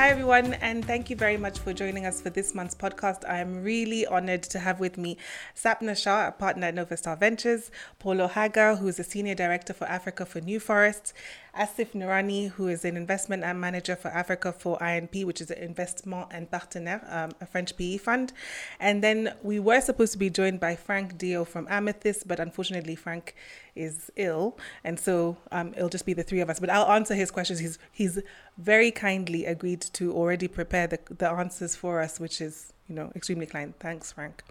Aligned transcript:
Hi, 0.00 0.08
everyone, 0.08 0.54
and 0.54 0.82
thank 0.82 1.10
you 1.10 1.16
very 1.16 1.36
much 1.36 1.58
for 1.58 1.74
joining 1.74 2.06
us 2.06 2.22
for 2.22 2.30
this 2.30 2.54
month's 2.54 2.74
podcast. 2.74 3.28
I 3.28 3.36
am 3.36 3.62
really 3.62 4.06
honored 4.06 4.42
to 4.44 4.58
have 4.58 4.80
with 4.80 4.96
me 4.96 5.18
Sapna 5.54 5.94
Shah, 5.94 6.28
a 6.28 6.32
partner 6.32 6.68
at 6.68 6.74
Novastar 6.74 7.20
Ventures, 7.20 7.70
Paulo 7.98 8.26
Haga, 8.26 8.76
who 8.76 8.88
is 8.88 8.98
a 8.98 9.04
senior 9.04 9.34
director 9.34 9.74
for 9.74 9.84
Africa 9.84 10.24
for 10.24 10.40
New 10.40 10.58
Forests, 10.58 11.12
Asif 11.56 11.92
Nurani, 11.92 12.50
who 12.50 12.68
is 12.68 12.84
an 12.84 12.96
investment 12.96 13.42
and 13.42 13.60
manager 13.60 13.96
for 13.96 14.08
Africa 14.08 14.52
for 14.52 14.78
INP, 14.78 15.24
which 15.24 15.40
is 15.40 15.50
an 15.50 15.58
Investment 15.58 16.28
and 16.30 16.50
Partenaire, 16.50 17.04
um, 17.08 17.32
a 17.40 17.46
French 17.46 17.76
PE 17.76 17.96
fund. 17.96 18.32
And 18.78 19.02
then 19.02 19.34
we 19.42 19.58
were 19.58 19.80
supposed 19.80 20.12
to 20.12 20.18
be 20.18 20.30
joined 20.30 20.60
by 20.60 20.76
Frank 20.76 21.18
Dio 21.18 21.44
from 21.44 21.66
Amethis, 21.66 22.22
but 22.26 22.38
unfortunately, 22.38 22.94
Frank 22.94 23.34
is 23.74 24.10
ill, 24.16 24.58
and 24.84 24.98
so 24.98 25.36
um, 25.52 25.72
it'll 25.76 25.88
just 25.88 26.06
be 26.06 26.12
the 26.12 26.22
three 26.22 26.40
of 26.40 26.50
us. 26.50 26.60
But 26.60 26.70
I'll 26.70 26.90
answer 26.92 27.14
his 27.14 27.30
questions. 27.30 27.58
He's 27.58 27.78
he's 27.92 28.18
very 28.58 28.90
kindly 28.90 29.46
agreed 29.46 29.80
to 29.92 30.12
already 30.12 30.48
prepare 30.48 30.86
the, 30.86 30.98
the 31.10 31.30
answers 31.30 31.76
for 31.76 32.00
us, 32.00 32.20
which 32.20 32.40
is 32.40 32.72
you 32.88 32.94
know 32.94 33.12
extremely 33.14 33.46
kind. 33.46 33.74
Thanks, 33.80 34.12
Frank. 34.12 34.42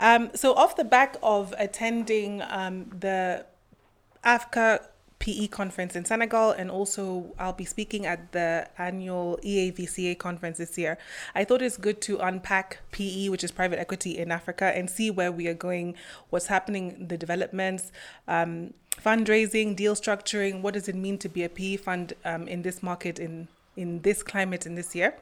Um, 0.00 0.30
so 0.34 0.54
off 0.54 0.76
the 0.76 0.84
back 0.84 1.16
of 1.22 1.54
attending 1.58 2.42
um, 2.42 2.90
the 2.98 3.46
AVCA 4.24 4.80
PE 5.24 5.46
conference 5.46 5.96
in 5.96 6.04
Senegal, 6.04 6.50
and 6.50 6.70
also 6.70 7.32
I'll 7.38 7.54
be 7.54 7.64
speaking 7.64 8.04
at 8.04 8.32
the 8.32 8.68
annual 8.76 9.38
EAVCA 9.42 10.18
conference 10.18 10.58
this 10.58 10.76
year. 10.76 10.98
I 11.34 11.44
thought 11.44 11.62
it's 11.62 11.78
good 11.78 12.02
to 12.02 12.18
unpack 12.18 12.80
PE, 12.90 13.30
which 13.30 13.42
is 13.42 13.50
private 13.50 13.78
equity 13.78 14.18
in 14.18 14.30
Africa, 14.30 14.66
and 14.76 14.90
see 14.90 15.10
where 15.10 15.32
we 15.32 15.48
are 15.48 15.54
going, 15.54 15.94
what's 16.28 16.48
happening, 16.48 17.08
the 17.08 17.16
developments, 17.16 17.90
um, 18.28 18.74
fundraising, 19.02 19.74
deal 19.74 19.94
structuring. 19.94 20.60
What 20.60 20.74
does 20.74 20.88
it 20.88 20.94
mean 20.94 21.16
to 21.20 21.30
be 21.30 21.42
a 21.42 21.48
PE 21.48 21.76
fund 21.76 22.12
um, 22.26 22.46
in 22.46 22.60
this 22.60 22.82
market 22.82 23.18
in 23.18 23.48
in 23.76 24.02
this 24.02 24.22
climate 24.22 24.66
in 24.66 24.76
this 24.76 24.94
year. 24.94 25.16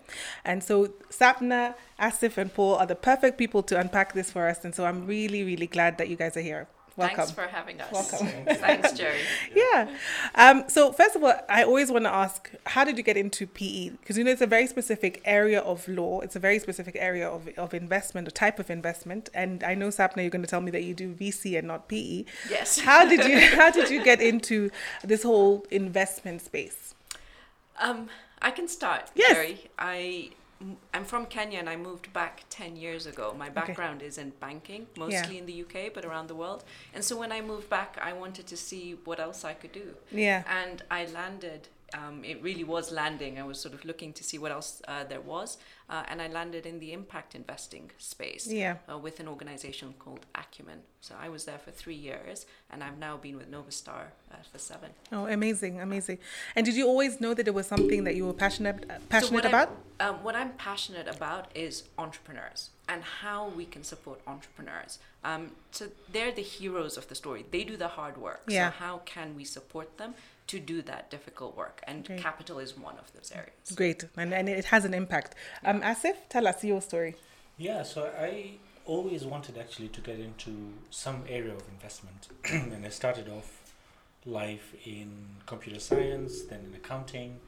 And 0.45 0.63
so 0.63 0.89
Sapna, 1.09 1.75
Asif, 1.99 2.37
and 2.37 2.53
Paul 2.53 2.75
are 2.75 2.85
the 2.85 2.95
perfect 2.95 3.39
people 3.39 3.63
to 3.63 3.81
unpack 3.81 4.13
this 4.13 4.31
for 4.31 4.47
us. 4.47 4.63
And 4.63 4.75
so 4.75 4.85
I'm 4.85 5.07
really, 5.07 5.43
really 5.43 5.67
glad 5.67 5.97
that 5.97 6.11
you 6.11 6.17
guys 6.17 6.37
are 6.37 6.43
here. 6.43 6.69
Welcome. 6.97 7.17
Thanks 7.17 7.33
for 7.33 7.43
having 7.43 7.81
us. 7.81 7.91
Welcome. 7.93 8.27
Thanks, 8.57 8.93
Jerry. 8.93 9.19
Yeah. 9.55 9.89
Um, 10.35 10.65
so 10.69 10.93
first 10.93 11.17
of 11.17 11.25
all, 11.25 11.33
I 11.49 11.63
always 11.65 11.91
want 11.91 12.05
to 12.05 12.11
ask, 12.13 12.51
how 12.67 12.85
did 12.85 12.97
you 12.99 13.03
get 13.03 13.17
into 13.17 13.47
PE? 13.47 13.91
Because 13.91 14.19
you 14.19 14.25
know 14.25 14.31
it's 14.31 14.43
a 14.43 14.47
very 14.47 14.67
specific 14.67 15.23
area 15.25 15.61
of 15.61 15.89
law. 15.89 16.21
It's 16.21 16.37
a 16.37 16.39
very 16.39 16.59
specific 16.59 16.97
area 16.99 17.29
of, 17.29 17.49
of 17.57 17.73
investment, 17.73 18.29
a 18.29 18.31
type 18.31 18.59
of 18.59 18.71
investment. 18.71 19.31
And 19.33 19.65
I 19.65 19.75
know 19.75 19.89
Sapna, 19.89 20.19
you're 20.19 20.31
going 20.31 20.43
to 20.43 20.49
tell 20.49 20.61
me 20.61 20.71
that 20.73 20.83
you 20.85 20.95
do 20.95 21.15
VC 21.15 21.59
and 21.59 21.67
not 21.69 21.89
PE. 21.89 22.25
Yes. 22.51 22.79
How 22.81 23.07
did 23.09 23.25
you 23.25 23.41
How 23.57 23.71
did 23.71 23.89
you 23.91 24.05
get 24.05 24.21
into 24.21 24.71
this 25.03 25.23
whole 25.23 25.65
investment 25.71 26.43
space? 26.43 26.95
Um, 27.81 28.09
I 28.41 28.51
can 28.51 28.69
start, 28.69 29.11
Yes. 29.15 29.33
Jerry. 29.33 29.71
I 29.79 30.31
I'm 30.95 31.05
from 31.05 31.27
Kenya 31.27 31.59
and 31.59 31.69
I 31.69 31.77
moved 31.77 32.13
back 32.13 32.45
10 32.51 32.77
years 32.77 33.07
ago. 33.07 33.35
My 33.37 33.49
background 33.49 34.03
is 34.03 34.19
in 34.19 34.31
banking, 34.41 34.87
mostly 34.97 35.39
in 35.39 35.47
the 35.47 35.63
UK, 35.63 35.93
but 35.95 36.05
around 36.05 36.29
the 36.29 36.35
world. 36.35 36.65
And 36.95 37.05
so 37.05 37.19
when 37.19 37.33
I 37.33 37.41
moved 37.41 37.69
back, 37.69 37.99
I 38.03 38.13
wanted 38.13 38.47
to 38.47 38.57
see 38.57 38.97
what 39.05 39.19
else 39.19 39.45
I 39.45 39.55
could 39.55 39.73
do. 39.73 39.95
Yeah. 40.11 40.45
And 40.49 40.83
I 40.91 41.07
landed, 41.07 41.69
um, 41.95 42.25
it 42.25 42.43
really 42.43 42.65
was 42.65 42.91
landing. 42.91 43.39
I 43.39 43.43
was 43.43 43.61
sort 43.61 43.75
of 43.75 43.85
looking 43.85 44.13
to 44.15 44.25
see 44.25 44.39
what 44.39 44.53
else 44.53 44.83
uh, 44.89 45.05
there 45.05 45.21
was. 45.21 45.59
Uh, 45.91 46.03
and 46.09 46.23
I 46.23 46.29
landed 46.29 46.65
in 46.65 46.79
the 46.79 46.93
impact 46.93 47.35
investing 47.35 47.91
space 47.99 48.47
Yeah. 48.47 48.77
uh, 48.91 48.97
with 48.97 49.21
an 49.21 49.29
organization 49.29 49.95
called 49.99 50.25
Acumen. 50.35 50.81
So 51.01 51.15
I 51.21 51.29
was 51.29 51.45
there 51.45 51.59
for 51.59 51.71
three 51.71 51.97
years 51.97 52.47
and 52.71 52.83
I've 52.83 52.97
now 52.97 53.19
been 53.19 53.37
with 53.37 53.51
Novastar 53.51 54.05
uh, 54.33 54.37
for 54.51 54.59
seven. 54.59 54.91
Oh, 55.11 55.27
amazing, 55.27 55.81
amazing. 55.81 56.19
And 56.57 56.65
did 56.65 56.77
you 56.77 56.87
always 56.87 57.21
know 57.21 57.35
that 57.35 57.47
it 57.47 57.53
was 57.53 57.67
something 57.67 58.05
that 58.05 58.15
you 58.15 58.25
were 58.27 58.33
passionate 58.33 58.89
passionate 59.11 59.33
what 59.35 59.45
about? 59.45 59.77
Um, 60.01 60.23
what 60.23 60.35
I'm 60.35 60.53
passionate 60.53 61.09
about 61.09 61.51
is 61.55 61.85
entrepreneurs 61.99 62.71
and 62.89 63.03
how 63.03 63.49
we 63.49 63.67
can 63.67 63.85
support 63.85 64.21
entrepreneurs. 64.27 64.99
Um, 65.25 65.51
so 65.73 65.89
they're 66.11 66.33
the 66.33 66.43
heroes 66.43 66.97
of 66.97 67.09
the 67.09 67.15
story. 67.15 67.45
They 67.51 67.65
do 67.65 67.77
the 67.77 67.89
hard 67.89 68.17
work. 68.17 68.43
Yeah. 68.49 68.71
So 68.71 68.77
how 68.79 69.03
can 69.05 69.37
we 69.37 69.45
support 69.45 69.99
them 69.99 70.15
to 70.53 70.61
do 70.61 70.83
that 70.83 71.11
difficult 71.11 71.57
work? 71.57 71.81
And 71.87 72.05
Great. 72.05 72.21
capital 72.21 72.59
is 72.59 72.77
one 72.77 72.97
of 72.99 73.13
those 73.15 73.33
areas. 73.35 73.67
Great, 73.75 74.05
and, 74.17 74.35
and 74.35 74.49
it 74.49 74.67
has 74.67 74.85
an 74.85 74.95
impact. 74.95 75.35
Um, 75.65 75.81
Asif, 75.81 76.17
tell 76.29 76.47
us 76.47 76.63
your 76.63 76.83
story. 76.83 77.15
Yeah, 77.57 77.83
so 77.83 78.11
I 78.19 78.59
always 78.85 79.25
wanted 79.25 79.57
actually 79.57 79.89
to 79.89 80.01
get 80.01 80.19
into 80.19 80.53
some 80.91 81.25
area 81.29 81.55
of 81.55 81.63
investment, 81.77 82.29
and 82.73 82.85
I 82.85 82.91
started 82.91 83.29
off 83.29 83.51
life 84.27 84.75
in 84.85 85.11
computer 85.47 85.81
science, 85.81 86.43
then 86.43 86.61
in 86.69 86.75
accounting, 86.75 87.41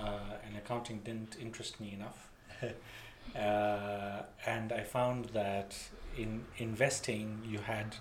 uh, 0.00 0.44
and 0.44 0.56
accounting 0.56 1.00
didn't 1.04 1.36
interest 1.40 1.80
me 1.80 1.92
enough. 1.98 2.30
uh, 3.36 4.22
and 4.46 4.72
I 4.72 4.82
found 4.84 5.26
that 5.40 5.76
in 6.16 6.44
investing, 6.56 7.42
you 7.46 7.58
had 7.58 7.96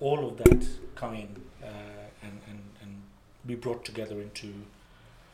all 0.00 0.28
of 0.28 0.36
that 0.38 0.66
come 0.94 1.14
in 1.14 1.42
uh, 1.62 1.66
and, 2.22 2.40
and, 2.48 2.60
and 2.73 2.73
be 3.46 3.54
brought 3.54 3.84
together 3.84 4.20
into 4.20 4.52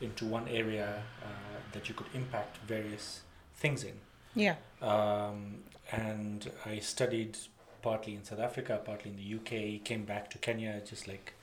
into 0.01 0.25
one 0.25 0.47
area 0.47 1.03
uh, 1.23 1.27
that 1.73 1.87
you 1.87 1.93
could 1.95 2.07
impact 2.15 2.57
various 2.67 3.21
things 3.55 3.83
in. 3.83 3.93
Yeah. 4.35 4.55
Um, 4.81 5.59
and 5.91 6.49
I 6.65 6.79
studied 6.79 7.37
partly 7.83 8.15
in 8.15 8.23
South 8.23 8.39
Africa, 8.39 8.81
partly 8.83 9.11
in 9.11 9.17
the 9.17 9.35
UK. 9.35 9.83
Came 9.83 10.03
back 10.05 10.29
to 10.31 10.37
Kenya 10.39 10.81
just 10.89 11.07
like 11.07 11.33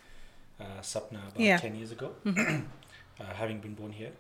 uh, 0.61 0.81
Sapna 0.83 1.21
about 1.29 1.39
Yeah. 1.41 1.59
ten 1.59 1.77
years 1.77 1.93
ago, 1.93 2.15
Mhm. 2.25 2.65
uh, 3.21 3.25
having 3.35 3.61
been 3.61 3.75
born 3.75 3.93
here. 3.93 4.13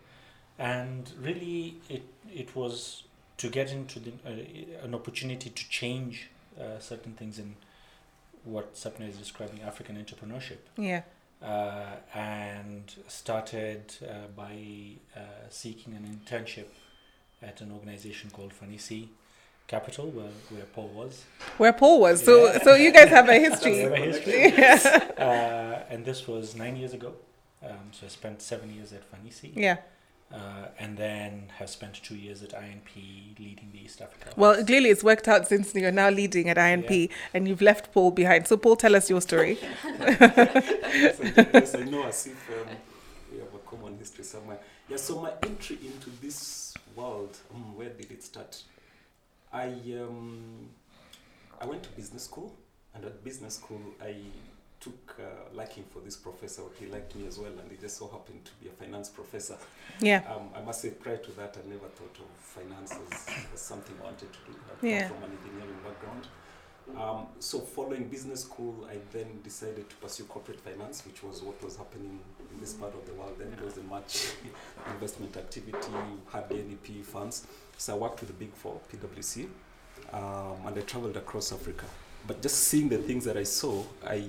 And 0.58 1.10
really, 1.20 1.74
it 1.88 2.02
it 2.32 2.54
was 2.54 3.02
to 3.38 3.48
get 3.48 3.70
into 3.70 4.00
the, 4.00 4.12
uh, 4.26 4.84
an 4.84 4.94
opportunity 4.94 5.50
to 5.50 5.68
change 5.68 6.28
uh, 6.60 6.78
certain 6.80 7.14
things 7.14 7.38
in 7.38 7.54
what 8.44 8.74
Sapna 8.74 9.08
is 9.08 9.16
describing 9.16 9.62
African 9.62 9.96
entrepreneurship 9.96 10.58
Yeah. 10.76 11.02
Uh, 11.42 11.96
and 12.14 12.92
started 13.08 13.94
uh, 14.02 14.26
by 14.36 14.54
uh, 15.16 15.20
seeking 15.50 15.94
an 15.94 16.04
internship 16.04 16.66
at 17.42 17.60
an 17.60 17.70
organization 17.72 18.30
called 18.30 18.52
Fanisi 18.52 19.08
Capital, 19.68 20.06
where, 20.10 20.26
where 20.50 20.64
Paul 20.74 20.88
was. 20.88 21.24
Where 21.58 21.72
Paul 21.72 22.00
was. 22.00 22.24
So 22.24 22.46
Yeah. 22.46 22.62
so 22.64 22.74
you 22.74 22.90
guys 22.92 23.08
have 23.10 23.28
a 23.28 23.34
history. 23.38 23.78
Have 23.82 23.92
a 23.92 23.96
history. 23.96 24.52
yeah. 24.58 25.08
Uh, 25.18 25.92
and 25.92 26.04
this 26.04 26.26
was 26.26 26.56
nine 26.56 26.76
years 26.76 26.94
ago. 26.94 27.12
Um, 27.62 27.90
so 27.92 28.06
I 28.06 28.08
spent 28.08 28.40
seven 28.42 28.72
years 28.74 28.92
at 28.92 29.02
Fanisi. 29.10 29.52
yeah. 29.54 29.76
Uh, 30.30 30.66
and 30.78 30.98
then 30.98 31.44
have 31.56 31.70
spent 31.70 31.94
two 32.02 32.14
years 32.14 32.42
at 32.42 32.50
INP 32.50 33.38
leading 33.38 33.70
the 33.72 33.82
East 33.82 34.02
Africa. 34.02 34.30
Well, 34.36 34.50
office. 34.50 34.66
clearly 34.66 34.90
it's 34.90 35.02
worked 35.02 35.26
out 35.26 35.48
since 35.48 35.74
you're 35.74 35.90
now 35.90 36.10
leading 36.10 36.50
at 36.50 36.58
INP 36.58 37.08
and 37.32 37.48
you've 37.48 37.62
left 37.62 37.92
Paul 37.92 38.10
behind. 38.10 38.46
So 38.46 38.58
Paul, 38.58 38.76
tell 38.76 38.94
us 38.94 39.08
your 39.08 39.22
story. 39.22 39.56
yes, 39.84 41.18
I, 41.18 41.30
do. 41.30 41.46
yes, 41.54 41.74
I 41.74 41.84
know 41.84 42.02
Asif 42.02 42.28
um, 42.28 42.76
we 43.32 43.38
have 43.38 43.54
a 43.54 43.58
common 43.66 43.96
history 43.96 44.24
somewhere. 44.24 44.58
Yeah, 44.88 44.98
so 44.98 45.20
my 45.20 45.32
entry 45.42 45.78
into 45.82 46.10
this 46.20 46.74
world, 46.94 47.36
um, 47.54 47.76
where 47.76 47.90
did 47.90 48.10
it 48.10 48.22
start? 48.22 48.62
I 49.52 49.66
um, 49.98 50.68
I 51.60 51.66
went 51.66 51.82
to 51.84 51.88
business 51.90 52.24
school, 52.24 52.54
and 52.94 53.04
at 53.04 53.24
business 53.24 53.54
school 53.54 53.80
I 54.02 54.14
took 54.80 55.16
uh, 55.20 55.54
liking 55.54 55.84
for 55.92 56.00
this 56.00 56.16
professor. 56.16 56.62
He 56.78 56.86
liked 56.86 57.14
me 57.16 57.26
as 57.26 57.38
well, 57.38 57.50
and 57.60 57.70
he 57.70 57.76
just 57.76 57.96
so 57.98 58.06
happened 58.08 58.44
to 58.44 58.52
be 58.62 58.68
a 58.68 58.72
finance 58.72 59.08
professor. 59.08 59.56
Yeah. 60.00 60.22
Um, 60.32 60.50
I 60.56 60.60
must 60.64 60.80
say, 60.82 60.90
prior 60.90 61.16
to 61.16 61.30
that, 61.32 61.56
I 61.62 61.68
never 61.68 61.88
thought 61.88 62.16
of 62.20 62.28
finance 62.40 62.92
as, 62.92 63.26
as 63.54 63.60
something 63.60 63.94
I 64.00 64.04
wanted 64.04 64.32
to 64.32 64.38
do. 64.46 64.56
I 64.82 64.86
Yeah. 64.86 65.08
from 65.08 65.22
an 65.24 65.36
engineering 65.42 65.78
background. 65.84 66.28
Um, 66.96 67.26
so 67.38 67.58
following 67.60 68.08
business 68.08 68.42
school, 68.42 68.86
I 68.90 68.96
then 69.12 69.40
decided 69.44 69.90
to 69.90 69.96
pursue 69.96 70.24
corporate 70.24 70.60
finance, 70.60 71.04
which 71.04 71.22
was 71.22 71.42
what 71.42 71.62
was 71.62 71.76
happening 71.76 72.18
in 72.52 72.60
this 72.60 72.72
part 72.72 72.94
of 72.94 73.04
the 73.06 73.12
world. 73.12 73.34
Then 73.38 73.52
there 73.56 73.64
wasn't 73.64 73.90
much 73.90 74.28
investment 74.94 75.36
activity, 75.36 75.92
hardly 76.28 76.60
any 76.60 76.76
PE 76.76 77.02
funds. 77.02 77.46
So 77.76 77.94
I 77.94 77.98
worked 77.98 78.20
with 78.20 78.28
the 78.28 78.34
big 78.34 78.54
four, 78.54 78.80
PwC, 78.90 79.48
um, 80.12 80.66
and 80.66 80.78
I 80.78 80.80
traveled 80.80 81.16
across 81.16 81.52
Africa. 81.52 81.84
But 82.26 82.40
just 82.42 82.56
seeing 82.64 82.88
the 82.88 82.98
things 82.98 83.24
that 83.26 83.36
I 83.36 83.42
saw, 83.44 83.84
I 84.06 84.24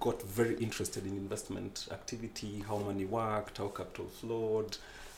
got 0.00 0.22
very 0.22 0.54
interested 0.56 1.06
in 1.06 1.16
investment 1.16 1.88
activity, 1.92 2.64
how 2.68 2.78
money 2.78 3.04
worked, 3.04 3.58
how 3.58 3.68
capital 3.68 4.06
flowed, 4.06 4.76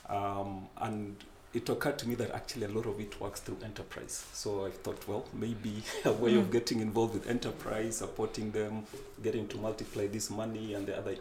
um, 0.08 0.66
and 0.78 1.16
it 1.54 1.68
occurred 1.68 1.98
to 1.98 2.08
me 2.08 2.14
that 2.16 2.30
actually 2.32 2.64
a 2.66 2.68
lot 2.68 2.86
of 2.86 3.00
it 3.00 3.18
works 3.20 3.40
through 3.40 3.56
enterprise. 3.64 4.24
So 4.32 4.66
I 4.66 4.70
thought, 4.70 5.06
well, 5.08 5.24
maybe 5.32 5.82
a 6.04 6.12
way 6.12 6.32
Mm. 6.32 6.40
of 6.40 6.50
getting 6.50 6.80
involved 6.80 7.14
with 7.14 7.26
enterprise, 7.28 7.96
supporting 7.98 8.50
them, 8.52 8.84
getting 9.22 9.48
to 9.48 9.56
multiply 9.56 10.06
this 10.06 10.28
money 10.30 10.74
and 10.74 10.86
the 10.86 10.98
other 10.98 11.16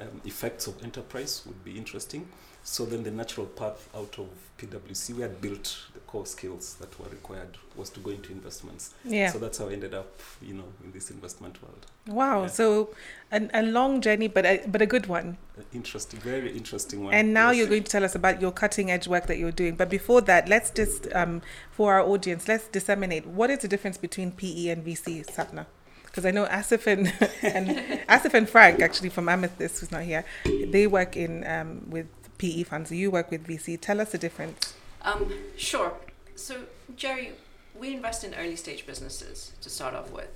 um, 0.00 0.20
effects 0.24 0.66
of 0.66 0.82
enterprise 0.82 1.42
would 1.46 1.62
be 1.64 1.76
interesting. 1.76 2.26
So 2.62 2.84
then 2.84 3.02
the 3.02 3.10
natural 3.10 3.46
path 3.46 3.88
out 3.94 4.18
of 4.18 4.28
PwC, 4.58 5.14
we 5.14 5.22
had 5.22 5.40
built 5.40 5.78
the 5.94 6.00
core 6.00 6.26
skills 6.26 6.74
that 6.74 6.98
were 7.00 7.08
required 7.08 7.56
was 7.74 7.88
to 7.90 8.00
go 8.00 8.10
into 8.10 8.32
investments. 8.32 8.92
Yeah. 9.02 9.30
So 9.30 9.38
that's 9.38 9.56
how 9.56 9.70
I 9.70 9.72
ended 9.72 9.94
up, 9.94 10.20
you 10.42 10.52
know, 10.52 10.64
in 10.84 10.92
this 10.92 11.10
investment 11.10 11.62
world. 11.62 11.86
Wow. 12.06 12.42
Yeah. 12.42 12.46
So 12.48 12.90
an, 13.30 13.50
a 13.54 13.62
long 13.62 14.02
journey, 14.02 14.28
but 14.28 14.44
a, 14.44 14.62
but 14.66 14.82
a 14.82 14.86
good 14.86 15.06
one. 15.06 15.38
Uh, 15.58 15.62
Interesting, 15.72 16.20
very 16.20 16.54
interesting 16.54 17.02
one. 17.04 17.14
And 17.14 17.32
now 17.32 17.48
Yes. 17.50 17.58
you're 17.60 17.68
going 17.68 17.84
to 17.84 17.90
tell 17.90 18.04
us 18.04 18.14
about 18.14 18.42
your 18.42 18.52
cutting 18.52 18.90
edge 18.90 19.08
work 19.08 19.26
that 19.28 19.38
you're 19.38 19.52
doing. 19.52 19.76
But 19.76 19.88
before 19.88 20.20
that, 20.22 20.46
let's 20.46 20.70
just, 20.70 21.10
um, 21.14 21.40
for 21.70 21.94
our 21.94 22.02
audience, 22.02 22.46
let's 22.46 22.68
disseminate 22.68 23.26
what 23.26 23.48
is 23.48 23.60
the 23.60 23.68
difference 23.68 23.96
between 23.96 24.32
PE 24.32 24.68
and 24.68 24.84
VC, 24.84 25.24
Sapna? 25.24 25.64
Because 26.10 26.26
I 26.26 26.32
know 26.32 26.46
Asif 26.46 26.86
and, 26.86 27.06
and 27.42 27.68
Asif 28.08 28.34
and 28.34 28.48
Frank, 28.48 28.80
actually 28.80 29.10
from 29.10 29.26
Amethis, 29.26 29.78
who's 29.80 29.92
not 29.92 30.02
here, 30.02 30.24
they 30.44 30.86
work 30.86 31.16
in 31.16 31.46
um, 31.46 31.88
with 31.88 32.06
PE 32.38 32.64
funds. 32.64 32.90
You 32.90 33.10
work 33.10 33.30
with 33.30 33.46
VC. 33.46 33.78
Tell 33.80 34.00
us 34.00 34.12
the 34.12 34.18
difference. 34.18 34.74
Um, 35.02 35.32
sure. 35.56 35.92
So, 36.34 36.62
Jerry, 36.96 37.32
we 37.78 37.94
invest 37.94 38.24
in 38.24 38.34
early 38.34 38.56
stage 38.56 38.86
businesses 38.86 39.52
to 39.62 39.70
start 39.70 39.94
off 39.94 40.10
with, 40.10 40.28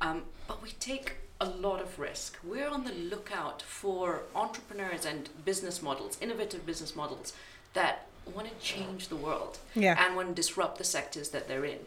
um, 0.00 0.22
but 0.48 0.62
we 0.62 0.70
take 0.80 1.16
a 1.40 1.46
lot 1.46 1.80
of 1.80 1.98
risk. 1.98 2.38
We're 2.42 2.68
on 2.68 2.84
the 2.84 2.92
lookout 2.92 3.60
for 3.62 4.22
entrepreneurs 4.34 5.04
and 5.04 5.28
business 5.44 5.82
models, 5.82 6.16
innovative 6.20 6.64
business 6.64 6.96
models 6.96 7.32
that 7.74 8.06
want 8.32 8.48
to 8.48 8.54
change 8.64 9.08
the 9.08 9.16
world 9.16 9.58
Yeah. 9.74 10.02
and 10.02 10.16
want 10.16 10.28
to 10.28 10.34
disrupt 10.34 10.78
the 10.78 10.84
sectors 10.84 11.28
that 11.30 11.48
they're 11.48 11.64
in. 11.64 11.80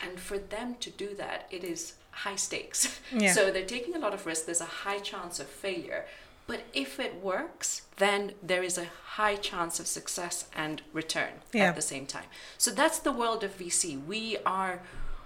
And 0.00 0.18
for 0.18 0.38
them 0.38 0.76
to 0.80 0.90
do 0.90 1.14
that, 1.16 1.46
it 1.50 1.62
is 1.64 1.94
high 2.24 2.36
stakes. 2.36 2.80
Yeah. 3.12 3.32
So 3.34 3.50
they're 3.50 3.66
taking 3.76 3.94
a 3.94 3.98
lot 3.98 4.14
of 4.14 4.24
risk. 4.26 4.46
There's 4.46 4.60
a 4.70 4.74
high 4.86 4.98
chance 5.00 5.38
of 5.40 5.46
failure. 5.46 6.04
But 6.46 6.60
if 6.72 6.98
it 6.98 7.14
works, 7.22 7.82
then 7.98 8.32
there 8.42 8.62
is 8.64 8.76
a 8.78 8.86
high 9.18 9.36
chance 9.36 9.78
of 9.80 9.86
success 9.86 10.36
and 10.64 10.82
return 10.92 11.34
Yeah. 11.52 11.68
at 11.68 11.76
the 11.76 11.82
same 11.82 12.06
time. 12.06 12.28
So 12.58 12.70
that's 12.70 12.98
the 13.00 13.12
world 13.12 13.44
of 13.44 13.50
VC. 13.58 13.96
We 13.96 14.38
are, 14.44 14.80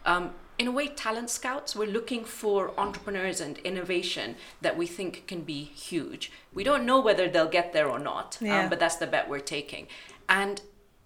um, 0.05 0.25
in 0.59 0.67
a 0.69 0.71
way, 0.79 0.89
talent 0.89 1.31
scouts. 1.31 1.75
We're 1.77 1.95
looking 1.99 2.25
for 2.25 2.73
entrepreneurs 2.79 3.41
and 3.41 3.59
innovation 3.59 4.37
that 4.61 4.77
we 4.77 4.87
think 4.87 5.27
can 5.27 5.41
be 5.55 5.61
huge. 5.65 6.31
We 6.53 6.65
don't 6.65 6.85
know 6.85 7.01
whether 7.01 7.29
they'll 7.29 7.55
get 7.61 7.73
there 7.73 7.89
or 7.89 7.99
not, 7.99 8.37
Yeah. 8.41 8.61
um, 8.65 8.69
but 8.71 8.79
that's 8.81 8.97
the 8.97 9.07
bet 9.07 9.29
we're 9.29 9.49
taking. 9.59 9.87
And 10.29 10.61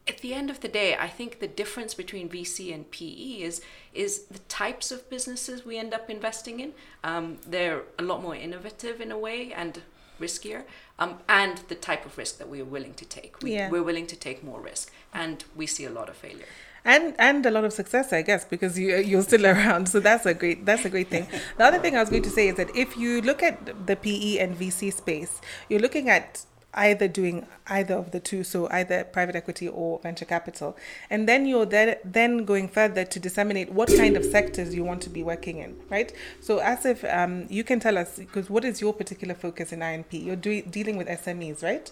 at 0.08 0.19
the 0.19 0.35
end 0.35 0.50
of 0.50 0.61
the 0.61 0.69
day, 0.69 0.97
I 0.97 1.08
think 1.08 1.41
the 1.41 1.49
difference 1.49 1.94
between 1.94 2.29
VC 2.29 2.75
and 2.75 2.91
PE 2.91 3.43
is 3.43 3.61
is 3.93 4.23
the 4.25 4.38
types 4.41 4.91
of 4.91 5.08
businesses 5.11 5.64
we 5.64 5.79
end 5.79 5.93
up 5.94 6.08
investing 6.11 6.61
in. 6.61 6.73
Um, 7.05 7.38
they're 7.47 7.82
a 7.99 8.02
lot 8.02 8.23
more 8.23 8.35
innovative 8.35 9.00
in 9.00 9.11
a 9.12 9.19
way 9.19 9.52
and 9.52 9.82
riskier, 10.20 10.64
um, 10.99 11.19
and 11.29 11.58
the 11.69 11.75
type 11.75 12.05
of 12.05 12.17
risk 12.19 12.38
that 12.38 12.49
we 12.49 12.61
are 12.61 12.64
willing 12.76 12.94
to 12.94 13.05
take. 13.05 13.43
We, 13.43 13.55
Yeah. 13.55 13.70
We're 13.70 13.82
willing 13.82 14.06
to 14.08 14.17
take 14.17 14.44
more 14.44 14.61
risk, 14.61 14.93
and 15.14 15.44
we 15.56 15.67
see 15.67 15.85
a 15.85 15.91
lot 15.91 16.08
of 16.08 16.17
failure. 16.17 16.46
and 16.85 17.14
and 17.19 17.44
a 17.44 17.50
lot 17.50 17.64
of 17.69 17.73
success 17.75 18.11
i 18.19 18.23
guess 18.23 18.43
because 18.53 18.79
you 18.79 18.96
you're 19.11 19.23
still 19.31 19.44
around 19.46 19.87
so 19.87 20.00
that's 20.00 20.25
a 20.25 20.32
great 20.32 20.64
that's 20.64 20.85
a 20.87 20.88
great 20.94 21.08
thing 21.14 21.26
the 21.58 21.64
other 21.69 21.79
thing 21.79 21.94
i 21.94 22.00
was 22.00 22.08
going 22.08 22.23
to 22.23 22.31
say 22.31 22.49
is 22.49 22.55
that 22.61 22.70
if 22.75 22.96
you 22.96 23.20
look 23.20 23.43
at 23.43 23.87
the 23.87 23.96
pe 24.05 24.38
and 24.38 24.56
vc 24.61 24.91
space 25.03 25.32
you're 25.69 25.85
looking 25.87 26.08
at 26.08 26.46
either 26.75 27.08
doing 27.08 27.46
either 27.69 27.94
of 27.94 28.12
the 28.12 28.20
two 28.20 28.44
so 28.44 28.69
either 28.70 29.05
private 29.05 29.34
equity 29.34 29.67
or 29.69 29.99
venture 30.00 30.25
capital 30.25 30.76
and 31.08 31.28
then 31.28 31.46
you're 31.46 31.67
then 31.67 31.96
then 32.05 32.44
going 32.44 32.69
further 32.69 33.05
to 33.05 33.19
disseminate 33.19 33.72
what 33.72 33.88
kind 33.88 34.17
of 34.17 34.25
sectors 34.25 34.75
you 34.75 34.84
want 34.84 35.02
to 35.02 35.11
be 35.11 35.22
working 35.22 35.58
in 35.58 35.76
right 35.88 36.12
so 36.40 36.58
Asif 36.58 37.02
um, 37.12 37.46
you 37.49 37.64
can 37.64 37.81
tell 37.81 37.99
us 37.99 38.19
because 38.19 38.49
what 38.49 38.64
is 38.64 38.81
your 38.81 38.93
particular 38.93 39.34
focus 39.34 39.72
in 39.72 39.81
inp 39.81 40.06
you're 40.12 40.37
doing 40.37 40.62
dealing 40.70 40.96
with 40.96 41.08
smes 41.08 41.62
right 41.62 41.90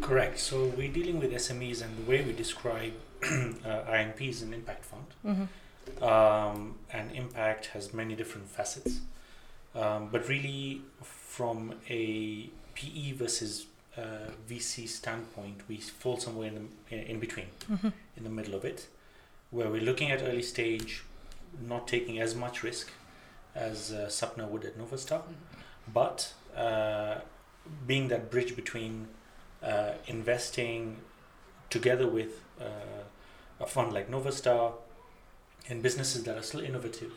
Correct. 0.00 0.38
So 0.38 0.66
we're 0.76 0.92
dealing 0.92 1.18
with 1.18 1.32
SMEs, 1.32 1.82
and 1.82 1.96
the 1.96 2.10
way 2.10 2.22
we 2.22 2.32
describe 2.32 2.92
uh, 3.22 3.26
INP 3.26 4.20
is 4.28 4.42
an 4.42 4.54
impact 4.54 4.84
fund. 4.84 5.48
Um, 6.00 6.76
and 6.92 7.10
impact 7.12 7.66
has 7.66 7.92
many 7.92 8.14
different 8.14 8.48
facets. 8.48 9.00
Um, 9.74 10.08
but 10.12 10.28
really, 10.28 10.82
from 11.02 11.74
a 11.88 12.50
PE 12.74 13.12
versus 13.12 13.66
VC 14.48 14.88
standpoint, 14.88 15.62
we 15.68 15.76
fall 15.76 16.16
somewhere 16.18 16.48
in, 16.48 16.68
the, 16.88 17.10
in 17.10 17.20
between, 17.20 17.46
in 18.16 18.24
the 18.24 18.30
middle 18.30 18.54
of 18.54 18.64
it, 18.64 18.88
where 19.50 19.68
we're 19.68 19.82
looking 19.82 20.10
at 20.10 20.22
early 20.22 20.42
stage, 20.42 21.04
not 21.60 21.86
taking 21.86 22.18
as 22.18 22.34
much 22.34 22.62
risk 22.62 22.90
as 23.54 23.92
uh, 23.92 24.06
Sapna 24.08 24.48
would 24.48 24.64
at 24.64 24.78
Novastar, 24.78 25.22
but 25.92 26.32
uh, 26.56 27.16
being 27.86 28.08
that 28.08 28.30
bridge 28.30 28.56
between 28.56 29.08
uh, 29.62 29.92
investing 30.06 30.96
together 31.70 32.08
with 32.08 32.40
uh, 32.60 33.04
a 33.60 33.66
fund 33.66 33.92
like 33.92 34.10
Novastar 34.10 34.72
in 35.66 35.80
businesses 35.80 36.24
that 36.24 36.36
are 36.36 36.42
still 36.42 36.60
innovative, 36.60 37.12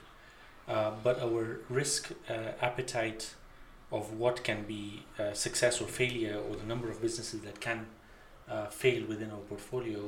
uh, 0.67 0.91
but 1.03 1.19
our 1.19 1.59
risk 1.69 2.11
uh, 2.29 2.33
appetite 2.61 3.33
of 3.97 4.03
what 4.21 4.35
can 4.43 4.59
be 4.75 4.83
uh, 5.19 5.33
success 5.45 5.81
or 5.81 5.87
failure, 6.01 6.37
or 6.47 6.53
the 6.61 6.67
number 6.73 6.87
of 6.93 6.97
businesses 7.01 7.39
that 7.47 7.57
can 7.67 7.79
uh, 8.49 8.65
fail 8.81 9.01
within 9.11 9.29
our 9.35 9.43
portfolio, 9.51 10.01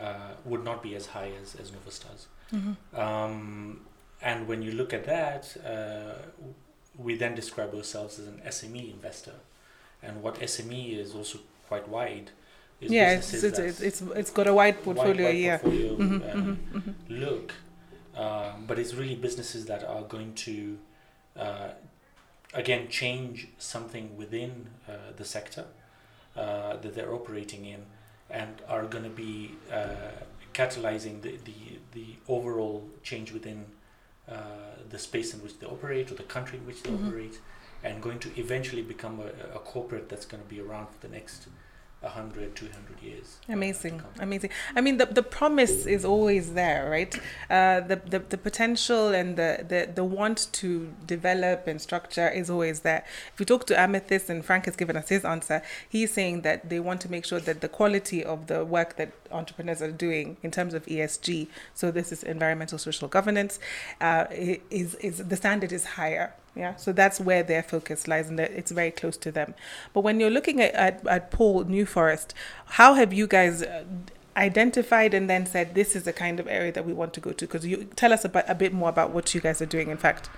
uh, 0.00 0.30
would 0.44 0.64
not 0.70 0.78
be 0.82 0.94
as 1.00 1.06
high 1.16 1.30
as, 1.42 1.48
as 1.62 1.66
Novastar's. 1.76 2.22
Um, 2.94 3.80
and 4.22 4.46
when 4.48 4.62
you 4.62 4.72
look 4.72 4.92
at 4.94 5.04
that, 5.06 5.42
uh, 5.74 6.14
we 7.06 7.16
then 7.16 7.34
describe 7.34 7.74
ourselves 7.74 8.18
as 8.18 8.26
an 8.26 8.40
SME 8.46 8.92
investor. 8.92 9.34
And 10.02 10.22
what 10.22 10.34
SME 10.40 10.98
is 10.98 11.14
also 11.14 11.38
quite 11.68 11.86
wide. 11.88 12.30
Is 12.80 12.92
yeah 12.92 13.12
it's, 13.12 13.32
it's, 13.32 13.80
it's 13.88 14.02
it's 14.20 14.30
got 14.30 14.46
a 14.46 14.52
wide 14.52 14.74
wide- 14.76 14.84
portfolio 14.84 15.26
wide 15.28 15.36
yeah 15.48 15.56
portfolio, 15.58 15.96
Mhm, 15.96 16.34
um, 16.34 16.58
mhm, 16.72 16.80
mhm. 16.82 16.94
look, 17.24 17.54
um, 18.14 18.64
but 18.68 18.78
it's 18.78 18.92
really 19.00 19.14
businesses 19.16 19.64
that 19.70 19.82
are 19.94 20.02
going 20.14 20.34
to, 20.46 20.56
uh, 21.44 21.70
again, 22.54 22.88
change 22.88 23.48
something 23.58 24.16
within 24.16 24.68
uh, 24.88 24.92
the 25.16 25.24
sector 25.24 25.64
uh, 26.36 26.76
that 26.76 26.94
they're 26.94 27.12
operating 27.14 27.64
in, 27.64 27.80
and 28.30 28.60
are 28.68 28.84
going 28.84 29.04
to 29.04 29.10
be 29.10 29.52
uh, 29.72 29.86
catalyzing 30.54 31.22
the, 31.22 31.36
the 31.44 31.78
the 31.92 32.06
overall 32.28 32.88
change 33.02 33.32
within 33.32 33.64
uh, 34.28 34.34
the 34.90 34.98
space 34.98 35.32
in 35.34 35.42
which 35.42 35.58
they 35.58 35.66
operate 35.66 36.10
or 36.10 36.14
the 36.14 36.22
country 36.22 36.58
in 36.58 36.66
which 36.66 36.82
they 36.82 36.90
Mhm. 36.90 37.08
operate, 37.08 37.38
and 37.84 38.02
going 38.02 38.18
to 38.18 38.30
eventually 38.40 38.82
become 38.82 39.20
a, 39.20 39.56
a 39.56 39.60
corporate 39.60 40.08
that's 40.08 40.26
going 40.26 40.42
to 40.42 40.48
be 40.48 40.60
around 40.60 40.86
for 40.88 40.98
the 41.06 41.12
next 41.18 41.46
100, 42.06 42.54
200 42.56 43.00
years. 43.02 43.38
uh, 43.48 43.52
Amazing, 43.52 43.98
come. 44.00 44.08
amazing. 44.20 44.50
I 44.74 44.80
mean, 44.80 44.96
the, 44.96 45.06
the 45.06 45.22
promise 45.22 45.86
is 45.86 46.04
always 46.04 46.54
there, 46.54 46.88
right? 46.90 47.14
Uh, 47.50 47.80
the, 47.80 47.96
the 47.96 48.18
the 48.20 48.38
potential 48.38 49.08
and 49.14 49.36
the, 49.36 49.64
the 49.68 49.90
the 49.94 50.04
want 50.04 50.48
to 50.54 50.92
develop 51.06 51.66
and 51.66 51.80
structure 51.80 52.28
is 52.28 52.50
always 52.50 52.80
there. 52.80 53.04
If 53.32 53.40
you 53.40 53.46
talk 53.46 53.66
to 53.66 53.74
Amethis 53.74 54.28
and 54.28 54.44
Frank 54.44 54.64
has 54.66 54.76
given 54.76 54.96
us 54.96 55.08
his 55.08 55.24
answer, 55.24 55.62
he's 55.88 56.12
saying 56.12 56.42
that 56.42 56.68
they 56.70 56.80
want 56.80 57.00
to 57.02 57.10
make 57.10 57.24
sure 57.24 57.40
that 57.40 57.60
the 57.60 57.68
quality 57.68 58.24
of 58.24 58.46
the 58.46 58.64
work 58.64 58.96
that 58.96 59.12
entrepreneurs 59.30 59.82
are 59.82 59.92
doing 59.92 60.36
in 60.42 60.50
terms 60.50 60.74
of 60.74 60.84
ESG, 60.86 61.48
so 61.74 61.90
this 61.90 62.12
is 62.12 62.22
environmental 62.22 62.78
social 62.78 63.08
governance, 63.08 63.58
uh, 64.00 64.26
is 64.30 64.94
is 64.96 65.18
the 65.18 65.36
standard 65.36 65.72
is 65.72 65.84
higher. 65.84 66.34
Yeah, 66.54 66.76
so 66.76 66.90
that's 66.92 67.20
where 67.20 67.42
their 67.42 67.62
focus 67.62 68.08
lies, 68.08 68.30
and 68.30 68.40
it's 68.40 68.70
very 68.70 68.90
close 68.90 69.18
to 69.18 69.30
them. 69.30 69.54
But 69.92 70.00
when 70.00 70.18
you're 70.20 70.30
looking 70.30 70.62
at, 70.62 70.72
at, 70.74 71.06
at 71.06 71.30
Paul 71.30 71.64
New 71.64 71.84
Forest, 71.84 72.32
how 72.64 72.94
have 72.94 73.12
you 73.12 73.26
guys 73.26 73.62
uh, 73.62 73.84
identified 74.38 75.12
and 75.12 75.28
then 75.28 75.44
said 75.44 75.74
this 75.74 75.94
is 75.94 76.04
the 76.04 76.14
kind 76.14 76.40
of 76.40 76.48
area 76.48 76.72
that 76.72 76.86
we 76.86 76.94
want 76.94 77.12
to 77.14 77.20
go 77.20 77.32
to? 77.32 77.46
Because 77.46 77.66
you 77.66 77.84
tell 77.96 78.10
us 78.10 78.24
about, 78.24 78.44
a 78.48 78.54
bit 78.54 78.72
more 78.72 78.88
about 78.88 79.10
what 79.10 79.34
you 79.34 79.40
guys 79.42 79.60
are 79.60 79.66
doing. 79.66 79.90
In 79.90 79.98
fact, 79.98 80.30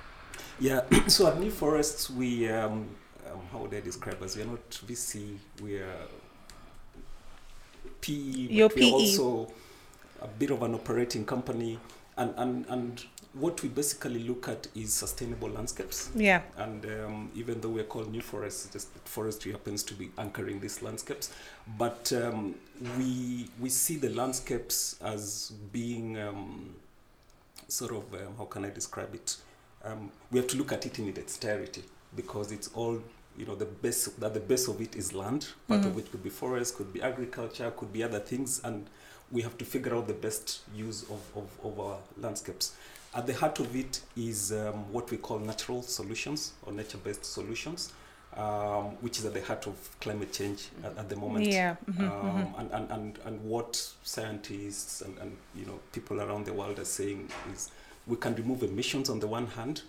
Yeah, 0.61 0.83
so 1.07 1.28
at 1.28 1.38
New 1.38 1.50
Forests, 1.50 2.11
we, 2.11 2.49
um, 2.49 2.88
um, 3.30 3.40
how 3.52 3.59
would 3.59 3.75
I 3.75 3.80
describe 3.80 4.21
us? 4.23 4.37
We 4.37 4.42
are 4.42 4.47
not 4.47 4.71
VC, 4.71 5.37
we 5.62 5.76
are 5.76 5.97
PE, 8.00 8.47
but 8.47 8.50
You're 8.50 8.69
we 8.75 8.83
are 8.83 8.90
PE. 8.90 8.90
also 8.90 9.52
a 10.23 10.26
bit 10.28 10.50
of 10.50 10.62
an 10.62 10.75
operating 10.75 11.25
company. 11.25 11.78
And, 12.17 12.35
and, 12.37 12.67
and 12.69 13.05
what 13.35 13.62
we 13.62 13.69
basically 13.69 14.21
look 14.25 14.49
at 14.49 14.67
is 14.75 14.93
sustainable 14.93 15.49
landscapes. 15.50 16.11
yeah, 16.14 16.43
And 16.57 16.85
um, 16.87 17.31
even 17.35 17.61
though 17.61 17.69
we're 17.69 17.85
called 17.85 18.11
New 18.11 18.21
Forests, 18.23 18.69
just 18.73 18.88
forestry 19.05 19.52
happens 19.52 19.83
to 19.85 19.95
be 19.95 20.11
anchoring 20.19 20.59
these 20.61 20.83
landscapes. 20.83 21.31
But 21.78 22.12
um, 22.12 22.57
we, 22.99 23.49
we 23.61 23.69
see 23.69 23.97
the 23.97 24.11
landscapes 24.11 24.97
as 25.00 25.52
being 25.73 26.19
um, 26.19 26.75
sort 27.69 27.93
of, 27.93 28.12
um, 28.14 28.35
how 28.38 28.45
can 28.47 28.64
I 28.64 28.71
describe 28.71 29.14
it? 29.14 29.37
Um, 29.85 30.11
we 30.33 30.38
have 30.38 30.49
to 30.49 30.57
look 30.57 30.73
at 30.73 30.85
it 30.87 30.99
in 30.99 31.09
its 31.09 31.37
entirety 31.37 31.85
because 32.17 32.50
it's 32.50 32.69
all, 32.75 33.00
you 33.38 33.47
know, 33.47 33.54
the 33.54 33.64
best 33.64 34.18
that 34.21 34.35
the 34.35 34.40
base 34.40 34.68
of 34.68 34.80
it 34.80 34.97
is 34.97 35.12
land, 35.14 35.49
part 35.68 35.85
of 35.85 35.97
it 35.99 36.11
could 36.11 36.23
be 36.23 36.30
forest, 36.30 36.76
could 36.76 36.92
be 36.92 37.00
agriculture, 37.02 37.71
could 37.76 37.92
be 37.92 38.02
other 38.02 38.18
things. 38.21 38.61
And 38.64 38.87
we 39.30 39.42
have 39.42 39.57
to 39.59 39.64
figure 39.64 39.95
out 39.95 40.07
the 40.09 40.14
best 40.14 40.61
use 40.75 41.02
of, 41.04 41.21
of, 41.37 41.49
of 41.64 41.80
our 41.80 41.99
landscapes. 42.18 42.75
At 43.14 43.26
the 43.26 43.35
heart 43.35 43.59
of 43.61 43.75
it 43.76 44.00
is 44.16 44.52
um, 44.52 44.92
what 44.92 45.11
we 45.11 45.16
call 45.18 45.38
natural 45.38 45.83
solutions 45.83 46.52
or 46.66 46.73
nature 46.73 46.99
based 46.99 47.25
solutions. 47.25 47.92
um, 48.37 48.97
which 49.00 49.18
is 49.18 49.25
at 49.25 49.33
the 49.35 49.40
heart 49.42 49.66
of 49.66 49.75
climate 50.00 50.33
change 50.33 50.68
at, 50.85 50.97
at 50.99 51.09
the 51.09 51.16
moment. 51.16 51.47
Yeah. 51.47 51.76
mhm, 51.90 52.00
Um, 52.00 52.45
mhm. 52.45 52.61
and, 52.61 52.71
and, 52.73 52.90
and, 52.90 53.18
and 53.25 53.40
what 53.42 53.75
scientists 54.02 55.00
and, 55.00 55.16
and 55.18 55.37
you 55.54 55.64
know 55.66 55.80
people 55.92 56.21
around 56.21 56.45
the 56.47 56.52
world 56.52 56.78
are 56.78 56.85
saying 56.85 57.28
is 57.52 57.71
we 58.07 58.16
can 58.16 58.35
remove 58.35 58.62
emissions 58.62 59.09
on 59.11 59.18
the 59.21 59.26
one 59.26 59.47
hand, 59.47 59.83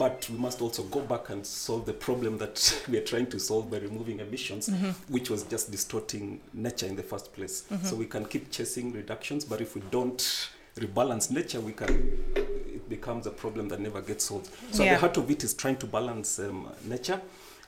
but 0.00 0.26
we 0.30 0.38
must 0.38 0.62
also 0.62 0.82
go 0.84 1.00
back 1.00 1.28
and 1.28 1.46
solve 1.46 1.84
the 1.84 1.92
problem 1.92 2.38
that 2.38 2.82
we 2.88 2.96
are 2.96 3.04
trying 3.04 3.26
to 3.26 3.38
solve 3.38 3.70
by 3.70 3.76
removing 3.78 4.18
emissions, 4.20 4.68
Mhm. 4.70 4.94
which 5.08 5.28
was 5.28 5.42
just 5.44 5.70
distorting 5.70 6.40
nature 6.54 6.86
in 6.86 6.96
the 6.96 7.02
first 7.02 7.26
place. 7.34 7.64
Mhm. 7.70 7.84
So 7.84 7.96
we 7.96 8.06
can 8.06 8.24
keep 8.24 8.50
chasing 8.50 8.92
reductions, 8.94 9.44
but 9.44 9.60
if 9.60 9.74
we 9.74 9.82
don't 9.90 10.22
rebalance 10.76 11.30
nature, 11.30 11.60
we 11.60 11.72
can 11.72 11.90
it 12.76 12.88
becomes 12.88 13.26
a 13.26 13.30
problem 13.42 13.68
that 13.68 13.78
never 13.80 14.00
gets 14.00 14.24
solved. 14.24 14.48
So 14.72 14.82
Yeah. 14.84 14.94
the 14.94 15.00
heart 15.00 15.16
of 15.18 15.30
it 15.30 15.44
is 15.44 15.52
trying 15.54 15.76
to 15.76 15.86
balance 15.86 16.38
um, 16.38 16.72
nature. 16.84 17.20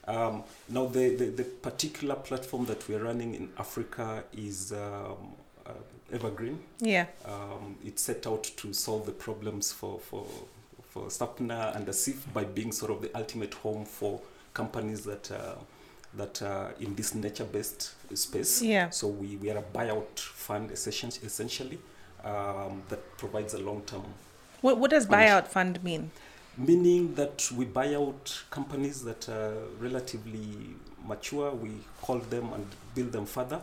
Um, 0.09 0.43
now 0.71 0.87
the, 0.87 1.15
the, 1.17 1.27
the 1.27 1.45
particular 1.45 2.15
platform 2.17 2.65
that 2.67 2.89
we're 2.89 3.05
running 3.05 3.35
in 3.35 3.51
Africa 3.59 4.25
is 4.33 4.73
um, 4.73 5.35
uh, 5.67 5.73
Evergreen. 6.17 6.59
Yeah. 6.81 7.07
Um, 7.27 7.77
it's 7.85 8.01
set 8.03 8.27
out 8.27 8.45
to 8.57 8.73
solve 8.73 9.05
the 9.05 9.13
problems 9.27 9.71
for 9.73 10.01
for 10.01 10.25
for 10.93 11.05
SAPNA 11.07 11.75
and 11.75 11.87
ASIF 11.87 12.17
by 12.35 12.45
being 12.45 12.71
sort 12.71 12.91
of 12.91 13.01
the 13.01 13.11
ultimate 13.17 13.55
home 13.55 13.85
for 13.85 14.21
companies 14.53 15.05
that 15.05 15.31
uh, 15.31 15.55
that 16.15 16.43
are 16.43 16.75
in 16.79 16.95
this 16.95 17.15
nature-based 17.15 17.95
space. 18.19 18.61
Yeah. 18.61 18.91
So 18.91 19.09
we, 19.09 19.37
we 19.37 19.51
are 19.51 19.57
a 19.59 19.63
buyout 19.63 20.19
fund 20.19 20.71
essentially, 20.71 21.79
um, 22.23 22.83
that 22.91 23.17
provides 23.17 23.55
a 23.55 23.59
long-term, 23.59 24.05
What 24.61 24.77
What 24.79 24.91
does 24.91 25.07
buyout 25.07 25.49
fund 25.49 25.83
mean? 25.83 26.11
meaning 26.59 27.15
that 27.15 27.51
we 27.57 27.65
buy 27.65 27.95
out 27.95 28.43
companies 28.51 29.03
that 29.03 29.27
are 29.29 29.55
relatively 29.81 30.77
mature. 31.07 31.51
We 31.51 31.71
call 32.03 32.19
them 32.19 32.53
and 32.53 32.67
build 32.95 33.13
them 33.13 33.25
further. 33.25 33.61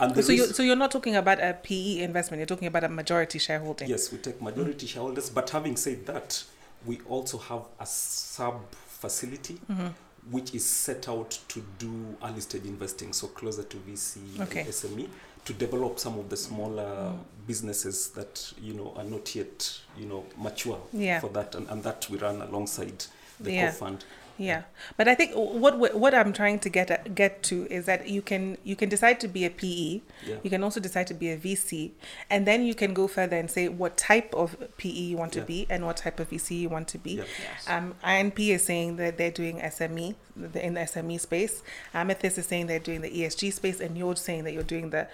And 0.00 0.24
So 0.24 0.32
you 0.32 0.46
so 0.46 0.64
you're 0.64 0.74
not 0.74 0.90
talking 0.90 1.14
about 1.14 1.38
a 1.38 1.56
PE 1.62 2.00
investment. 2.00 2.40
You're 2.40 2.46
talking 2.54 2.66
about 2.66 2.82
a 2.82 2.88
majority 2.88 3.38
shareholding. 3.38 3.88
Yes, 3.88 4.10
we 4.10 4.18
take 4.18 4.42
majority 4.42 4.86
shareholders. 4.88 5.30
But 5.30 5.50
having 5.50 5.76
said 5.76 6.04
that, 6.06 6.42
we 6.86 7.00
also 7.08 7.38
have 7.38 7.62
a 7.80 7.86
sub 7.86 8.60
facility 8.72 9.58
hmm 9.66 9.88
which 10.30 10.54
is 10.54 10.64
set 10.64 11.08
out 11.08 11.36
to 11.48 11.60
do 11.80 12.16
early 12.22 12.40
stage 12.40 12.64
investing, 12.64 13.12
so 13.12 13.26
closer 13.26 13.64
to 13.64 13.76
VC 13.78 14.18
Okay. 14.40 14.60
and 14.60 14.68
SME, 14.68 15.08
to 15.44 15.52
develop 15.52 15.98
some 15.98 16.16
of 16.16 16.28
the 16.28 16.36
smaller 16.36 16.84
Mm. 17.12 17.18
businesses 17.48 18.10
that 18.10 18.52
you 18.62 18.72
know 18.72 18.92
are 18.96 19.02
not 19.02 19.34
yet 19.34 19.80
you 19.98 20.06
know 20.06 20.24
mature 20.38 20.78
Yeah. 20.92 21.18
for 21.20 21.28
that, 21.30 21.56
and, 21.56 21.68
and 21.68 21.82
that 21.82 22.08
we 22.08 22.18
run 22.18 22.40
alongside 22.40 23.04
the 23.40 23.50
Yeah. 23.50 23.62
core 23.62 23.72
fund. 23.72 24.04
Yeah, 24.38 24.62
but 24.96 25.08
I 25.08 25.14
think 25.14 25.32
what 25.34 25.78
what 25.78 25.94
what 25.94 26.14
I'm 26.14 26.32
trying 26.32 26.58
to 26.60 26.68
get 26.70 26.90
at, 26.90 27.14
get 27.14 27.42
to 27.44 27.66
is 27.70 27.84
that 27.86 28.08
you 28.08 28.22
can 28.22 28.56
you 28.64 28.74
can 28.74 28.88
decide 28.88 29.20
to 29.20 29.28
be 29.28 29.44
a 29.44 29.50
PE, 29.50 30.00
Yeah. 30.26 30.36
you 30.42 30.50
can 30.50 30.64
also 30.64 30.80
decide 30.80 31.06
to 31.08 31.14
be 31.14 31.30
a 31.30 31.36
VC, 31.36 31.92
and 32.30 32.46
then 32.46 32.64
you 32.64 32.74
can 32.74 32.94
go 32.94 33.06
further 33.06 33.36
and 33.36 33.50
say 33.50 33.68
what 33.68 33.96
type 33.96 34.34
of 34.34 34.56
PE 34.78 34.88
you 34.90 35.16
want 35.16 35.32
to 35.34 35.40
Yeah. 35.40 35.44
be 35.44 35.66
and 35.70 35.84
what 35.84 35.98
type 35.98 36.18
of 36.18 36.30
VC 36.30 36.56
you 36.60 36.68
want 36.70 36.88
to 36.88 36.98
be. 36.98 37.12
Yeah. 37.12 37.24
Yes. 37.42 37.68
Um, 37.68 37.94
INP 38.02 38.38
is 38.54 38.64
saying 38.64 38.96
that 38.96 39.18
they're 39.18 39.30
doing 39.30 39.60
SME 39.60 40.14
in 40.54 40.74
the 40.74 40.80
SME 40.80 41.18
space. 41.20 41.62
Amethis 41.94 42.38
is 42.38 42.46
saying 42.46 42.66
they're 42.66 42.78
doing 42.78 43.02
the 43.02 43.10
ESG 43.10 43.50
space, 43.52 43.80
and 43.80 43.98
you're 43.98 44.16
saying 44.16 44.44
that 44.44 44.52
you're 44.54 44.62
doing 44.62 44.90
the 44.90 45.08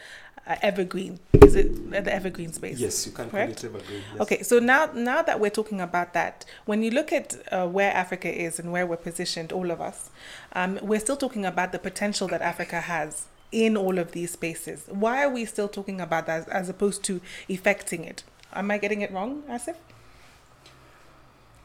uh, 0.49 0.57
evergreen. 0.63 1.21
Is 1.35 1.55
it 1.55 1.71
uh, 1.95 2.01
the 2.01 2.13
evergreen 2.13 2.53
space? 2.53 2.79
Yes, 2.81 3.07
you 3.07 3.13
can 3.13 3.31
Correct? 3.31 3.61
call 3.61 3.71
it 3.71 3.77
evergreen. 3.77 4.03
Yes. 4.13 4.21
Okay, 4.23 4.43
so 4.43 4.59
now 4.59 4.91
now 4.95 5.23
that 5.23 5.39
we're 5.39 5.51
talking 5.51 5.81
about 5.81 6.15
that, 6.15 6.45
when 6.65 6.83
you 6.83 6.91
look 6.91 7.13
at 7.13 7.37
uh, 7.53 7.67
where 7.67 7.93
Africa 7.93 8.29
is 8.29 8.59
and 8.59 8.73
where 8.73 8.87
we're 8.87 8.97
positioned, 8.97 9.53
all 9.53 9.71
of 9.71 9.81
us, 9.81 10.11
um, 10.55 10.79
we're 10.83 11.01
still 11.01 11.17
talking 11.17 11.45
about 11.45 11.73
the 11.73 11.79
potential 11.79 12.27
that 12.29 12.43
Africa 12.43 12.81
has 12.81 13.27
in 13.53 13.77
all 13.77 13.99
of 13.99 14.13
these 14.13 14.33
spaces. 14.33 14.85
Why 14.89 15.25
are 15.25 15.31
we 15.31 15.45
still 15.45 15.69
talking 15.69 16.01
about 16.01 16.27
that 16.27 16.49
as 16.49 16.69
opposed 16.69 17.03
to 17.05 17.21
effecting 17.49 18.05
it? 18.05 18.25
Am 18.53 18.71
I 18.71 18.79
getting 18.79 19.03
it 19.03 19.13
wrong, 19.13 19.43
Asif? 19.49 19.77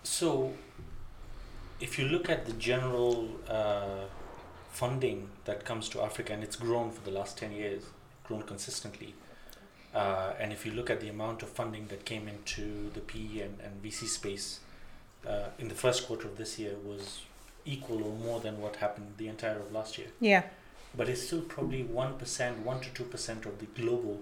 So, 0.04 0.54
if 1.80 1.98
you 1.98 2.06
look 2.06 2.30
at 2.30 2.46
the 2.46 2.54
general 2.54 3.30
uh, 3.48 4.06
funding 4.72 5.30
that 5.46 5.64
comes 5.64 5.88
to 5.90 6.02
Africa, 6.02 6.34
and 6.34 6.44
it's 6.44 6.58
grown 6.58 6.92
for 6.92 7.02
the 7.02 7.12
last 7.12 7.38
10 7.38 7.54
years, 7.54 7.84
grown 8.24 8.44
consistently, 8.44 9.14
uh, 9.94 10.34
and 10.40 10.52
if 10.52 10.66
you 10.66 10.72
look 10.72 10.90
at 10.90 11.00
the 11.02 11.10
amount 11.10 11.44
of 11.44 11.50
funding 11.50 11.88
that 11.88 12.06
came 12.06 12.28
into 12.28 12.90
the 12.94 13.00
PE 13.02 13.42
and, 13.42 13.60
and 13.62 13.84
VC 13.84 14.08
space 14.08 14.60
uh, 15.28 15.48
in 15.60 15.68
the 15.68 15.76
first 15.76 16.08
quarter 16.08 16.28
of 16.28 16.38
this 16.38 16.58
year 16.60 16.74
was 16.86 17.22
equal 17.66 18.04
or 18.04 18.14
more 18.14 18.40
than 18.40 18.60
what 18.60 18.76
happened 18.78 19.14
the 19.18 19.28
entire 19.28 19.58
of 19.60 19.72
last 19.72 19.98
year. 19.98 20.08
Yeah. 20.20 20.44
But 20.96 21.10
it's 21.10 21.24
still 21.26 21.42
probably 21.42 21.84
1%, 21.84 22.58
1 22.60 22.80
to 22.82 23.04
2% 23.04 23.46
of 23.46 23.60
the 23.60 23.66
global 23.82 24.22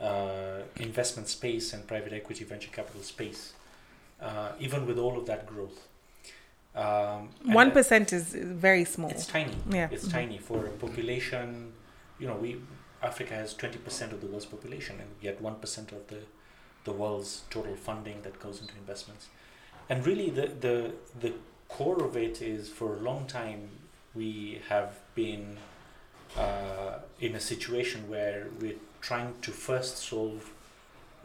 uh, 0.00 0.62
investment 0.76 1.28
space 1.28 1.72
and 1.72 1.86
private 1.86 2.12
equity 2.12 2.44
venture 2.44 2.70
capital 2.72 3.02
space, 3.02 3.52
uh, 4.20 4.52
even 4.58 4.86
with 4.86 4.98
all 4.98 5.18
of 5.18 5.26
that 5.26 5.46
growth. 5.46 5.86
Um, 6.74 7.28
One 7.44 7.72
that- 7.74 8.12
is 8.12 8.32
very 8.32 8.84
small. 8.84 9.10
It's 9.10 9.26
tiny. 9.26 9.54
Yeah. 9.70 9.88
It's 9.90 10.06
Mhm. 10.06 10.12
tiny 10.12 10.38
for 10.38 10.64
a 10.66 10.70
population. 10.70 11.72
You 12.18 12.28
know, 12.28 12.36
we 12.36 12.60
Africa 13.02 13.34
has 13.34 13.54
20% 13.54 14.12
of 14.12 14.20
the 14.20 14.26
world's 14.26 14.46
population, 14.46 14.96
and 15.00 15.10
yet 15.20 15.42
1% 15.42 15.92
of 15.92 16.06
the 16.08 16.18
the 16.84 16.92
world's 16.92 17.42
total 17.48 17.76
funding 17.76 18.22
that 18.22 18.40
goes 18.40 18.60
into 18.60 18.74
investments. 18.76 19.28
And 19.88 20.04
really, 20.06 20.30
the 20.30 20.46
the 20.66 20.92
the 21.20 21.32
core 21.68 22.02
of 22.04 22.16
it 22.16 22.42
is 22.42 22.68
for 22.68 22.96
a 22.96 23.00
long 23.00 23.26
time 23.26 23.68
we 24.14 24.60
have 24.68 24.98
been 25.14 25.56
uh, 26.36 26.98
in 27.20 27.34
a 27.34 27.40
situation 27.40 28.08
where 28.10 28.46
we're 28.60 28.80
trying 29.00 29.34
to 29.42 29.50
first 29.52 29.98
solve 29.98 30.50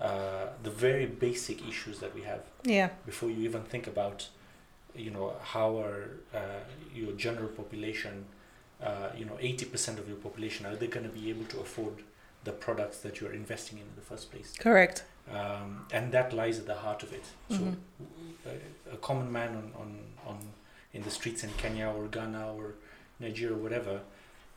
uh, 0.01 0.47
the 0.63 0.69
very 0.69 1.05
basic 1.05 1.67
issues 1.67 1.99
that 1.99 2.13
we 2.15 2.21
have 2.21 2.41
Yeah. 2.63 2.89
before 3.05 3.29
you 3.29 3.43
even 3.49 3.63
think 3.63 3.87
about 3.87 4.29
you 4.95 5.11
know 5.11 5.33
how 5.43 5.77
are 5.79 6.03
uh, 6.33 6.39
your 6.93 7.11
general 7.13 7.49
population 7.49 8.25
uh, 8.83 9.09
you 9.17 9.25
know 9.25 9.33
80% 9.41 9.97
of 9.99 10.07
your 10.07 10.17
population 10.17 10.65
are 10.65 10.75
they 10.75 10.87
going 10.87 11.05
to 11.05 11.11
be 11.11 11.29
able 11.29 11.45
to 11.45 11.59
afford 11.59 11.95
the 12.43 12.51
products 12.51 12.99
that 12.99 13.19
you're 13.19 13.33
investing 13.33 13.77
in 13.79 13.83
in 13.85 13.95
the 13.95 14.01
first 14.01 14.31
place 14.31 14.53
Correct. 14.59 15.03
um, 15.31 15.85
and 15.91 16.11
that 16.11 16.31
lies 16.33 16.59
at 16.59 16.65
the 16.67 16.75
heart 16.75 17.03
of 17.03 17.11
it 17.13 17.25
so 17.49 17.55
Mhm. 17.57 17.75
a, 18.45 18.93
a 18.93 18.97
common 18.97 19.31
man 19.31 19.49
on, 19.55 19.71
on, 19.81 19.99
on 20.25 20.37
in 20.93 21.01
the 21.03 21.09
streets 21.11 21.43
in 21.43 21.49
Kenya 21.57 21.87
or 21.89 22.07
Ghana 22.07 22.53
or 22.55 22.75
Nigeria 23.19 23.55
or 23.55 23.59
whatever 23.59 24.01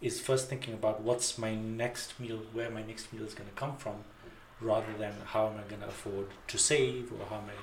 is 0.01 0.21
first 0.21 0.49
thinking 0.49 0.75
about 0.75 1.01
what's 1.03 1.37
my 1.39 1.55
next 1.55 2.19
meal 2.21 2.41
where 2.53 2.71
my 2.71 2.83
next 2.83 3.13
meal 3.13 3.25
is 3.25 3.35
going 3.35 3.49
to 3.49 3.55
come 3.57 3.77
from 3.77 3.97
rather 4.61 4.93
than 4.99 5.15
how 5.25 5.47
am 5.49 5.55
I 5.57 5.63
going 5.69 5.81
to 5.83 5.89
afford 5.89 6.27
to 6.49 6.59
save 6.59 7.11
or 7.13 7.25
how 7.31 7.37
am 7.37 7.49
I 7.57 7.59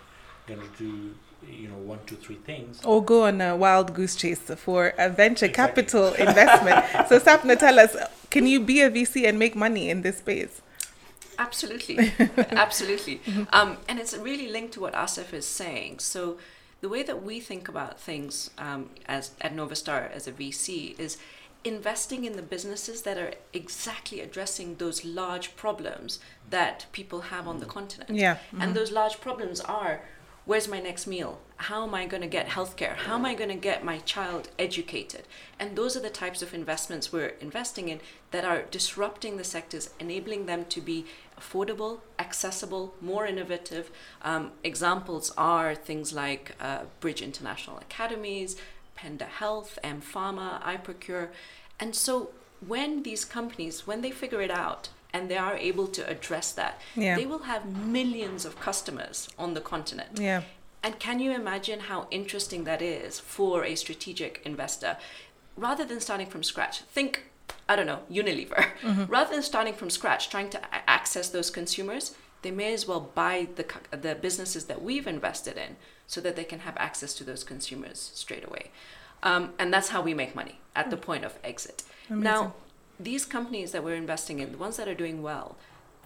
going 0.49 0.61
to 0.67 0.77
do 0.77 1.15
you 1.49 1.67
know 1.67 1.75
one 1.77 1.99
two 2.05 2.15
three 2.15 2.35
things 2.35 2.81
Or 2.83 3.03
go 3.03 3.25
on 3.25 3.41
a 3.41 3.55
wild 3.55 3.93
goose 3.93 4.15
chase 4.15 4.39
for 4.39 4.93
a 4.97 5.09
venture 5.09 5.45
Exactly. 5.45 5.83
capital 5.83 6.13
investment. 6.27 6.85
so 7.07 7.19
Sapna, 7.19 7.57
tell 7.57 7.79
us, 7.79 7.95
can 8.29 8.45
you 8.47 8.59
be 8.59 8.81
a 8.81 8.89
VC 8.91 9.27
and 9.27 9.37
make 9.39 9.55
money 9.55 9.89
in 9.89 10.01
this 10.01 10.17
space? 10.17 10.61
Absolutely, 11.39 12.11
absolutely. 12.51 13.21
Um, 13.53 13.77
and 13.87 13.99
it's 13.99 14.17
really 14.17 14.49
linked 14.49 14.73
to 14.73 14.79
what 14.81 14.93
Asif 14.93 15.33
is 15.33 15.45
saying. 15.45 15.99
So, 15.99 16.37
the 16.81 16.89
way 16.89 17.03
that 17.03 17.21
we 17.23 17.39
think 17.39 17.67
about 17.67 17.99
things 17.99 18.49
um, 18.57 18.89
as 19.07 19.31
at 19.41 19.55
Novastar 19.55 20.11
as 20.11 20.27
a 20.27 20.31
VC 20.31 20.97
is 20.99 21.17
investing 21.63 22.23
in 22.25 22.35
the 22.35 22.41
businesses 22.41 23.01
that 23.03 23.17
are 23.17 23.33
exactly 23.53 24.19
addressing 24.21 24.75
those 24.75 25.03
large 25.05 25.55
problems 25.55 26.19
that 26.49 26.85
people 26.91 27.21
have 27.21 27.47
on 27.47 27.59
the 27.59 27.65
continent. 27.65 28.09
Yeah. 28.11 28.37
And 28.59 28.73
those 28.75 28.91
large 28.91 29.19
problems 29.21 29.59
are 29.61 30.01
where's 30.47 30.67
my 30.67 30.79
next 30.79 31.05
meal? 31.05 31.39
How 31.57 31.83
am 31.85 31.93
I 31.93 32.05
going 32.05 32.21
to 32.21 32.27
get 32.27 32.47
healthcare? 32.47 32.95
How 32.95 33.15
am 33.15 33.25
I 33.25 33.35
going 33.35 33.49
to 33.49 33.55
get 33.55 33.83
my 33.83 33.97
child 33.99 34.49
educated? 34.57 35.23
And 35.59 35.75
those 35.75 35.97
are 35.97 35.99
the 35.99 36.09
types 36.09 36.41
of 36.41 36.53
investments 36.53 37.11
we're 37.11 37.35
investing 37.41 37.89
in 37.89 37.99
that 38.31 38.45
are 38.45 38.61
disrupting 38.61 39.35
the 39.35 39.43
sectors, 39.43 39.89
enabling 39.99 40.45
them 40.45 40.63
to 40.69 40.79
be 40.79 41.05
affordable, 41.39 41.99
accessible, 42.17 42.95
more 43.01 43.27
innovative. 43.27 43.91
Um, 44.21 44.51
examples 44.63 45.33
are 45.37 45.75
things 45.75 46.13
like 46.13 46.55
uh, 46.61 46.83
Bridge 47.01 47.21
International 47.21 47.77
Academies, 47.79 48.55
Penda 48.95 49.25
Health, 49.25 49.77
mPharma, 49.83 50.61
iProcure. 50.63 51.27
And 51.77 51.93
so 51.93 52.29
when 52.65 53.03
these 53.03 53.25
companies, 53.25 53.85
when 53.85 54.01
they 54.01 54.11
figure 54.11 54.41
it 54.41 54.51
out 54.51 54.89
and 55.17 55.29
they 55.29 55.37
are 55.37 55.57
able 55.57 55.87
to 55.87 56.07
address 56.07 56.51
that, 56.53 56.79
Yeah. 56.95 57.15
they 57.15 57.25
will 57.25 57.43
have 57.53 57.65
millions 57.97 58.45
of 58.45 58.59
customers 58.59 59.27
on 59.37 59.53
the 59.55 59.61
continent. 59.61 60.11
Yeah. 60.19 60.41
And 60.83 60.99
can 60.99 61.19
you 61.19 61.31
imagine 61.31 61.79
how 61.91 62.07
interesting 62.11 62.63
that 62.65 62.81
is 62.81 63.19
for 63.19 63.63
a 63.65 63.75
strategic 63.75 64.41
investor? 64.45 64.97
Rather 65.55 65.83
than 65.85 65.99
starting 65.99 66.27
from 66.27 66.43
scratch, 66.43 66.81
think, 66.81 67.23
I 67.67 67.75
don't 67.75 67.87
know, 67.87 68.01
Unilever. 68.11 68.63
Rather 69.09 69.31
than 69.33 69.43
starting 69.43 69.73
from 69.73 69.89
scratch, 69.89 70.29
trying 70.29 70.49
to 70.51 70.59
a- 70.59 70.89
access 70.97 71.29
those 71.29 71.49
consumers, 71.49 72.13
they 72.43 72.51
may 72.51 72.71
as 72.73 72.87
well 72.87 73.01
buy 73.15 73.47
the, 73.55 73.65
the 73.97 74.13
businesses 74.15 74.65
that 74.65 74.83
we've 74.83 75.07
invested 75.07 75.57
in 75.57 75.75
so 76.05 76.21
that 76.21 76.35
they 76.35 76.43
can 76.43 76.59
have 76.59 76.77
access 76.77 77.13
to 77.15 77.23
those 77.23 77.43
consumers 77.43 78.11
straight 78.13 78.45
away. 78.45 78.69
Um, 79.23 79.53
and 79.57 79.73
that's 79.73 79.89
how 79.89 80.01
we 80.03 80.13
make 80.13 80.35
money 80.35 80.59
at 80.75 80.91
the 80.91 80.97
point 80.97 81.25
of 81.25 81.33
exit. 81.43 81.81
Amazing. 82.09 82.23
Now, 82.23 82.53
these 82.99 83.25
companies 83.25 83.71
that 83.71 83.83
we're 83.83 83.95
investing 83.95 84.39
in, 84.39 84.51
the 84.51 84.57
ones 84.57 84.77
that 84.77 84.87
are 84.87 84.95
doing 84.95 85.21
well, 85.21 85.55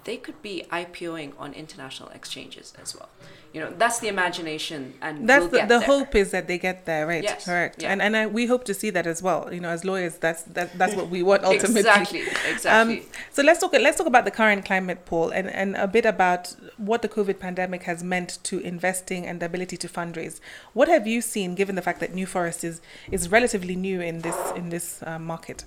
they 0.03 0.17
could 0.17 0.41
be 0.41 0.65
IPOing 0.71 1.33
on 1.37 1.53
international 1.53 2.09
exchanges 2.09 2.73
as 2.81 2.95
well. 2.95 3.09
You 3.53 3.59
know, 3.59 3.73
that's 3.77 3.99
the 3.99 4.07
imagination, 4.07 4.93
and 5.01 5.27
That's 5.27 5.41
we'll 5.41 5.49
the, 5.49 5.59
the 5.59 5.65
there. 5.67 5.81
hope 5.81 6.15
is 6.15 6.31
that 6.31 6.47
they 6.47 6.57
get 6.57 6.85
there, 6.85 7.05
right? 7.05 7.21
Yes, 7.21 7.43
Correct. 7.43 7.81
yeah. 7.81 7.91
And 7.91 8.01
and 8.01 8.15
I, 8.15 8.25
we 8.25 8.45
hope 8.45 8.63
to 8.65 8.73
see 8.73 8.91
that 8.91 9.05
as 9.05 9.21
well. 9.21 9.53
You 9.53 9.59
know, 9.59 9.67
as 9.67 9.83
lawyers, 9.83 10.15
that's 10.17 10.43
that, 10.43 10.77
that's 10.77 10.95
what 10.95 11.09
we 11.09 11.21
want 11.21 11.43
ultimately. 11.51 11.81
Exactly, 11.81 12.21
exactly. 12.49 12.99
Um, 12.99 13.05
so 13.29 13.43
let's 13.43 13.59
talk. 13.59 13.73
Let's 13.73 13.97
talk 13.97 14.07
about 14.07 14.23
the 14.23 14.31
current 14.31 14.63
climate, 14.63 15.03
Paul, 15.05 15.31
and, 15.31 15.49
and 15.49 15.75
a 15.75 15.85
bit 15.85 16.05
about 16.05 16.55
what 16.77 17.01
the 17.01 17.09
COVID 17.09 17.39
pandemic 17.39 17.83
has 17.83 18.05
meant 18.05 18.39
to 18.43 18.59
investing 18.59 19.27
and 19.27 19.41
the 19.41 19.47
ability 19.47 19.75
to 19.75 19.89
fundraise. 19.89 20.39
What 20.71 20.87
have 20.87 21.05
you 21.05 21.19
seen, 21.19 21.53
given 21.53 21.75
the 21.75 21.81
fact 21.81 21.99
that 21.99 22.13
New 22.13 22.25
Forest 22.25 22.63
is 22.63 22.79
is 23.11 23.29
relatively 23.29 23.75
new 23.75 23.99
in 23.99 24.21
this 24.21 24.37
in 24.55 24.69
this 24.69 25.03
uh, 25.05 25.19
market? 25.19 25.65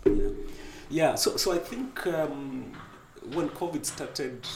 Yeah, 0.91 1.15
so 1.15 1.37
so 1.37 1.53
I 1.53 1.59
think 1.59 2.07
um, 2.07 2.73
when 3.33 3.49
COVID 3.51 3.85
started, 3.85 4.47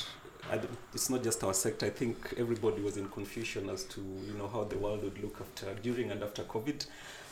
it's 0.93 1.11
not 1.11 1.23
just 1.23 1.43
our 1.43 1.55
sector. 1.55 1.87
I 1.87 1.91
think 1.91 2.35
everybody 2.37 2.83
was 2.83 2.97
in 2.97 3.09
confusion 3.09 3.71
as 3.71 3.85
to 3.85 4.01
you 4.01 4.35
know 4.35 4.49
how 4.49 4.65
the 4.65 4.77
world 4.77 5.03
would 5.05 5.23
look 5.23 5.41
after 5.41 5.73
during 5.83 6.11
and 6.11 6.23
after 6.23 6.43
COVID. 6.45 6.87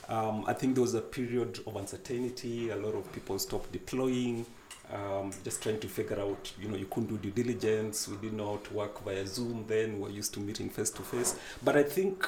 Um, 0.09 0.45
I 0.47 0.53
think 0.53 0.75
there 0.75 0.83
was 0.83 0.95
a 0.95 1.01
period 1.01 1.61
of 1.67 1.77
uncertainty. 1.77 2.71
A 2.71 2.77
lot 2.77 2.95
of 2.95 3.13
people 3.13 3.39
stopped 3.39 3.73
deploying, 3.73 4.47
um, 4.93 5.33
just 5.45 5.63
trying 5.63 5.81
to 5.81 5.89
figure 5.89 6.19
out. 6.19 6.53
You 6.61 6.69
know, 6.69 6.77
you 6.77 6.87
couldn't 6.87 7.09
do 7.11 7.19
due 7.19 7.43
diligence. 7.43 8.09
We 8.09 8.17
didn't 8.17 8.39
know 8.39 8.53
how 8.53 8.61
to 8.69 8.75
work 8.75 9.05
via 9.05 9.27
Zoom. 9.27 9.65
Then 9.69 10.01
we're 10.01 10.11
used 10.11 10.33
to 10.35 10.41
meeting 10.41 10.71
face 10.71 10.91
to 10.91 11.03
face. 11.03 11.39
But 11.63 11.77
I 11.77 11.83
think 11.83 12.27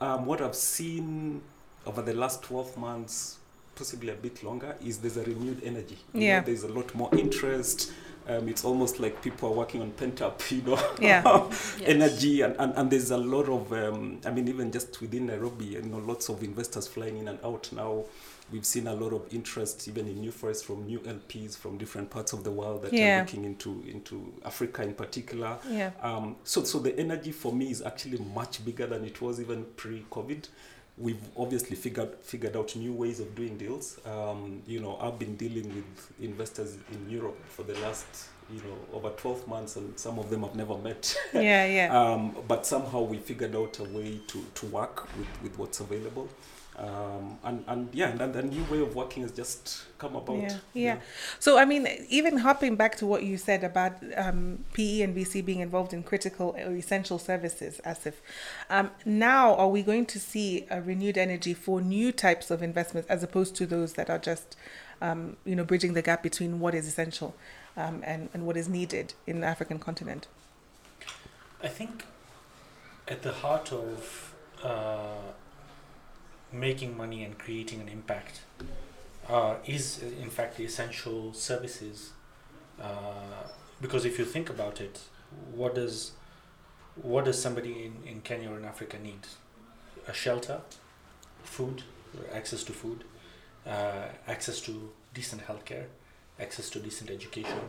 um, 0.00 0.24
what 0.24 0.40
I've 0.40 0.54
seen 0.54 1.42
over 1.86 2.02
the 2.02 2.14
last 2.14 2.42
12 2.42 2.76
months, 2.76 3.37
possibly 3.78 4.10
a 4.10 4.14
bit 4.16 4.42
longer, 4.42 4.76
is 4.84 4.98
there's 4.98 5.16
a 5.16 5.22
renewed 5.22 5.62
energy. 5.64 5.96
You 6.12 6.20
know, 6.20 6.26
Yeah. 6.26 6.40
there's 6.40 6.64
a 6.64 6.68
lot 6.68 6.94
more 6.94 7.08
interest. 7.16 7.92
Um, 8.28 8.46
it's 8.48 8.62
almost 8.62 9.00
like 9.00 9.22
people 9.22 9.48
are 9.48 9.52
working 9.54 9.80
on 9.80 9.90
pent 9.92 10.20
up, 10.20 10.42
you 10.50 10.60
know, 10.62 10.78
Yeah. 11.00 11.22
Yes. 11.50 11.76
energy, 11.86 12.42
and, 12.42 12.54
and, 12.58 12.74
and 12.76 12.90
there's 12.90 13.10
a 13.10 13.16
lot 13.16 13.48
of, 13.48 13.72
um, 13.72 14.20
I 14.26 14.30
mean, 14.30 14.48
even 14.48 14.70
just 14.70 15.00
within 15.00 15.26
Nairobi, 15.26 15.64
you 15.66 15.82
know, 15.82 15.98
lots 15.98 16.28
of 16.28 16.42
investors 16.42 16.86
flying 16.86 17.16
in 17.16 17.28
and 17.28 17.38
out 17.44 17.70
now. 17.72 18.04
We've 18.50 18.64
seen 18.64 18.86
a 18.86 18.94
lot 18.94 19.12
of 19.12 19.32
interest, 19.32 19.88
even 19.88 20.08
in 20.08 20.20
New 20.20 20.30
Forest, 20.32 20.64
from 20.64 20.86
new 20.86 21.00
LPs 21.00 21.54
from 21.56 21.76
different 21.76 22.08
parts 22.08 22.32
of 22.32 22.44
the 22.44 22.50
world 22.50 22.80
that 22.82 22.92
Yeah. 22.94 23.18
are 23.18 23.20
looking 23.20 23.44
into 23.44 23.84
into 23.86 24.32
Africa 24.44 24.82
in 24.82 24.94
particular. 24.94 25.58
Yeah. 25.70 25.90
Um, 26.02 26.36
so, 26.44 26.64
so 26.64 26.78
the 26.78 26.98
energy 26.98 27.30
for 27.32 27.52
me 27.52 27.70
is 27.70 27.82
actually 27.82 28.18
much 28.34 28.64
bigger 28.64 28.86
than 28.86 29.04
it 29.04 29.20
was 29.20 29.38
even 29.38 29.66
pre-COVID. 29.76 30.48
We've 31.00 31.20
obviously 31.36 31.76
figured 31.76 32.14
figured 32.22 32.56
out 32.56 32.74
new 32.76 32.92
ways 32.92 33.20
of 33.20 33.34
doing 33.34 33.56
deals. 33.56 34.00
Um, 34.04 34.62
you 34.66 34.80
know, 34.80 34.98
I've 35.00 35.18
been 35.18 35.36
dealing 35.36 35.74
with 35.74 36.12
investors 36.20 36.76
in 36.92 37.08
Europe 37.10 37.38
for 37.48 37.62
the 37.62 37.74
last 37.80 38.06
you 38.50 38.60
know 38.62 38.96
over 38.96 39.10
12 39.10 39.46
months, 39.46 39.76
and 39.76 39.98
some 39.98 40.18
of 40.18 40.30
them 40.30 40.44
I've 40.44 40.56
never 40.56 40.76
met. 40.76 41.16
Yeah. 41.34 41.66
Yeah. 41.66 42.00
um, 42.12 42.34
but 42.46 42.66
somehow 42.66 43.02
we 43.02 43.18
figured 43.18 43.54
out 43.54 43.78
a 43.78 43.84
way 43.84 44.20
to, 44.26 44.44
to 44.54 44.66
work 44.66 45.08
with, 45.16 45.42
with 45.42 45.58
what's 45.58 45.80
available. 45.80 46.28
Um, 46.78 47.38
and, 47.42 47.64
and 47.66 47.88
yeah, 47.92 48.10
and 48.10 48.32
the 48.32 48.42
new 48.42 48.62
way 48.64 48.80
of 48.80 48.94
working 48.94 49.22
has 49.22 49.32
just 49.32 49.84
come 49.98 50.14
about. 50.14 50.36
Yeah, 50.36 50.58
yeah. 50.74 50.98
So, 51.40 51.58
I 51.58 51.64
mean, 51.64 51.88
even 52.08 52.38
hopping 52.38 52.76
back 52.76 52.96
to 52.98 53.06
what 53.06 53.24
you 53.24 53.36
said 53.36 53.64
about 53.64 53.94
um, 54.16 54.64
PE 54.74 55.00
and 55.00 55.16
VC 55.16 55.44
being 55.44 55.58
involved 55.58 55.92
in 55.92 56.04
critical 56.04 56.54
or 56.56 56.76
essential 56.76 57.18
services, 57.18 57.80
Asif 57.84 58.14
um, 58.70 58.92
now 59.04 59.56
are 59.56 59.68
we 59.68 59.82
going 59.82 60.06
to 60.06 60.20
see 60.20 60.66
a 60.70 60.80
renewed 60.80 61.18
energy 61.18 61.52
for 61.52 61.80
new 61.80 62.12
types 62.12 62.48
of 62.48 62.62
investments 62.62 63.10
as 63.10 63.24
opposed 63.24 63.56
to 63.56 63.66
those 63.66 63.94
that 63.94 64.08
are 64.08 64.18
just, 64.18 64.56
um, 65.02 65.36
you 65.44 65.56
know, 65.56 65.64
bridging 65.64 65.94
the 65.94 66.02
gap 66.02 66.22
between 66.22 66.60
what 66.60 66.76
is 66.76 66.86
essential 66.86 67.34
um, 67.76 68.02
and, 68.04 68.28
and 68.32 68.46
what 68.46 68.56
is 68.56 68.68
needed 68.68 69.14
in 69.26 69.40
the 69.40 69.48
African 69.48 69.80
continent? 69.80 70.28
I 71.60 71.66
think 71.66 72.04
at 73.08 73.22
the 73.22 73.32
heart 73.32 73.72
of 73.72 74.34
uh, 74.62 75.32
making 76.52 76.96
money 76.96 77.24
and 77.24 77.38
creating 77.38 77.80
an 77.80 77.88
impact 77.88 78.40
uh, 79.28 79.56
is, 79.66 80.02
in 80.02 80.30
fact, 80.30 80.56
the 80.56 80.64
essential 80.64 81.32
services. 81.32 82.12
Uh, 82.80 83.46
because 83.80 84.04
if 84.04 84.18
you 84.18 84.24
think 84.24 84.48
about 84.48 84.80
it, 84.80 85.00
what 85.54 85.74
does 85.74 86.12
what 87.02 87.26
does 87.26 87.40
somebody 87.40 87.84
in, 87.84 88.08
in 88.10 88.20
Kenya 88.22 88.50
or 88.50 88.58
in 88.58 88.64
Africa 88.64 88.98
need? 88.98 89.20
A 90.08 90.12
shelter, 90.12 90.60
food, 91.44 91.82
access 92.32 92.64
to 92.64 92.72
food, 92.72 93.04
uh, 93.66 94.06
access 94.26 94.60
to 94.62 94.90
decent 95.14 95.46
healthcare, 95.46 95.84
access 96.40 96.70
to 96.70 96.80
decent 96.80 97.10
education, 97.10 97.60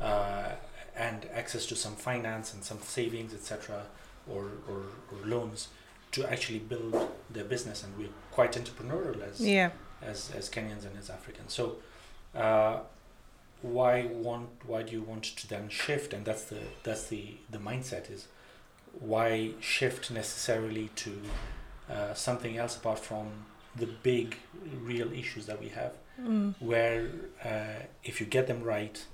uh, 0.00 0.52
and 0.96 1.26
access 1.34 1.66
to 1.66 1.76
some 1.76 1.94
finance 1.94 2.54
and 2.54 2.64
some 2.64 2.80
savings, 2.80 3.34
etc., 3.34 3.82
or, 4.30 4.44
or, 4.68 4.84
or 5.12 5.26
loans 5.26 5.68
to 6.14 6.30
actually 6.32 6.60
build 6.60 6.94
their 7.30 7.44
business. 7.44 7.82
And 7.84 7.96
we're 7.98 8.16
quite 8.30 8.52
entrepreneurial 8.52 9.20
as 9.30 9.40
Yeah, 9.40 9.70
as, 10.02 10.30
as 10.38 10.48
Kenyans 10.48 10.84
and 10.86 10.96
as 10.98 11.10
Africans. 11.10 11.52
So, 11.52 11.76
uh, 12.34 12.78
why 13.62 14.06
want? 14.06 14.48
Why 14.66 14.82
do 14.82 14.92
you 14.92 15.02
want 15.02 15.24
to 15.24 15.48
then 15.48 15.68
shift? 15.68 16.12
And 16.12 16.24
that's 16.24 16.44
the 16.44 16.62
that's 16.82 17.04
the 17.08 17.24
the 17.50 17.58
mindset 17.58 18.10
is 18.10 18.28
why 19.00 19.50
shift 19.60 20.10
necessarily 20.10 20.88
to 20.94 21.12
uh, 21.90 22.14
something 22.14 22.56
else 22.56 22.76
apart 22.76 22.98
from 22.98 23.26
the 23.76 23.86
big 23.86 24.36
real 24.82 25.12
issues 25.12 25.46
that 25.46 25.60
we 25.60 25.68
have, 25.68 25.92
mm. 26.20 26.54
where 26.60 27.10
uh, 27.44 27.86
if 28.04 28.20
you 28.20 28.26
get 28.26 28.46
them 28.46 28.62
right, 28.62 29.04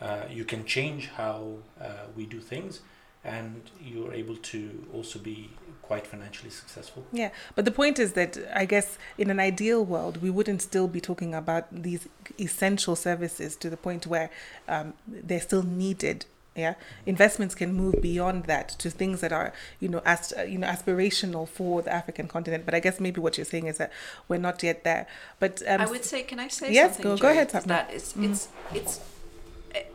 uh, 0.00 0.22
you 0.28 0.44
can 0.44 0.64
change 0.64 1.08
how 1.16 1.58
uh, 1.80 2.06
we 2.16 2.26
do 2.26 2.40
things, 2.40 2.80
and 3.24 3.62
you're 3.82 4.12
able 4.12 4.36
to 4.36 4.86
also 4.92 5.18
be 5.18 5.50
quite 5.82 6.06
financially 6.06 6.50
successful. 6.50 7.04
Yeah, 7.12 7.30
but 7.54 7.64
the 7.66 7.70
point 7.70 7.98
is 7.98 8.12
that 8.14 8.38
I 8.54 8.64
guess 8.64 8.98
in 9.18 9.30
an 9.30 9.38
ideal 9.40 9.84
world, 9.84 10.22
we 10.22 10.30
wouldn't 10.30 10.62
still 10.62 10.88
be 10.88 11.00
talking 11.00 11.34
about 11.34 11.66
these 11.70 12.08
essential 12.40 12.96
services 12.96 13.54
to 13.56 13.68
the 13.70 13.76
point 13.76 14.06
where 14.06 14.30
um, 14.68 14.94
they're 15.06 15.40
still 15.40 15.62
needed. 15.62 16.24
Yeah, 16.56 16.74
investments 17.04 17.54
can 17.56 17.72
move 17.74 18.00
beyond 18.00 18.44
that 18.44 18.68
to 18.78 18.88
things 18.88 19.20
that 19.22 19.32
are, 19.32 19.52
you 19.80 19.88
know, 19.88 20.00
as 20.06 20.32
you 20.46 20.56
know, 20.56 20.68
aspirational 20.68 21.48
for 21.48 21.82
the 21.82 21.92
African 21.92 22.28
continent. 22.28 22.64
But 22.64 22.74
I 22.74 22.80
guess 22.80 23.00
maybe 23.00 23.20
what 23.20 23.36
you're 23.36 23.44
saying 23.44 23.66
is 23.66 23.78
that 23.78 23.90
we're 24.28 24.38
not 24.38 24.62
yet 24.62 24.84
there. 24.84 25.08
But 25.40 25.62
um, 25.66 25.80
I 25.80 25.86
would 25.86 26.04
say, 26.04 26.22
can 26.22 26.38
I 26.38 26.46
say 26.46 26.72
Yes, 26.72 26.92
something? 26.94 27.02
go- 27.02 27.16
go 27.16 27.22
Jerry? 27.22 27.32
ahead, 27.38 27.48
Is 27.48 27.54
Sapna. 27.54 27.66
That 27.66 27.90
it's 27.92 28.14
it's 28.16 28.48
it's 28.72 28.98
e- 28.98 29.00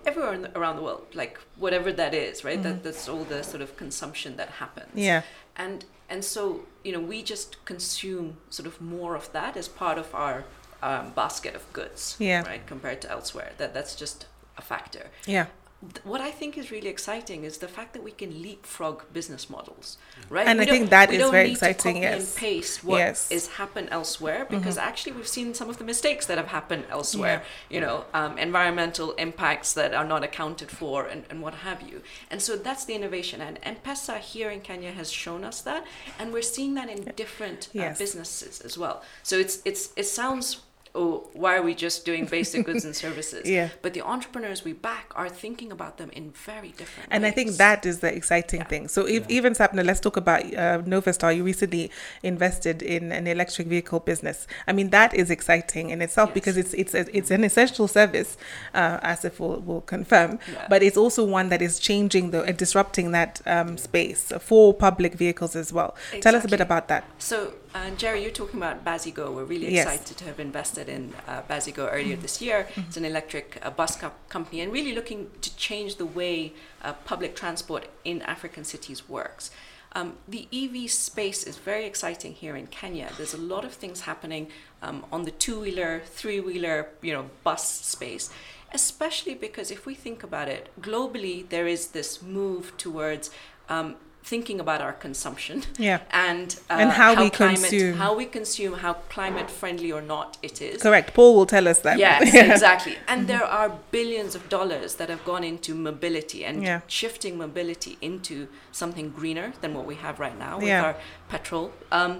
everywhere 0.06 0.34
in 0.34 0.42
the, 0.44 0.58
around 0.58 0.76
the 0.76 0.82
world, 0.82 1.06
like 1.14 1.40
whatever 1.58 1.92
that 1.94 2.14
is, 2.14 2.44
right? 2.44 2.60
Mhm. 2.60 2.64
That 2.64 2.84
that's 2.84 3.08
all 3.10 3.24
the 3.24 3.44
sort 3.44 3.62
of 3.62 3.76
consumption 3.78 4.36
that 4.38 4.50
happens. 4.50 4.92
yeah, 4.96 5.22
and 5.56 5.86
and 6.10 6.24
so 6.26 6.62
you 6.84 6.92
know 6.92 7.00
we 7.00 7.22
just 7.24 7.64
consume 7.66 8.38
sort 8.50 8.68
of 8.68 8.82
more 8.82 9.16
of 9.16 9.32
that 9.34 9.56
as 9.58 9.68
part 9.68 9.98
of 9.98 10.14
our 10.14 10.44
um, 10.82 11.12
basket 11.16 11.56
of 11.56 11.64
goods, 11.74 12.16
Yeah. 12.20 12.42
right? 12.48 12.66
Compared 12.66 13.02
to 13.02 13.12
elsewhere, 13.12 13.52
that 13.58 13.74
that's 13.74 13.96
just 13.96 14.26
a 14.58 14.62
factor. 14.62 15.06
yeah, 15.26 15.46
Th- 15.82 16.04
What 16.04 16.20
I 16.20 16.30
think 16.32 16.58
is 16.58 16.72
really 16.72 16.90
exciting 16.90 17.46
is 17.46 17.60
the 17.60 17.68
fact 17.70 17.94
that 17.94 18.04
we 18.04 18.12
can 18.12 18.42
leapfrog 18.42 19.04
business 19.14 19.50
models, 19.50 19.98
right? 20.30 20.46
And 20.46 20.60
We 20.60 20.66
I 20.66 20.70
think 20.70 20.90
that 20.90 21.10
we 21.10 21.18
don't 21.18 21.32
very 21.32 21.48
need 21.48 21.54
exciting, 21.54 21.96
To 22.02 22.02
copy 22.02 22.16
yes. 22.18 22.20
and 22.20 22.36
paste 22.36 22.84
what 22.84 22.98
Yes. 22.98 23.32
is 23.32 23.48
happen 23.62 23.88
elsewhere 23.90 24.46
because 24.50 24.76
Mhm. 24.78 24.88
actually 24.90 25.14
we've 25.14 25.28
seen 25.38 25.54
some 25.54 25.70
of 25.70 25.78
the 25.78 25.86
mistakes 25.86 26.26
that 26.26 26.38
have 26.38 26.50
happened 26.50 26.84
elsewhere. 26.90 27.44
You 27.70 27.80
know, 27.80 28.06
um, 28.14 28.38
environmental 28.38 29.14
impacts 29.14 29.72
that 29.80 29.94
are 29.94 30.04
not 30.14 30.22
accounted 30.22 30.70
for 30.70 31.06
and, 31.12 31.24
and 31.30 31.42
what 31.42 31.54
have 31.68 31.82
you. 31.82 32.02
And 32.30 32.42
so 32.42 32.58
that's 32.58 32.84
the 32.84 32.94
innovation. 32.96 33.40
And 33.40 33.58
M-Pesa 33.64 34.18
here 34.20 34.50
in 34.50 34.60
Kenya 34.60 34.92
has 34.92 35.10
shown 35.10 35.46
us 35.46 35.62
that, 35.62 35.86
and 36.20 36.34
we're 36.34 36.42
seeing 36.56 36.74
that 36.76 36.90
in 36.90 37.00
different 37.16 37.68
uh, 37.68 37.80
Yes. 37.84 37.98
businesses 37.98 38.60
as 38.68 38.78
well. 38.78 39.02
So 39.24 39.38
it's 39.44 39.56
it's 39.64 39.84
it 39.96 40.08
sounds. 40.08 40.48
Oh, 40.96 41.30
why 41.34 41.56
are 41.56 41.62
we 41.62 41.76
just 41.76 42.04
doing 42.04 42.26
basic 42.26 42.66
goods 42.66 42.84
and 42.84 42.96
services? 42.96 43.46
Yeah. 43.58 43.70
But 43.84 43.94
the 43.94 44.02
entrepreneurs 44.02 44.64
we 44.64 44.74
back 44.74 45.12
are 45.16 45.30
thinking 45.30 45.72
about 45.72 45.98
them 45.98 46.10
in 46.14 46.32
very 46.32 46.70
different 46.70 47.10
And 47.12 47.26
I 47.26 47.32
think 47.32 47.52
that 47.58 47.86
is 47.86 48.00
the 48.00 48.14
exciting 48.14 48.62
Yeah. 48.62 48.68
thing. 48.68 48.88
So 48.88 49.06
if, 49.06 49.22
Yeah. 49.30 49.38
even 49.38 49.54
Sapna, 49.54 49.86
let's 49.86 50.00
talk 50.00 50.18
about 50.18 50.42
uh, 50.46 50.82
Novastar. 50.94 51.36
You 51.36 51.44
recently 51.44 51.92
invested 52.24 52.82
in 52.82 53.12
an 53.12 53.28
electric 53.28 53.68
vehicle 53.68 54.00
business. 54.00 54.48
I 54.68 54.74
mean, 54.74 54.90
that 54.90 55.14
is 55.14 55.30
exciting 55.30 55.90
in 55.92 56.02
itself 56.02 56.30
Yes. 56.30 56.34
because 56.34 56.58
it's 56.58 56.74
it's 56.74 56.94
a, 56.96 57.06
it's 57.16 57.32
an 57.32 57.44
essential 57.44 57.88
service, 57.88 58.36
uh, 58.74 59.00
Asif 59.12 59.40
will 59.40 59.62
will 59.62 59.82
confirm. 59.82 60.40
Yeah. 60.52 60.66
But 60.70 60.82
it's 60.84 60.98
also 60.98 61.24
one 61.24 61.50
that 61.50 61.62
is 61.62 61.80
changing 61.80 62.32
the 62.32 62.42
and 62.44 62.58
disrupting 62.58 63.12
that 63.12 63.42
um, 63.46 63.78
space 63.78 64.32
for 64.42 64.74
public 64.74 65.14
vehicles 65.14 65.56
as 65.56 65.72
well. 65.72 65.96
Tell 66.22 66.36
us 66.36 66.46
a 66.46 66.48
bit 66.48 66.62
about 66.62 66.88
that. 66.88 67.04
So, 67.20 67.54
uh, 67.76 67.92
Jerry, 67.92 68.22
you're 68.24 68.32
talking 68.32 68.60
about 68.60 68.84
BasiGo. 68.84 69.34
We're 69.34 69.44
really 69.44 69.72
Yes. 69.74 69.86
excited 69.86 70.18
to 70.18 70.26
have 70.26 70.40
invested 70.40 70.90
in 70.90 71.14
uh, 71.28 71.42
BasiGo 71.44 71.88
earlier 71.92 72.16
this 72.16 72.42
year. 72.42 72.68
It's 72.76 72.98
an 72.98 73.06
electric 73.06 73.60
uh, 73.62 73.70
bus 73.70 73.96
co- 73.96 74.12
company 74.28 74.62
and 74.62 74.72
really 74.72 74.94
looking 74.94 75.30
to 75.42 75.56
change 75.56 75.98
the 75.98 76.06
way 76.06 76.54
uh, 76.84 76.94
public 77.06 77.36
transport 77.36 77.88
in 78.04 78.22
African 78.24 78.64
cities 78.64 79.08
works. 79.08 79.52
Um, 79.94 80.18
the 80.28 80.48
EV 80.54 80.90
space 80.92 81.44
is 81.44 81.58
very 81.58 81.86
exciting 81.86 82.34
here 82.34 82.56
in 82.56 82.68
Kenya. 82.68 83.10
There's 83.18 83.34
a 83.34 83.40
lot 83.40 83.66
of 83.66 83.74
things 83.74 84.02
happening 84.02 84.48
um, 84.82 85.06
on 85.12 85.24
the 85.24 85.32
two-wheeler, 85.32 86.02
three-wheeler, 86.06 86.90
you 87.02 87.14
know, 87.14 87.30
bus 87.44 87.68
space. 87.68 88.30
Especially 88.72 89.34
because 89.34 89.72
if 89.72 89.88
we 89.88 89.96
think 89.96 90.22
about 90.24 90.48
it, 90.48 90.70
globally 90.80 91.48
there 91.50 91.66
is 91.68 91.88
this 91.88 92.22
move 92.22 92.72
towards 92.78 93.32
um, 93.68 93.96
thinking 94.32 94.60
about 94.66 94.80
our 94.86 94.94
consumption 95.06 95.58
Yeah. 95.88 96.00
and 96.30 96.50
uh, 96.70 96.82
And 96.82 96.90
how 97.02 97.12
we 97.24 97.30
climate, 97.30 97.60
consume. 97.70 97.98
how 98.04 98.12
we 98.22 98.26
consume, 98.40 98.74
how 98.86 98.94
climate 99.16 99.50
friendly 99.62 99.92
or 99.98 100.02
not 100.16 100.38
it 100.50 100.62
is. 100.62 100.82
Correct. 100.88 101.08
Paul 101.16 101.32
will 101.38 101.46
tell 101.56 101.68
us 101.68 101.80
that. 101.88 101.98
Yes, 101.98 102.34
Yeah. 102.38 102.52
exactly. 102.54 102.96
And 103.12 103.20
there 103.28 103.44
are 103.60 103.70
billions 103.92 104.36
of 104.40 104.44
dollars 104.58 104.90
that 105.00 105.10
have 105.10 105.24
gone 105.32 105.44
into 105.52 105.72
mobility 105.90 106.40
and 106.50 106.56
Yeah. 106.64 106.80
shifting 106.88 107.34
mobility 107.46 107.94
into 108.10 108.36
something 108.72 109.08
greener 109.20 109.48
than 109.62 109.72
what 109.78 109.86
we 109.92 109.96
have 110.06 110.16
right 110.26 110.38
now 110.48 110.54
with 110.60 110.68
Yeah. 110.68 110.84
our 110.86 110.96
petrol. 111.34 111.66
Um, 111.92 112.14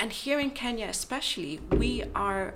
and 0.00 0.12
here 0.12 0.38
in 0.46 0.50
Kenya, 0.62 0.86
especially, 0.86 1.52
we 1.82 1.90
are, 2.14 2.54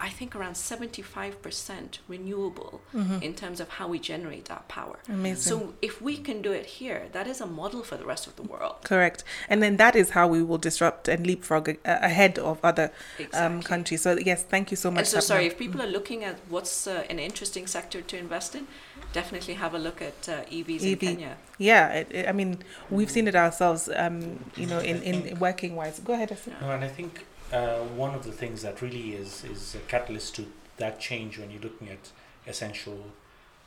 I 0.00 0.10
think, 0.10 0.36
around 0.36 0.54
75% 0.54 1.98
renewable 2.06 2.80
in 3.20 3.34
terms 3.34 3.60
of 3.60 3.68
how 3.68 3.88
we 3.88 3.98
generate 3.98 4.50
our 4.50 4.62
power. 4.68 4.98
Mm-hmm. 5.02 5.12
Amazing. 5.14 5.42
So 5.58 5.74
if 5.82 6.00
we 6.00 6.16
can 6.16 6.40
do 6.42 6.52
it 6.52 6.66
here, 6.66 7.06
that 7.12 7.26
is 7.26 7.40
a 7.40 7.46
model 7.46 7.82
for 7.82 7.96
the 7.96 8.04
rest 8.04 8.26
of 8.26 8.36
the 8.36 8.42
world. 8.42 8.76
Correct. 8.84 9.24
And 9.48 9.62
then 9.62 9.76
that 9.78 9.96
is 9.96 10.10
how 10.10 10.26
we 10.28 10.42
will 10.42 10.58
disrupt 10.58 11.08
and 11.08 11.26
leapfrog 11.26 11.68
a- 11.68 11.78
ahead 11.84 12.38
of 12.38 12.58
other 12.62 12.84
um, 13.18 13.24
Exactly. 13.26 13.62
countries. 13.64 14.02
So, 14.02 14.16
yes, 14.18 14.44
thank 14.44 14.70
you 14.70 14.76
so 14.76 14.90
much. 14.90 14.98
And 15.00 15.08
so, 15.08 15.18
Sapna. 15.18 15.22
sorry, 15.22 15.46
if 15.46 15.58
people 15.58 15.82
are 15.82 15.86
looking 15.86 16.24
at 16.24 16.36
what's 16.48 16.86
uh, 16.86 17.04
an 17.10 17.18
interesting 17.18 17.66
sector 17.66 18.00
to 18.00 18.16
invest 18.16 18.54
in, 18.54 18.66
definitely 19.12 19.54
have 19.54 19.74
a 19.74 19.78
look 19.78 20.00
at 20.00 20.28
uh, 20.28 20.42
EVs 20.56 20.82
in 20.82 20.96
Kenya. 20.96 21.36
Yeah, 21.58 21.88
it, 21.90 22.08
it- 22.12 22.28
I 22.28 22.32
mean, 22.32 22.58
we've 22.90 23.10
seen 23.10 23.26
it 23.28 23.34
ourselves, 23.34 23.88
um, 23.96 24.38
you 24.56 24.66
know, 24.66 24.78
in, 24.78 25.02
in 25.02 25.38
working 25.40 25.74
wise. 25.76 25.98
Go 26.00 26.12
ahead. 26.14 26.30
Asim. 26.30 26.60
No, 26.60 26.70
and 26.70 26.84
I 26.84 26.88
think 26.88 27.24
uh, 27.52 27.78
one 27.96 28.14
of 28.14 28.24
the 28.24 28.32
things 28.32 28.62
that 28.62 28.80
really 28.82 29.12
is 29.14 29.44
is 29.44 29.74
a 29.74 29.78
catalyst 29.90 30.34
to 30.36 30.46
that 30.76 31.00
change 31.00 31.38
when 31.38 31.50
you're 31.50 31.62
looking 31.62 31.88
at 31.88 32.10
essential 32.46 32.98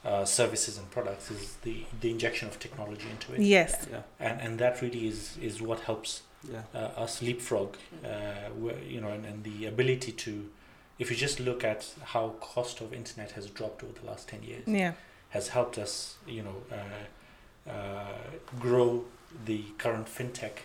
uh, 0.06 0.26
services 0.26 0.78
and 0.78 0.90
products 0.92 1.30
is 1.32 1.56
the 1.64 1.84
the 2.02 2.10
injection 2.10 2.48
of 2.48 2.58
technology 2.60 3.08
into 3.10 3.34
it, 3.34 3.40
Yes. 3.42 3.88
Yeah, 3.92 4.02
and 4.20 4.42
and 4.42 4.60
that 4.60 4.82
really 4.82 5.08
is 5.08 5.38
is 5.42 5.62
what 5.62 5.80
helps 5.82 6.22
yeah. 6.52 6.64
uh, 6.74 7.04
us 7.04 7.22
leapfrog, 7.22 7.76
uh, 8.04 8.08
where, 8.60 8.80
you 8.80 9.00
know, 9.02 9.10
and, 9.10 9.26
and 9.26 9.44
the 9.44 9.68
ability 9.68 10.12
to, 10.14 10.50
if 10.98 11.12
you 11.12 11.16
just 11.18 11.40
look 11.40 11.64
at 11.64 11.86
how 12.04 12.30
cost 12.40 12.82
of 12.82 12.94
internet 12.94 13.32
has 13.34 13.46
dropped 13.48 13.84
over 13.84 13.94
the 14.00 14.08
last 14.08 14.28
ten 14.28 14.42
years, 14.42 14.64
Yeah. 14.68 14.94
has 15.30 15.50
helped 15.50 15.78
us, 15.78 16.16
you 16.28 16.42
know, 16.44 16.56
uh, 16.72 17.70
uh, 17.70 18.08
grow 18.60 19.06
the 19.46 19.64
current 19.78 20.08
fintech, 20.08 20.58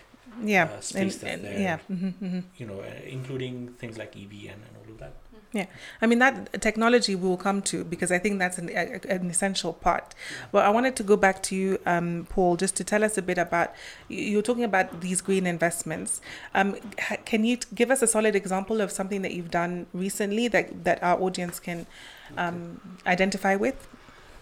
Yeah. 0.43 0.65
Uh, 0.65 0.81
space 0.81 1.17
that 1.19 1.43
they're- 1.43 1.59
yeah. 1.59 1.79
hmm 1.89 2.09
hmm 2.11 2.41
you 2.57 2.67
know, 2.67 2.81
uh, 2.81 2.93
including 3.07 3.69
things 3.79 3.97
like 3.99 4.17
EV 4.17 4.33
and, 4.53 4.63
and 4.67 4.77
all 4.85 4.93
of 4.93 4.99
that. 4.99 5.13
Yeah, 5.53 5.67
I 6.03 6.07
mean, 6.07 6.19
that 6.19 6.61
technology 6.61 7.15
we 7.15 7.27
will 7.29 7.37
come 7.39 7.63
to 7.63 7.83
because 7.83 8.13
I 8.13 8.19
think 8.19 8.39
that's 8.39 8.59
an, 8.59 8.69
a, 8.69 9.01
an 9.09 9.31
essential 9.31 9.73
part. 9.73 10.15
Well, 10.53 10.63
I 10.67 10.69
wanted 10.69 10.97
to 10.97 11.03
go 11.03 11.17
back 11.17 11.43
to 11.45 11.57
you, 11.57 11.79
um, 11.87 12.27
Paul, 12.29 12.57
just 12.57 12.77
to 12.77 12.85
tell 12.85 13.03
us 13.03 13.17
a 13.17 13.23
bit 13.23 13.39
about 13.39 13.73
you're 14.09 14.43
talking 14.43 14.65
about 14.65 15.01
these 15.01 15.23
green 15.23 15.47
investments. 15.47 16.21
Um, 16.55 16.77
can 17.25 17.45
you 17.45 17.57
give 17.75 17.91
us 17.91 18.03
a 18.03 18.07
solid 18.07 18.35
example 18.37 18.83
of 18.83 18.91
something 18.91 19.23
that 19.23 19.33
you've 19.33 19.51
done 19.51 19.87
recently 19.95 20.49
that, 20.49 20.85
that 20.85 21.03
our 21.03 21.19
audience 21.23 21.59
can 21.59 21.87
um, 22.37 22.81
identify 23.07 23.55
with? 23.57 23.89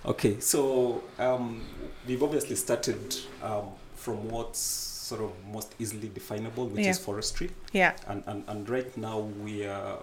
Okay, 0.04 0.40
so 0.40 1.04
um, 1.20 1.62
we've 2.08 2.22
obviously 2.22 2.56
started 2.56 3.14
um, 3.42 3.66
from 3.94 4.28
what's 4.30 4.58
sort 5.04 5.20
of 5.20 5.30
most 5.52 5.74
easily 5.78 6.08
definable, 6.08 6.64
which 6.66 6.84
Yeah. 6.84 6.90
is 6.94 6.98
forestry, 6.98 7.50
Yeah. 7.72 7.92
and, 8.10 8.22
and 8.26 8.40
and 8.48 8.68
right 8.76 8.92
now 8.96 9.18
we 9.44 9.66
are 9.66 9.98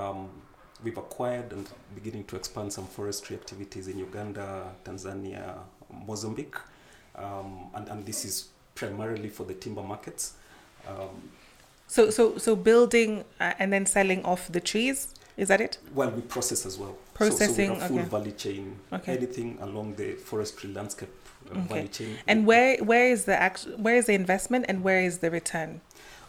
um, 0.00 0.28
we've 0.84 0.98
acquired 0.98 1.52
and 1.52 1.64
beginning 1.94 2.24
to 2.30 2.36
expand 2.36 2.72
some 2.72 2.86
forestry 2.86 3.36
activities 3.36 3.86
in 3.92 3.96
Uganda, 3.98 4.46
Tanzania, 4.84 5.44
Mozambique, 6.08 6.58
um, 7.24 7.70
and 7.74 7.88
and 7.88 8.04
this 8.04 8.24
is 8.24 8.34
primarily 8.74 9.28
for 9.28 9.44
the 9.50 9.54
timber 9.54 9.82
markets. 9.92 10.24
Um, 10.88 11.16
So, 11.96 12.02
so, 12.10 12.38
so 12.38 12.54
building 12.54 13.24
uh, 13.40 13.60
and 13.60 13.72
then 13.72 13.84
selling 13.84 14.24
off 14.24 14.42
the 14.56 14.60
trees. 14.60 14.98
Is 15.36 15.48
that 15.48 15.60
it? 15.60 15.78
Well, 15.98 16.10
we 16.18 16.22
process 16.22 16.64
as 16.64 16.78
well. 16.78 16.94
Processing, 17.14 17.70
so, 17.70 17.74
so 17.74 17.80
we're 17.80 17.84
a 17.84 17.88
full 17.88 17.98
okay. 17.98 18.08
value 18.16 18.32
chain. 18.44 18.64
Okay. 18.92 19.16
Anything 19.16 19.58
along 19.60 19.86
the 19.96 20.12
forestry 20.28 20.68
landscape 20.78 21.10
Okay. 21.70 21.88
And 22.26 22.46
where 22.46 22.76
where 22.78 23.08
is 23.10 23.24
the 23.24 23.40
act- 23.40 23.66
where 23.76 23.96
is 23.96 24.06
the 24.06 24.14
investment 24.14 24.66
and 24.68 24.82
where 24.82 25.00
is 25.00 25.18
the 25.18 25.30
return? 25.30 25.80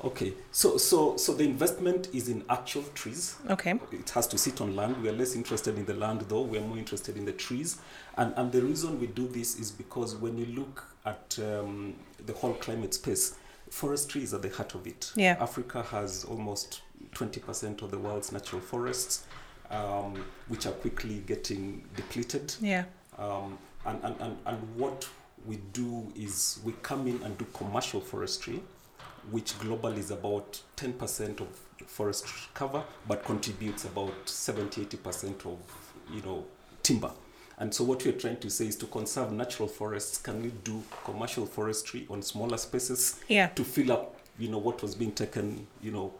Okay, 0.03 0.33
so 0.51 0.77
so 0.77 1.15
so 1.17 1.33
the 1.33 1.43
investment 1.43 2.07
is 2.11 2.27
in 2.27 2.43
actual 2.49 2.83
trees. 2.95 3.35
Okay. 3.49 3.79
It 3.91 4.09
has 4.11 4.25
to 4.27 4.37
sit 4.37 4.59
on 4.59 4.75
land. 4.75 5.01
We 5.01 5.09
are 5.09 5.13
less 5.13 5.35
interested 5.35 5.77
in 5.77 5.85
the 5.85 5.93
land, 5.93 6.21
though. 6.27 6.41
We 6.41 6.57
are 6.57 6.61
more 6.61 6.77
interested 6.77 7.17
in 7.17 7.25
the 7.25 7.33
trees. 7.33 7.77
And 8.17 8.33
and 8.35 8.51
the 8.51 8.61
reason 8.61 8.99
we 8.99 9.07
do 9.07 9.27
this 9.27 9.59
is 9.59 9.71
because 9.71 10.15
when 10.15 10.37
you 10.37 10.47
look 10.47 10.85
at 11.05 11.37
um, 11.39 11.95
the 12.25 12.33
whole 12.33 12.53
climate 12.53 12.95
space, 12.95 13.35
forestry 13.69 14.23
is 14.23 14.33
at 14.33 14.41
the 14.41 14.49
heart 14.49 14.73
of 14.75 14.87
it. 14.87 15.11
Yeah. 15.15 15.37
Africa 15.39 15.83
has 15.83 16.25
almost 16.25 16.81
20% 17.13 17.81
of 17.81 17.91
the 17.91 17.97
world's 17.97 18.31
natural 18.31 18.61
forests, 18.61 19.25
um, 19.69 20.23
which 20.47 20.65
are 20.65 20.73
quickly 20.73 21.23
getting 21.25 21.83
depleted. 21.95 22.55
Yeah. 22.59 22.85
Um, 23.17 23.57
and, 23.85 23.99
and, 24.03 24.15
and, 24.19 24.37
and 24.45 24.75
what 24.75 25.07
we 25.45 25.57
do 25.73 26.11
is 26.15 26.59
we 26.63 26.73
come 26.83 27.07
in 27.07 27.21
and 27.23 27.37
do 27.37 27.45
commercial 27.53 27.99
forestry, 27.99 28.61
which 29.31 29.53
globally 29.59 29.97
is 29.97 30.11
about 30.11 30.61
10% 30.77 31.39
of 31.41 31.47
forest 31.87 32.25
cover, 32.53 32.83
but 33.07 33.23
contributes 33.25 33.85
about 33.85 34.13
70 34.29 34.85
80% 34.85 35.45
of 35.45 35.57
you 36.13 36.21
know 36.21 36.45
timber. 36.83 37.11
And 37.57 37.73
so 37.73 37.83
what 37.83 38.03
we're 38.05 38.13
trying 38.13 38.37
to 38.37 38.49
say 38.49 38.67
is 38.67 38.75
to 38.77 38.85
conserve 38.87 39.31
natural 39.31 39.67
forests, 39.67 40.17
can 40.17 40.41
we 40.41 40.49
do 40.63 40.81
commercial 41.03 41.45
forestry 41.45 42.07
on 42.09 42.21
smaller 42.23 42.57
spaces 42.57 43.19
Yeah. 43.27 43.47
to 43.47 43.63
fill 43.63 43.91
up 43.91 44.15
you 44.39 44.47
know 44.47 44.57
what 44.57 44.81
was 44.81 44.95
being 44.95 45.11
taken 45.11 45.67
you 45.83 45.91
know 45.91 46.13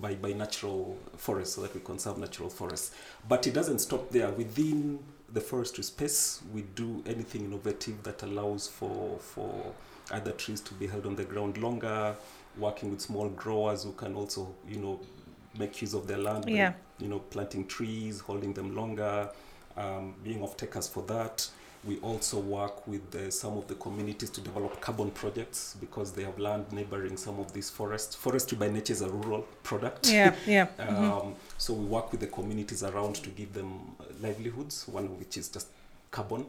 by, 0.00 0.14
by 0.14 0.32
natural 0.32 0.96
forests 1.16 1.56
so 1.56 1.62
that 1.62 1.74
we 1.74 1.80
conserve 1.80 2.16
natural 2.16 2.48
forests 2.48 2.94
but 3.28 3.46
it 3.46 3.52
doesn't 3.52 3.80
stop 3.80 4.08
there 4.10 4.30
within 4.30 4.98
the 5.32 5.40
forestry 5.40 5.82
space 5.84 6.42
we 6.52 6.62
do 6.74 7.02
anything 7.06 7.44
innovative 7.44 8.02
that 8.02 8.22
allows 8.22 8.68
for 8.68 9.18
for 9.18 9.72
other 10.10 10.32
trees 10.32 10.60
to 10.60 10.74
be 10.74 10.86
held 10.86 11.06
on 11.06 11.16
the 11.16 11.24
ground 11.24 11.56
longer 11.58 12.14
working 12.58 12.90
with 12.90 13.00
small 13.00 13.28
growers 13.30 13.84
who 13.84 13.92
can 13.92 14.14
also 14.14 14.54
you 14.68 14.76
know 14.78 15.00
make 15.58 15.80
use 15.80 15.94
of 15.94 16.06
their 16.06 16.18
land 16.18 16.44
by, 16.44 16.52
Yeah. 16.52 16.72
you 16.98 17.08
know 17.08 17.18
planting 17.18 17.66
trees 17.66 18.20
holding 18.20 18.52
them 18.52 18.74
longer 18.74 19.30
um, 19.76 20.14
being 20.22 20.42
off 20.42 20.56
takers 20.56 20.86
for 20.88 21.02
that 21.04 21.48
we 21.84 21.98
also 21.98 22.38
work 22.38 22.86
with 22.86 23.14
uh, 23.14 23.30
some 23.30 23.56
of 23.58 23.66
the 23.66 23.74
communities 23.74 24.30
to 24.30 24.40
develop 24.40 24.80
carbon 24.80 25.10
projects 25.10 25.76
because 25.80 26.12
they 26.12 26.22
have 26.22 26.38
land 26.38 26.70
neighboring 26.72 27.16
some 27.16 27.40
of 27.40 27.52
these 27.52 27.70
forests. 27.70 28.14
Forestry 28.14 28.56
by 28.56 28.68
nature 28.68 28.92
is 28.92 29.02
a 29.02 29.08
rural 29.10 29.42
product. 29.64 30.08
Yeah. 30.08 30.34
Yeah. 30.46 30.68
um, 30.78 30.86
mhm. 30.86 31.34
So 31.58 31.74
we 31.74 31.84
work 31.84 32.12
with 32.12 32.20
the 32.20 32.28
communities 32.28 32.84
around 32.84 33.16
to 33.16 33.30
give 33.30 33.52
them 33.52 33.96
livelihoods, 34.20 34.86
one 34.86 35.06
of 35.06 35.18
which 35.18 35.36
is 35.36 35.48
just 35.48 35.66
carbon. 36.12 36.46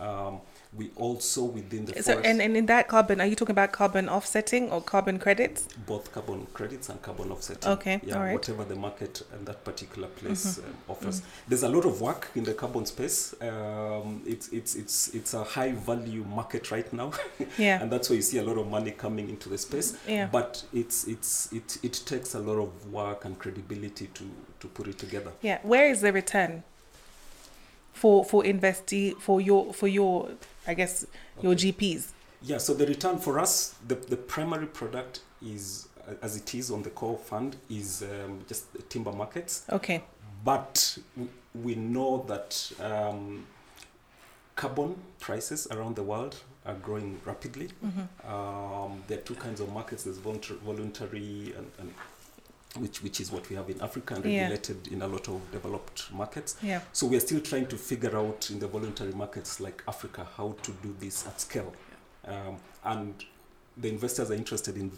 Um, 0.00 0.40
we 0.74 0.90
also 0.96 1.44
within 1.44 1.84
the 1.84 2.02
So, 2.02 2.12
forest, 2.14 2.26
and, 2.26 2.40
and 2.40 2.56
in 2.56 2.64
that 2.66 2.88
carbon, 2.88 3.20
are 3.20 3.26
you 3.26 3.36
talking 3.36 3.52
about 3.52 3.72
carbon 3.72 4.08
offsetting 4.08 4.70
or 4.72 4.80
carbon 4.80 5.18
credits? 5.18 5.68
both 5.86 6.10
carbon 6.12 6.46
credits 6.54 6.88
and 6.88 7.00
carbon 7.02 7.30
offsetting. 7.30 7.70
Okay, 7.72 8.00
Yeah, 8.02 8.14
all 8.16 8.22
right. 8.22 8.32
whatever 8.32 8.64
the 8.64 8.74
market 8.76 9.22
and 9.34 9.46
that 9.46 9.64
particular 9.64 10.08
place 10.08 10.58
Mm-hmm. 10.58 10.68
um, 10.70 10.76
offers. 10.88 11.22
There's 11.46 11.62
a 11.62 11.68
lot 11.68 11.84
of 11.84 12.00
work 12.00 12.30
in 12.34 12.44
the 12.44 12.54
carbon 12.54 12.86
space. 12.86 13.34
Um, 13.42 14.22
it's 14.24 14.48
it's 14.48 14.74
it's 14.74 15.08
it's 15.14 15.34
a 15.34 15.44
high 15.44 15.72
value 15.72 16.24
market 16.24 16.70
right 16.70 16.90
now. 16.92 17.12
Yeah. 17.58 17.82
and 17.82 17.92
that's 17.92 18.08
why 18.08 18.16
you 18.16 18.22
see 18.22 18.38
a 18.38 18.42
lot 18.42 18.56
of 18.56 18.66
money 18.70 18.92
coming 18.92 19.28
into 19.28 19.50
the 19.50 19.58
space. 19.58 19.94
Yeah. 20.08 20.28
But 20.32 20.64
it's 20.72 21.06
it's 21.06 21.52
it 21.52 21.78
it 21.82 22.00
takes 22.06 22.34
a 22.34 22.38
lot 22.38 22.58
of 22.58 22.90
work 22.90 23.26
and 23.26 23.38
credibility 23.38 24.06
to 24.14 24.24
to 24.60 24.68
put 24.68 24.86
it 24.88 24.96
together. 24.98 25.32
Yeah. 25.42 25.58
Where 25.62 25.90
is 25.90 26.00
the 26.00 26.12
return 26.14 26.62
for 27.92 28.24
for 28.24 28.42
investee 28.42 29.14
for 29.20 29.38
your 29.40 29.74
for 29.74 29.86
your 29.88 30.30
I 30.66 30.74
guess 30.74 31.06
your 31.42 31.52
Okay. 31.52 31.72
GPs? 31.72 32.08
Yeah. 32.42 32.58
So 32.58 32.74
the 32.74 32.86
return 32.86 33.18
for 33.18 33.38
us, 33.38 33.74
the 33.86 33.94
the 33.96 34.16
primary 34.16 34.66
product 34.66 35.20
is 35.44 35.88
uh, 36.08 36.14
as 36.22 36.36
it 36.36 36.54
is 36.54 36.70
on 36.70 36.82
the 36.82 36.90
core 36.90 37.18
fund 37.18 37.56
is 37.70 38.02
um, 38.02 38.40
just 38.48 38.72
the 38.72 38.82
timber 38.82 39.12
markets. 39.12 39.64
Okay. 39.70 40.02
But 40.44 40.98
we 41.54 41.74
know 41.76 42.24
that 42.28 42.72
um, 42.80 43.46
carbon 44.56 44.96
prices 45.20 45.68
around 45.70 45.96
the 45.96 46.02
world 46.02 46.36
are 46.66 46.74
growing 46.74 47.20
rapidly. 47.24 47.68
Mm-hmm. 47.84 48.32
Um, 48.32 49.02
there 49.08 49.18
are 49.18 49.22
two 49.22 49.34
kinds 49.34 49.60
of 49.60 49.72
markets. 49.72 50.04
There's 50.04 50.18
voluntary 50.18 51.54
and, 51.56 51.70
and 51.78 51.94
which 52.78 53.02
which 53.02 53.20
is 53.20 53.30
what 53.30 53.48
we 53.50 53.56
have 53.56 53.68
in 53.68 53.80
Africa 53.82 54.14
and 54.14 54.24
Yeah. 54.24 54.42
regulated 54.42 54.88
in 54.88 55.02
a 55.02 55.06
lot 55.06 55.28
of 55.28 55.40
developed 55.50 56.10
markets. 56.12 56.56
Yeah. 56.62 56.80
So 56.92 57.06
we 57.06 57.16
are 57.16 57.20
still 57.20 57.40
trying 57.40 57.66
to 57.66 57.76
figure 57.76 58.16
out 58.16 58.50
in 58.50 58.58
the 58.60 58.66
voluntary 58.66 59.12
markets 59.12 59.60
like 59.60 59.82
Africa 59.86 60.26
how 60.36 60.56
to 60.62 60.72
do 60.82 60.94
this 60.98 61.26
at 61.26 61.40
scale. 61.40 61.72
Um, 62.24 62.56
and 62.84 63.14
the 63.76 63.88
investors 63.88 64.30
are 64.30 64.34
interested 64.34 64.76
in 64.76 64.90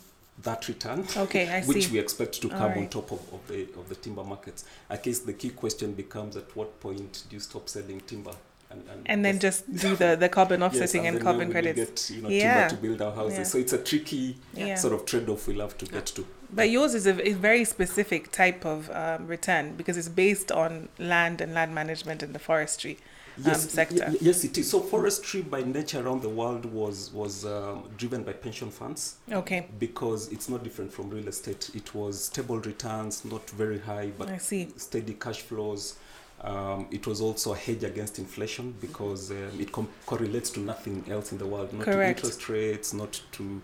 that 0.42 0.66
return. 0.68 1.06
Okay, 1.16 1.48
I 1.48 1.62
which 1.66 1.90
we 1.90 1.98
expect 1.98 2.40
to 2.42 2.48
come 2.48 2.72
on 2.72 2.88
top 2.88 3.10
of, 3.12 3.20
of 3.32 3.46
the 3.48 3.62
of 3.78 3.88
the 3.88 3.94
timber 3.96 4.24
markets. 4.24 4.64
I 4.90 4.96
guess 4.96 5.20
the 5.20 5.32
key 5.32 5.50
question 5.50 5.92
becomes 5.92 6.36
at 6.36 6.54
what 6.56 6.80
point 6.80 7.24
do 7.28 7.36
you 7.36 7.40
stop 7.40 7.68
selling 7.68 8.00
timber 8.02 8.32
and 8.70 8.82
and, 8.90 9.02
And 9.06 9.24
then 9.24 9.38
just 9.38 9.64
do 9.74 9.94
the, 9.96 10.16
the 10.16 10.28
carbon 10.28 10.60
yes, 10.62 10.74
offsetting 10.74 11.06
and 11.06 11.16
then 11.16 11.22
carbon 11.24 11.50
credits. 11.50 12.08
Get, 12.10 12.16
you 12.16 12.22
know, 12.22 12.28
Yeah. 12.28 12.68
timber 12.68 12.76
to 12.76 12.82
build 12.82 13.02
our 13.02 13.12
houses. 13.14 13.38
Yeah. 13.38 13.44
So 13.44 13.58
it's 13.58 13.72
a 13.72 13.78
tricky 13.78 14.36
Yeah. 14.54 14.74
sort 14.76 14.92
of 14.94 15.06
trade-off 15.06 15.46
we'll 15.48 15.60
have 15.60 15.76
to 15.78 15.86
get 15.86 16.06
to. 16.06 16.26
But 16.54 16.70
yours 16.70 16.94
is 16.94 17.06
a, 17.06 17.28
a 17.28 17.32
very 17.32 17.64
specific 17.64 18.30
type 18.30 18.64
of 18.64 18.90
um, 18.90 19.26
return 19.26 19.74
because 19.76 19.96
it's 19.96 20.08
based 20.08 20.52
on 20.52 20.88
land 20.98 21.40
and 21.40 21.52
land 21.54 21.74
management 21.74 22.22
and 22.22 22.34
the 22.34 22.38
forestry. 22.38 22.98
um, 23.44 23.54
sector. 23.54 24.06
y- 24.08 24.16
yes, 24.20 24.44
it 24.44 24.56
is. 24.58 24.70
So 24.70 24.78
forestry 24.80 25.42
by 25.42 25.62
nature 25.62 26.00
around 26.06 26.22
the 26.22 26.28
world 26.28 26.64
was 26.66 27.12
was 27.12 27.44
um, 27.44 27.88
driven 27.96 28.22
by 28.22 28.32
pension 28.32 28.70
funds 28.70 29.16
Okay, 29.32 29.66
because 29.80 30.30
it's 30.32 30.48
not 30.48 30.62
different 30.62 30.92
from 30.92 31.10
real 31.10 31.26
estate. 31.28 31.70
It 31.74 31.94
was 31.94 32.24
stable 32.26 32.58
returns, 32.60 33.24
not 33.24 33.50
very 33.50 33.80
high, 33.80 34.12
but 34.16 34.28
steady 34.76 35.14
cash 35.14 35.40
flows. 35.42 35.96
Um, 36.42 36.88
it 36.90 37.06
was 37.06 37.20
also 37.22 37.54
a 37.54 37.56
hedge 37.56 37.84
against 37.84 38.18
inflation 38.18 38.74
because 38.80 39.30
um, 39.30 39.50
it 39.58 39.72
com- 39.72 39.88
correlates 40.04 40.50
to 40.50 40.60
nothing 40.60 41.02
else 41.10 41.32
in 41.32 41.38
the 41.38 41.46
world, 41.46 41.72
not 41.72 41.84
Correct. 41.84 42.18
to 42.20 42.26
interest 42.26 42.48
rates, 42.50 42.92
not 42.92 43.20
to, 43.32 43.62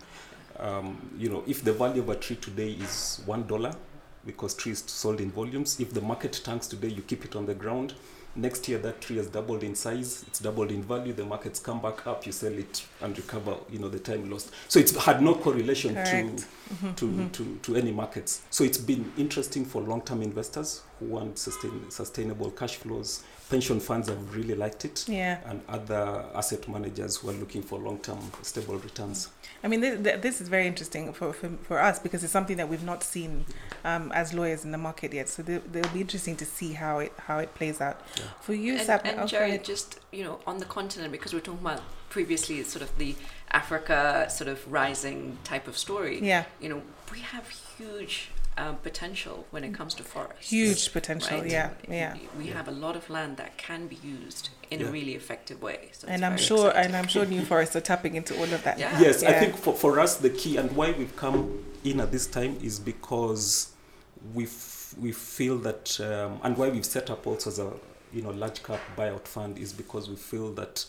um, 0.60 1.10
you 1.18 1.28
know, 1.28 1.42
if 1.46 1.64
the 1.64 1.72
value 1.72 2.02
of 2.02 2.08
a 2.08 2.16
tree 2.16 2.36
today 2.36 2.70
is 2.72 3.22
one 3.26 3.46
dollar, 3.46 3.72
because 4.26 4.54
trees 4.54 4.84
sold 4.86 5.20
in 5.20 5.30
volumes. 5.30 5.80
If 5.80 5.94
the 5.94 6.00
market 6.02 6.40
tanks 6.44 6.66
today, 6.66 6.88
you 6.88 7.02
keep 7.02 7.24
it 7.24 7.34
on 7.36 7.46
the 7.46 7.54
ground. 7.54 7.94
Next 8.36 8.68
year, 8.68 8.78
that 8.78 9.00
tree 9.00 9.16
has 9.16 9.26
doubled 9.26 9.64
in 9.64 9.74
size. 9.74 10.22
It's 10.28 10.38
doubled 10.38 10.70
in 10.70 10.82
value. 10.84 11.12
The 11.12 11.24
markets 11.24 11.58
come 11.58 11.80
back 11.80 12.06
up. 12.06 12.24
You 12.26 12.30
sell 12.32 12.52
it 12.52 12.84
and 13.00 13.16
recover. 13.16 13.56
You 13.70 13.78
know 13.80 13.88
the 13.88 13.98
time 13.98 14.30
lost. 14.30 14.52
So 14.68 14.78
it's 14.78 14.94
had 15.04 15.20
no 15.22 15.34
correlation 15.34 15.94
Correct. 15.94 16.10
to 16.10 16.74
Mhm, 16.74 16.96
to, 16.96 17.06
mhm. 17.06 17.32
to, 17.32 17.56
to 17.62 17.76
any 17.76 17.90
markets. 17.92 18.42
So 18.50 18.62
it's 18.62 18.78
been 18.78 19.10
interesting 19.18 19.64
for 19.64 19.82
long 19.82 20.02
term 20.02 20.22
investors 20.22 20.82
who 21.00 21.06
want 21.06 21.38
sustain, 21.38 21.90
sustainable 21.90 22.50
cash 22.52 22.76
flows. 22.76 23.24
Pension 23.48 23.80
funds 23.80 24.08
have 24.08 24.36
really 24.36 24.54
liked 24.54 24.84
it, 24.84 25.04
Yeah. 25.08 25.40
and 25.46 25.60
other 25.68 26.24
asset 26.36 26.68
managers 26.68 27.16
who 27.16 27.30
are 27.30 27.32
looking 27.32 27.62
for 27.62 27.80
long 27.80 27.98
term 27.98 28.20
stable 28.42 28.76
returns. 28.76 29.28
I 29.62 29.68
mean, 29.68 29.80
this, 29.80 30.20
this 30.22 30.40
is 30.40 30.48
very 30.48 30.66
interesting 30.66 31.12
for, 31.12 31.32
for, 31.34 31.50
for 31.64 31.78
us 31.78 31.98
because 31.98 32.24
it's 32.24 32.32
something 32.32 32.56
that 32.56 32.68
we've 32.68 32.82
not 32.82 33.02
seen 33.02 33.44
um, 33.84 34.10
as 34.12 34.32
lawyers 34.32 34.64
in 34.64 34.70
the 34.72 34.78
market 34.78 35.12
yet. 35.12 35.28
So 35.28 35.42
they- 35.42 35.58
they'll 35.58 35.92
be 35.92 36.00
interesting 36.00 36.36
to 36.36 36.46
see 36.46 36.72
how 36.72 36.98
it 37.00 37.12
how 37.26 37.38
it 37.38 37.54
plays 37.54 37.80
out. 37.80 38.00
Yeah. 38.16 38.22
For 38.40 38.54
you, 38.54 38.72
and, 38.74 38.82
Sap, 38.82 39.04
and 39.06 39.28
Jerry, 39.28 39.58
just 39.58 40.00
you 40.12 40.24
know, 40.24 40.40
on 40.46 40.58
the 40.58 40.64
continent, 40.64 41.12
because 41.12 41.32
we're 41.34 41.40
talking 41.40 41.60
about 41.60 41.82
previously 42.08 42.62
sort 42.64 42.82
of 42.82 42.96
the 42.98 43.14
Africa 43.52 44.26
sort 44.30 44.48
of 44.48 44.66
rising 44.70 45.38
type 45.44 45.66
of 45.68 45.76
story. 45.76 46.20
yeah, 46.22 46.44
You 46.60 46.68
know, 46.70 46.82
we 47.12 47.20
have 47.20 47.48
huge 47.76 48.30
um, 48.60 48.76
potential 48.76 49.46
when 49.50 49.64
it 49.64 49.72
comes 49.78 49.94
to 49.94 50.02
forests. 50.02 50.50
huge 50.50 50.92
potential. 50.92 51.38
right? 51.40 51.50
Yeah, 51.50 51.70
yeah. 51.88 52.16
We 52.38 52.46
have 52.48 52.68
a 52.68 52.76
lot 52.84 52.94
of 52.96 53.08
land 53.16 53.36
that 53.38 53.56
can 53.56 53.86
be 53.86 53.98
used 54.02 54.50
in 54.70 54.80
Yeah. 54.80 54.86
a 54.88 54.90
really 54.92 55.14
effective 55.14 55.58
way. 55.62 55.88
So 55.92 56.06
And 56.08 56.24
I'm 56.24 56.36
sure, 56.36 56.68
exciting. 56.68 56.86
and 56.86 56.96
I'm 56.96 57.08
sure 57.08 57.24
New 57.24 57.44
forests 57.44 57.74
are 57.76 57.80
tapping 57.92 58.14
into 58.16 58.32
all 58.36 58.50
of 58.52 58.62
that. 58.64 58.78
Yeah. 58.78 59.00
Yes, 59.00 59.22
I 59.22 59.32
think 59.40 59.56
for, 59.56 59.74
for 59.74 59.98
us, 60.04 60.16
the 60.16 60.30
key 60.30 60.56
and 60.58 60.68
why 60.78 60.88
we've 60.92 61.16
come 61.16 61.64
in 61.84 62.00
at 62.00 62.10
this 62.12 62.26
time 62.26 62.58
is 62.62 62.78
because 62.78 63.72
we 64.34 64.44
f- 64.44 64.94
we 65.00 65.12
feel 65.12 65.56
that, 65.58 65.98
um, 66.00 66.40
and 66.42 66.56
why 66.56 66.68
we've 66.68 66.84
set 66.84 67.10
up 67.10 67.26
also 67.26 67.48
as 67.50 67.58
a 67.58 67.72
you 68.12 68.22
know 68.22 68.30
large 68.30 68.60
cap 68.62 68.80
buyout 68.96 69.26
fund 69.26 69.56
is 69.56 69.72
because 69.72 70.10
we 70.10 70.16
feel 70.16 70.52
that 70.54 70.84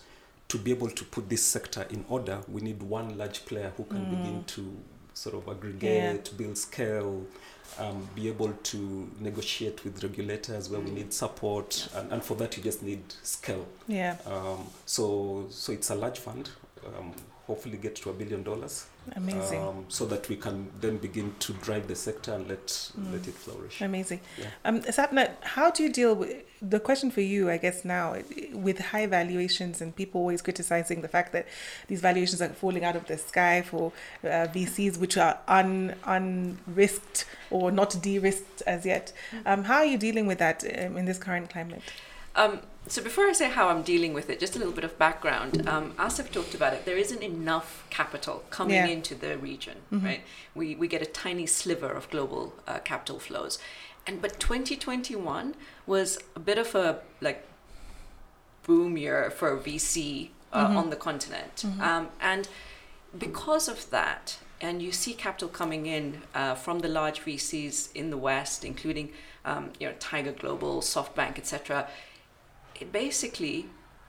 to 0.50 0.58
be 0.58 0.72
able 0.72 0.90
to 0.90 1.06
put 1.06 1.30
this 1.30 1.44
sector 1.56 1.86
in 1.92 2.04
order, 2.10 2.42
we 2.50 2.60
need 2.62 2.82
one 2.84 3.18
large 3.18 3.46
player 3.46 3.72
who 3.78 3.84
can 3.86 4.04
begin 4.10 4.44
to 4.46 4.76
sort 5.14 5.36
of 5.36 5.48
aggregate, 5.48 6.32
build 6.38 6.58
scale, 6.58 7.26
um, 7.80 8.08
be 8.16 8.28
able 8.28 8.52
to 8.52 9.10
negotiate 9.20 9.84
with 9.84 10.04
regulators 10.04 10.70
where 10.70 10.80
we 10.80 10.92
Mm. 10.92 10.96
need 10.96 11.14
support, 11.14 11.88
and, 11.96 12.12
and 12.12 12.24
for 12.24 12.36
that 12.38 12.58
you 12.58 12.64
just 12.64 12.84
need 12.84 13.02
scale. 13.24 13.66
Yeah, 13.88 14.18
Um, 14.26 14.68
so 14.86 15.48
so 15.50 15.72
it's 15.74 15.90
a 15.90 15.96
large 15.96 16.20
fund. 16.20 16.50
Um, 16.86 17.14
hopefully 17.48 17.78
get 17.78 17.96
to 17.98 18.10
a 18.10 18.14
billion 18.14 18.44
dollars. 18.44 18.86
amazing. 19.16 19.62
Um, 19.62 19.86
so 19.90 20.06
that 20.06 20.30
we 20.30 20.36
can 20.36 20.70
then 20.80 20.98
begin 20.98 21.34
to 21.40 21.54
drive 21.54 21.88
the 21.88 21.96
sector 21.96 22.34
and 22.34 22.48
let 22.48 22.68
Mm. 22.68 23.12
let 23.14 23.28
it 23.28 23.34
flourish. 23.34 23.82
Amazing. 23.82 24.20
Yeah. 24.38 24.48
Um, 24.66 24.82
Sapna, 24.84 25.32
how 25.42 25.72
do 25.72 25.84
you 25.84 25.90
deal 25.92 26.16
with 26.16 26.44
the 26.62 26.80
question 26.80 27.10
for 27.10 27.22
you, 27.22 27.50
I 27.50 27.58
guess, 27.58 27.84
now 27.84 28.16
with 28.54 28.80
high 28.80 29.08
valuations 29.08 29.82
and 29.82 29.96
people 29.96 30.22
always 30.22 30.42
criticizing 30.42 31.02
the 31.02 31.08
fact 31.08 31.34
that 31.34 31.48
these 31.88 32.02
valuations 32.02 32.42
are 32.42 32.50
falling 32.50 32.84
out 32.84 32.96
of 32.96 33.08
the 33.08 33.18
sky 33.18 33.64
for 33.64 33.92
uh, 34.24 34.28
VCs 34.54 34.98
which 34.98 35.18
are 35.18 35.40
un 35.48 35.96
unrisked 36.06 37.26
or 37.50 37.72
not 37.72 37.96
de-risked 38.02 38.62
as 38.68 38.86
yet? 38.86 39.12
Um, 39.46 39.64
how 39.64 39.78
are 39.78 39.86
you 39.86 39.98
dealing 39.98 40.28
with 40.28 40.38
that 40.38 40.64
um, 40.64 40.98
in 40.98 41.06
this 41.06 41.18
current 41.18 41.50
climate? 41.50 41.82
Um, 42.36 42.62
so 42.88 43.04
before 43.04 43.26
I 43.26 43.34
say 43.34 43.50
how 43.50 43.68
I'm 43.70 43.82
dealing 43.82 44.14
with 44.14 44.30
it, 44.30 44.40
just 44.40 44.56
a 44.56 44.60
little 44.60 44.74
bit 44.74 44.84
of 44.84 44.98
background. 44.98 45.68
Um, 45.68 45.92
Asif 45.98 46.32
talked 46.32 46.56
about 46.56 46.74
it. 46.74 46.86
There 46.86 46.98
isn't 46.98 47.22
enough 47.22 47.86
capital 47.90 48.44
coming 48.50 48.76
Yeah. 48.76 48.86
into 48.86 49.16
the 49.16 49.38
region, 49.38 49.78
Mhm. 49.92 50.04
right? 50.06 50.22
We 50.56 50.76
we 50.76 50.88
get 50.88 51.02
a 51.02 51.06
tiny 51.06 51.46
sliver 51.46 51.92
of 51.92 52.10
global 52.10 52.54
uh, 52.68 52.80
capital 52.80 53.20
flows, 53.20 53.60
and 54.08 54.22
but 54.22 54.40
2021 54.40 55.56
was 55.86 56.18
a 56.36 56.40
bit 56.40 56.58
of 56.58 56.74
a 56.76 57.00
like 57.22 57.46
boom 58.64 58.98
year 58.98 59.32
for 59.32 59.58
VC 59.58 60.30
uh, 60.54 60.68
Mhm. 60.68 60.76
on 60.78 60.90
the 60.90 60.96
continent, 60.96 61.64
Mhm. 61.66 61.82
um, 61.82 62.10
and 62.20 62.48
because 63.18 63.68
of 63.68 63.90
that, 63.90 64.38
and 64.60 64.82
you 64.82 64.92
see 64.92 65.14
capital 65.14 65.48
coming 65.50 65.86
in 65.86 66.22
uh, 66.36 66.56
from 66.56 66.80
the 66.80 66.88
large 66.88 67.20
VCs 67.22 67.90
in 67.96 68.10
the 68.10 68.18
West, 68.18 68.64
including 68.66 69.12
um, 69.46 69.72
you 69.80 69.88
know 69.88 69.96
Tiger 70.00 70.32
Global, 70.34 70.82
SoftBank, 70.82 71.38
etc. 71.40 71.88
It 72.80 72.92
basically 72.92 73.68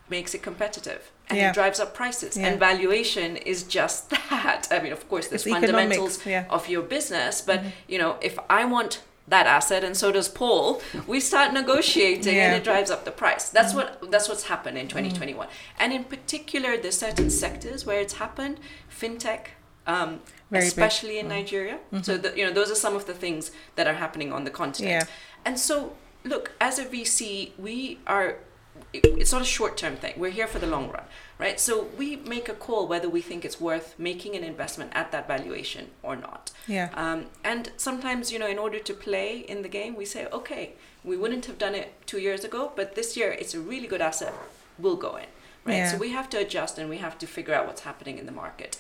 makes 0.09 0.35
it 0.35 0.43
competitive 0.43 1.11
and 1.29 1.39
Yeah. 1.39 1.49
it 1.51 1.55
drives 1.55 1.81
up 1.81 1.95
prices. 1.95 2.37
Yeah. 2.37 2.49
And 2.49 2.61
valuation 2.61 3.37
is 3.39 3.63
just 3.63 4.11
that. 4.31 4.69
I 4.71 4.81
mean, 4.81 4.93
of 4.93 5.09
course, 5.09 5.29
there's 5.29 5.47
It's 5.47 5.55
fundamentals 5.55 6.27
yeah. 6.27 6.45
of 6.51 6.69
your 6.69 6.83
business, 6.83 7.41
but 7.41 7.61
Mhm. 7.63 7.73
you 7.89 7.99
know, 7.99 8.19
if 8.21 8.39
I 8.51 8.65
want 8.67 9.01
that 9.29 9.47
asset 9.47 9.85
and 9.85 9.97
so 9.97 10.11
does 10.13 10.29
Paul, 10.29 10.83
we 11.07 11.21
start 11.21 11.53
negotiating 11.53 12.35
Yeah. 12.35 12.47
and 12.49 12.57
it 12.57 12.65
drives 12.65 12.91
up 12.91 13.05
the 13.05 13.11
price. 13.13 13.49
That's 13.51 13.73
Mhm. 13.73 13.77
what 13.77 14.11
that's 14.11 14.29
what's 14.29 14.45
happened 14.45 14.77
in 14.79 14.89
2021. 14.89 15.47
And 15.79 15.93
in 15.93 16.05
particular, 16.05 16.77
there's 16.77 16.99
certain 16.99 17.31
sectors 17.31 17.87
where 17.87 18.01
it's 18.01 18.15
happened, 18.15 18.59
fintech, 18.91 19.47
um, 19.87 20.21
Very 20.51 20.65
big. 20.65 20.69
especially 20.69 21.19
in 21.19 21.27
Mm. 21.27 21.31
Nigeria. 21.31 21.79
Mhm. 21.93 22.05
So 22.05 22.17
the, 22.19 22.37
you 22.37 22.45
know, 22.45 22.53
those 22.53 22.71
are 22.71 22.75
some 22.87 22.95
of 22.97 23.07
the 23.07 23.15
things 23.15 23.51
that 23.77 23.87
are 23.87 23.95
happening 23.95 24.33
on 24.33 24.45
the 24.45 24.51
continent. 24.51 24.93
Yeah. 25.09 25.15
And 25.45 25.59
so, 25.59 25.95
look, 26.25 26.53
as 26.61 26.79
a 26.79 26.85
VC, 26.85 27.53
we 27.59 27.99
are. 28.07 28.37
It- 28.93 29.07
It's 29.23 29.33
not 29.33 29.43
a 29.43 29.45
short-term 29.59 29.97
thing. 29.97 30.15
We're 30.17 30.31
here 30.41 30.47
for 30.47 30.59
the 30.59 30.67
long 30.67 30.91
run, 30.91 31.05
right? 31.39 31.59
So 31.61 31.89
we 31.97 32.17
make 32.17 32.49
a 32.49 32.55
call 32.55 32.87
whether 32.87 33.09
we 33.09 33.21
think 33.23 33.45
it's 33.45 33.61
worth 33.61 33.95
making 33.99 34.37
an 34.37 34.45
investment 34.45 34.91
at 34.95 35.13
that 35.13 35.27
valuation 35.29 35.91
or 36.03 36.15
not. 36.17 36.51
Yeah. 36.67 36.89
Um, 36.95 37.27
and 37.45 37.71
sometimes, 37.77 38.33
you 38.33 38.39
know, 38.39 38.47
in 38.49 38.59
order 38.59 38.79
to 38.79 38.95
play 38.95 39.39
in 39.53 39.63
the 39.63 39.69
game, 39.69 39.95
we 39.97 40.05
say, 40.05 40.27
okay, 40.33 40.73
we 41.05 41.17
wouldn't 41.17 41.47
have 41.47 41.59
done 41.59 41.75
it 41.75 41.89
two 42.07 42.19
years 42.19 42.45
ago, 42.45 42.73
but 42.77 42.95
this 42.95 43.17
year 43.17 43.31
it's 43.33 43.55
a 43.55 43.61
really 43.61 43.87
good 43.87 44.03
asset. 44.03 44.35
We'll 44.79 44.97
go 45.09 45.17
in, 45.17 45.27
right? 45.65 45.77
Yeah. 45.77 45.91
So 45.93 45.97
we 45.99 46.11
have 46.11 46.29
to 46.31 46.39
adjust 46.39 46.79
and 46.79 46.89
we 46.91 46.99
have 46.99 47.17
to 47.19 47.27
figure 47.27 47.55
out 47.55 47.67
what's 47.67 47.83
happening 47.83 48.19
in 48.19 48.27
the 48.27 48.33
market. 48.33 48.77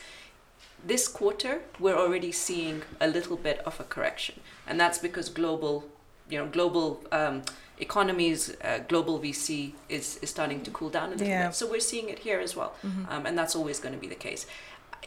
This 0.84 1.06
quarter, 1.08 1.62
we're 1.78 1.96
already 1.96 2.32
seeing 2.32 2.82
a 3.00 3.06
little 3.06 3.36
bit 3.36 3.60
of 3.60 3.78
a 3.78 3.84
correction, 3.84 4.40
and 4.66 4.80
that's 4.80 4.98
because 4.98 5.28
global, 5.28 5.84
you 6.28 6.38
know, 6.38 6.46
global 6.46 7.04
um, 7.12 7.42
economies, 7.88 8.40
uh, 8.64 8.78
global 8.92 9.14
VC 9.24 9.74
is 9.88 10.06
is 10.22 10.30
starting 10.30 10.60
to 10.66 10.70
cool 10.78 10.90
down 10.96 11.08
a 11.08 11.12
little 11.12 11.26
Yeah. 11.26 11.46
bit. 11.48 11.54
So 11.60 11.64
we're 11.72 11.88
seeing 11.92 12.08
it 12.14 12.20
here 12.28 12.40
as 12.46 12.52
well, 12.58 12.72
Mhm. 12.84 13.04
um, 13.12 13.22
and 13.26 13.34
that's 13.38 13.54
always 13.58 13.78
going 13.82 13.94
to 13.98 14.00
be 14.06 14.08
the 14.16 14.22
case 14.28 14.46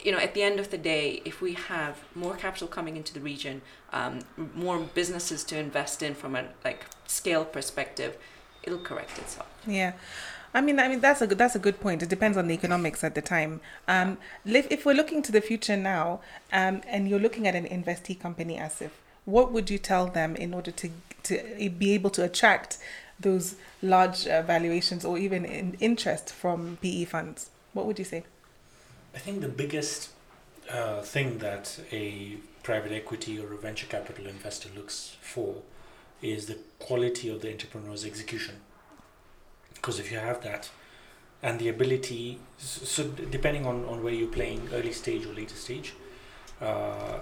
you 0.04 0.12
know, 0.12 0.18
at 0.18 0.34
the 0.34 0.42
end 0.42 0.60
of 0.60 0.70
the 0.70 0.78
day, 0.78 1.22
if 1.24 1.40
we 1.40 1.54
have 1.54 1.94
more 2.14 2.36
capital 2.36 2.68
coming 2.68 2.96
into 2.96 3.12
the 3.14 3.20
region, 3.20 3.62
um, 3.92 4.20
more 4.54 4.78
businesses 4.94 5.42
to 5.44 5.58
invest 5.58 6.02
in 6.02 6.14
from 6.14 6.36
a 6.36 6.44
like 6.64 6.84
scale 7.06 7.44
perspective, 7.44 8.16
it'll 8.62 8.78
correct 8.90 9.18
itself. 9.18 9.48
Yeah. 9.66 9.92
I 10.54 10.60
mean, 10.60 10.78
I 10.80 10.88
mean 10.88 11.00
that's 11.00 11.20
a 11.22 11.26
good, 11.26 11.38
that's 11.38 11.54
a 11.54 11.58
good 11.58 11.80
point. 11.80 12.02
It 12.02 12.08
depends 12.08 12.36
on 12.38 12.46
the 12.48 12.54
economics 12.54 13.02
at 13.04 13.14
the 13.14 13.22
time. 13.22 13.60
Um, 13.88 14.18
if, 14.44 14.66
if 14.70 14.86
we're 14.86 14.94
looking 14.94 15.22
to 15.22 15.32
the 15.32 15.40
future 15.40 15.76
now, 15.76 16.20
um, 16.52 16.82
and 16.86 17.08
you're 17.08 17.24
looking 17.26 17.46
at 17.46 17.54
an 17.54 17.66
investee 17.66 18.18
company 18.18 18.56
Asif, 18.58 18.90
what 19.26 19.52
would 19.52 19.68
you 19.68 19.78
tell 19.78 20.06
them 20.06 20.34
in 20.36 20.54
order 20.54 20.70
to 20.70 20.90
to 21.24 21.70
be 21.70 21.92
able 21.92 22.10
to 22.10 22.22
attract 22.22 22.78
those 23.18 23.56
large 23.82 24.26
uh, 24.26 24.42
valuations 24.42 25.04
or 25.04 25.18
even 25.18 25.44
in 25.44 25.76
interest 25.80 26.32
from 26.32 26.78
PE 26.80 27.04
funds? 27.04 27.50
What 27.72 27.84
would 27.86 27.98
you 27.98 28.04
say? 28.04 28.24
I 29.14 29.18
think 29.18 29.40
the 29.40 29.48
biggest 29.48 30.10
uh, 30.70 31.02
thing 31.02 31.38
that 31.38 31.80
a 31.90 32.36
private 32.62 32.92
equity 32.92 33.38
or 33.40 33.52
a 33.52 33.56
venture 33.56 33.86
capital 33.86 34.26
investor 34.26 34.68
looks 34.76 35.16
for 35.20 35.56
is 36.22 36.46
the 36.46 36.58
quality 36.78 37.28
of 37.28 37.40
the 37.40 37.50
entrepreneur's 37.50 38.04
execution. 38.04 38.56
Because 39.74 39.98
if 39.98 40.10
you 40.10 40.18
have 40.18 40.42
that 40.42 40.70
and 41.42 41.58
the 41.58 41.68
ability, 41.68 42.38
so 42.58 43.04
depending 43.04 43.66
on, 43.66 43.84
on 43.84 44.02
where 44.02 44.12
you're 44.12 44.28
playing, 44.28 44.68
early 44.72 44.92
stage 44.92 45.26
or 45.26 45.34
later 45.34 45.54
stage, 45.54 45.94
uh, 46.60 47.18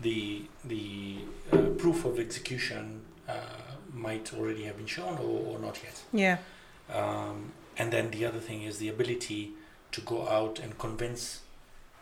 the 0.00 0.42
the 0.64 1.18
uh, 1.52 1.56
proof 1.78 2.04
of 2.04 2.18
execution 2.18 3.02
uh, 3.28 3.32
might 3.92 4.32
already 4.34 4.64
have 4.64 4.76
been 4.76 4.86
shown 4.86 5.18
or, 5.18 5.56
or 5.56 5.58
not 5.58 5.78
yet. 5.82 6.02
Yeah. 6.12 6.38
Um, 6.92 7.52
and 7.76 7.92
then 7.92 8.10
the 8.10 8.24
other 8.24 8.38
thing 8.38 8.62
is 8.62 8.78
the 8.78 8.88
ability 8.88 9.52
to 9.92 10.00
go 10.00 10.28
out 10.28 10.58
and 10.58 10.78
convince 10.78 11.40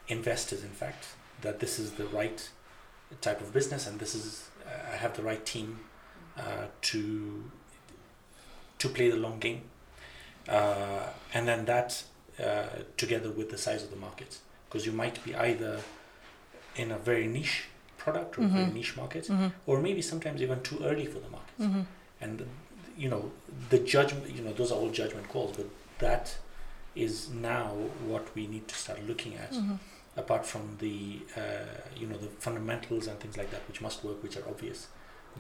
investors, 0.09 0.63
in 0.63 0.71
fact, 0.71 1.07
that 1.41 1.61
this 1.61 1.79
is 1.79 1.93
the 1.93 2.07
right 2.07 2.49
type 3.21 3.41
of 3.41 3.53
business 3.53 3.87
and 3.87 3.99
this 4.01 4.15
is 4.15 4.49
uh, 4.67 4.93
I 4.93 4.97
have 4.97 5.17
the 5.17 5.23
right 5.23 5.45
team 5.45 5.81
uh, 6.37 6.67
to 6.83 7.45
to 8.79 8.89
play 8.89 9.09
the 9.11 9.17
long 9.17 9.39
game. 9.39 9.63
Uh, 10.49 11.09
and 11.33 11.49
then 11.49 11.65
that 11.65 12.05
uh, 12.43 12.65
together 12.97 13.31
with 13.31 13.51
the 13.51 13.59
size 13.59 13.83
of 13.83 13.91
the 13.91 13.97
market, 13.97 14.39
because 14.69 14.85
you 14.85 14.93
might 14.93 15.23
be 15.25 15.35
either 15.35 15.81
in 16.77 16.91
a 16.91 16.99
very 16.99 17.27
niche 17.27 17.69
product 18.05 18.39
or 18.39 18.43
a 18.45 18.49
very 18.49 18.71
niche 18.79 18.95
market, 19.03 19.25
Mhm. 19.29 19.51
or 19.69 19.75
maybe 19.87 20.03
sometimes 20.13 20.39
even 20.47 20.59
too 20.69 20.79
early 20.89 21.07
for 21.13 21.21
the 21.25 21.31
market 21.39 21.59
Mhm. 21.67 21.85
and 22.25 22.37
you 23.03 23.09
know 23.13 23.23
the 23.73 23.79
judgment 23.95 24.25
you 24.37 24.43
know 24.45 24.53
those 24.59 24.71
are 24.73 24.79
all 24.83 24.91
judgment 25.03 25.27
calls 25.33 25.53
but 25.59 25.67
that 26.07 26.25
is 27.05 27.15
now 27.31 27.67
what 28.13 28.25
we 28.37 28.43
need 28.55 28.65
to 28.73 28.77
start 28.83 28.99
looking 29.11 29.33
at 29.45 29.53
Mhm. 29.61 29.77
apart 30.23 30.45
from 30.53 30.65
the 30.85 30.97
uh, 31.41 31.77
you 32.01 32.07
know 32.11 32.19
the 32.25 32.31
fundamentals 32.47 33.05
and 33.09 33.17
things 33.23 33.37
like 33.41 33.51
that 33.55 33.63
which 33.69 33.81
must 33.87 33.99
work 34.07 34.19
which 34.27 34.37
are 34.41 34.47
obvious 34.53 34.81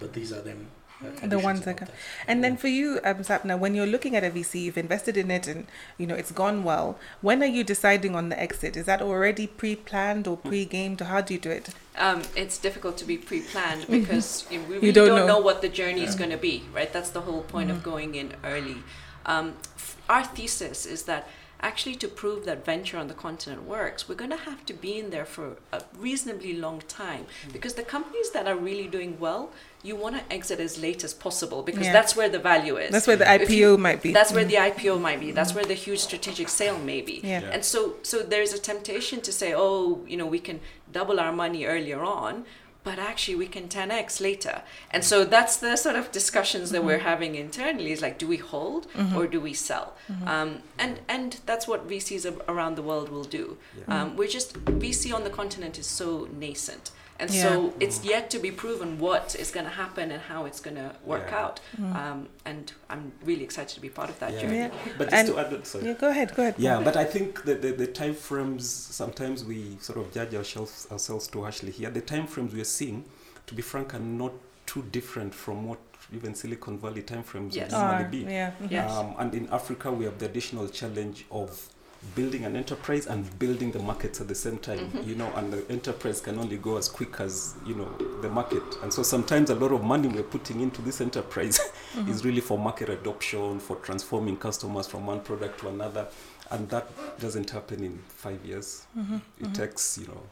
but 0.01 0.09
these 0.19 0.31
are 0.37 0.43
then 0.51 0.61
conditions 1.01 1.43
ones 1.45 1.61
that 1.65 1.77
that. 1.79 1.91
And 2.27 2.43
then 2.45 2.57
for 2.57 2.69
you, 2.69 3.01
um, 3.05 3.17
Sapna, 3.19 3.59
when 3.59 3.75
you're 3.75 3.87
looking 3.87 4.17
at 4.17 4.25
a 4.25 4.31
VC, 4.31 4.63
you've 4.63 4.79
invested 4.79 5.17
in 5.17 5.31
it 5.31 5.47
and 5.47 5.67
you 5.99 6.07
know 6.07 6.15
it's 6.15 6.31
gone 6.33 6.65
well. 6.65 6.99
When 7.21 7.43
are 7.43 7.47
you 7.47 7.65
deciding 7.65 8.15
on 8.15 8.29
the 8.29 8.41
exit? 8.41 8.77
Is 8.77 8.87
that 8.87 9.03
already 9.03 9.47
pre-planned 9.47 10.27
or 10.27 10.37
pre-gamed, 10.37 11.03
or 11.03 11.07
how 11.07 11.21
do 11.21 11.35
you 11.35 11.41
do 11.41 11.51
it? 11.51 11.71
Um, 11.97 12.23
it's 12.37 12.59
difficult 12.59 12.97
to 12.99 13.05
be 13.05 13.17
pre-planned 13.17 13.87
because 13.91 14.47
we 14.51 14.93
don't 14.93 15.09
don't, 15.09 15.17
know. 15.21 15.27
know. 15.27 15.41
what 15.41 15.63
the 15.63 15.69
journey 15.69 16.03
is 16.05 16.15
going 16.15 16.31
to 16.31 16.37
be, 16.39 16.65
right? 16.75 16.93
That's 16.93 17.11
the 17.11 17.23
whole 17.23 17.43
point 17.43 17.69
Mhm. 17.69 17.73
of 17.77 17.83
going 17.83 18.15
in 18.15 18.33
early. 18.45 18.79
Um, 19.27 19.55
f- 19.77 19.97
our 20.09 20.25
thesis 20.25 20.87
is 20.87 21.05
that 21.05 21.29
actually 21.61 21.95
to 21.97 22.09
prove 22.09 22.45
that 22.45 22.63
venture 22.65 22.99
on 22.99 23.09
the 23.09 23.15
continent 23.15 23.63
works, 23.63 24.07
we're 24.09 24.15
going 24.15 24.31
to 24.31 24.37
have 24.37 24.67
to 24.67 24.75
be 24.75 24.99
in 24.99 25.09
there 25.11 25.25
for 25.25 25.57
a 25.73 25.83
reasonably 25.99 26.53
long 26.55 26.83
time 26.89 27.27
because 27.53 27.75
the 27.75 27.83
companies 27.83 28.31
that 28.33 28.47
are 28.47 28.57
really 28.57 28.87
doing 28.87 29.19
well, 29.19 29.51
you 29.85 29.95
want 29.95 30.17
to 30.17 30.23
exit 30.37 30.59
as 30.61 30.81
late 30.81 31.05
as 31.05 31.13
possible 31.15 31.63
because 31.63 31.87
Yeah. 31.87 31.93
that's 31.93 32.17
where 32.17 32.29
the 32.31 32.39
value 32.39 32.77
is. 32.79 32.91
That's 32.91 33.07
where 33.07 33.17
the 33.17 33.27
IPO 33.29 33.51
you- 33.73 33.79
might 33.79 34.01
be. 34.03 34.13
That's 34.13 34.33
where 34.33 34.45
the 34.53 34.57
IPO 34.57 34.99
might 34.99 35.21
be. 35.21 35.31
That's 35.31 35.55
where 35.55 35.65
the 35.73 35.75
huge 35.75 36.01
strategic 36.01 36.49
sale 36.49 36.79
may 36.79 37.01
be. 37.03 37.21
yeah. 37.23 37.41
Yeah. 37.43 37.51
And 37.55 37.65
so, 37.65 37.97
so 38.03 38.17
there's 38.23 38.53
a 38.55 38.59
temptation 38.59 39.21
to 39.21 39.31
say, 39.41 39.53
oh, 39.55 40.01
you 40.09 40.17
know, 40.17 40.27
we 40.27 40.39
can 40.49 40.61
double 40.91 41.21
our 41.21 41.33
money 41.33 41.67
earlier 41.67 42.01
on, 42.03 42.47
but 42.83 42.99
actually 42.99 43.35
we 43.35 43.47
can 43.47 43.69
10x 43.69 44.21
later. 44.21 44.63
And 44.91 45.03
so 45.05 45.25
that's 45.25 45.57
the 45.57 45.77
sort 45.77 45.97
of 45.97 46.11
discussions 46.13 46.71
that 46.71 46.83
we're 46.85 46.99
having 47.13 47.35
internally 47.35 47.93
is 47.93 48.01
like, 48.03 48.17
do 48.19 48.27
we 48.27 48.37
hold 48.39 48.87
Mm-hmm. 48.93 49.17
or 49.19 49.27
do 49.27 49.41
we 49.41 49.53
sell? 49.55 49.89
Um, 50.27 50.63
and 50.79 51.01
and 51.09 51.41
that's 51.47 51.67
what 51.69 51.89
VCs 51.89 52.25
around 52.49 52.77
the 52.77 52.83
world 52.91 53.09
will 53.11 53.25
do. 53.41 53.57
Yeah. 53.79 54.03
Um, 54.03 54.17
we're 54.17 54.29
just 54.39 54.55
VC 54.83 55.13
on 55.15 55.25
the 55.25 55.31
continent 55.31 55.79
is 55.79 55.87
so 55.87 56.29
nascent. 56.45 56.91
And 57.21 57.31
Yeah. 57.31 57.43
so 57.43 57.75
it's 57.79 58.05
yet 58.05 58.29
to 58.31 58.39
be 58.41 58.51
proven 58.51 58.99
what 58.99 59.37
is 59.39 59.51
going 59.53 59.67
to 59.67 59.73
happen 59.73 60.11
and 60.11 60.21
how 60.21 60.47
it's 60.47 60.61
going 60.61 60.77
to 60.77 60.91
work 61.05 61.29
Yeah. 61.31 61.43
out. 61.45 61.61
Um, 61.79 62.29
and 62.45 62.73
I'm 62.91 63.13
really 63.25 63.45
excited 63.45 63.73
to 63.75 63.81
be 63.81 63.89
part 63.89 64.11
of 64.11 64.19
that 64.19 64.33
Yeah. 64.33 64.41
journey. 64.41 64.57
Yeah. 64.59 64.71
But 64.99 65.11
just 65.11 65.17
And- 65.17 65.29
to 65.29 65.39
add, 65.39 65.67
sorry. 65.67 65.85
Yeah, 65.87 65.93
go 65.95 66.09
ahead, 66.09 66.35
go 66.35 66.43
ahead. 66.43 66.55
Yeah, 66.59 66.81
but 66.83 66.97
I 66.97 67.05
think 67.05 67.45
the, 67.45 67.55
the, 67.55 67.71
the 67.73 67.87
time 67.87 68.15
frames, 68.15 68.69
sometimes 68.69 69.45
we 69.45 69.77
sort 69.81 69.99
of 69.99 70.13
judge 70.13 70.35
ourselves, 70.35 70.89
ourselves 70.91 71.29
too 71.29 71.43
harshly 71.43 71.71
here. 71.71 71.91
The 71.91 72.01
time 72.01 72.27
frames 72.27 72.53
we 72.53 72.61
are 72.61 72.65
seeing, 72.81 73.05
to 73.47 73.55
be 73.55 73.63
frank, 73.63 73.95
are 73.95 74.01
not 74.01 74.33
too 74.67 74.83
different 74.91 75.35
from 75.35 75.69
what 75.69 75.79
even 76.13 76.35
Silicon 76.35 76.79
Valley 76.79 77.03
time 77.03 77.23
frames 77.23 77.55
Yes. 77.55 77.71
would 77.73 77.79
normally 77.79 78.05
be. 78.25 78.33
yeah. 78.33 78.51
mhm. 78.61 78.71
Yes. 78.71 78.91
Um, 78.91 79.15
and 79.19 79.35
in 79.35 79.49
Africa, 79.53 79.91
we 79.93 80.05
have 80.05 80.19
the 80.19 80.27
additional 80.27 80.67
challenge 80.69 81.27
of 81.31 81.69
building 82.15 82.45
an 82.45 82.57
enterprise 82.57 83.07
and 83.07 83.39
building 83.39 83.73
the 83.73 83.79
markets 83.79 84.21
at 84.21 84.29
the 84.29 84.35
same 84.35 84.59
time. 84.59 84.91
Mhm. 84.91 85.07
You 85.07 85.15
know, 85.17 85.33
and 85.37 85.53
the 85.53 85.65
enterprise 85.71 86.21
can 86.21 86.39
only 86.39 86.57
go 86.59 86.77
as 86.77 86.89
quick 86.89 87.21
as 87.21 87.55
you 87.67 87.75
know 87.75 87.89
the 88.23 88.29
market. 88.29 88.63
And 88.83 88.93
so 88.93 89.03
sometimes 89.03 89.51
a 89.51 89.55
lot 89.55 89.73
of 89.73 89.83
money 89.83 90.09
we're 90.09 90.23
putting 90.23 90.61
into 90.61 90.83
this 90.83 91.01
enterprise 91.01 91.59
Mm-hmm. 91.95 92.11
is 92.11 92.25
really 92.25 92.41
for 92.41 92.59
market 92.59 92.89
adoption, 92.89 93.61
for 93.61 93.77
transforming 93.77 94.37
customers 94.37 94.87
from 94.89 95.07
one 95.07 95.21
product 95.21 95.61
to 95.61 95.69
another, 95.69 96.09
and 96.51 96.69
that 96.71 96.89
doesn't 97.21 97.51
happen 97.51 97.85
in 97.85 97.99
five 98.09 98.45
years. 98.45 98.85
Mm-hmm. 98.99 99.19
It 99.45 99.55
takes 99.55 99.99
you 99.99 100.09
know 100.09 100.23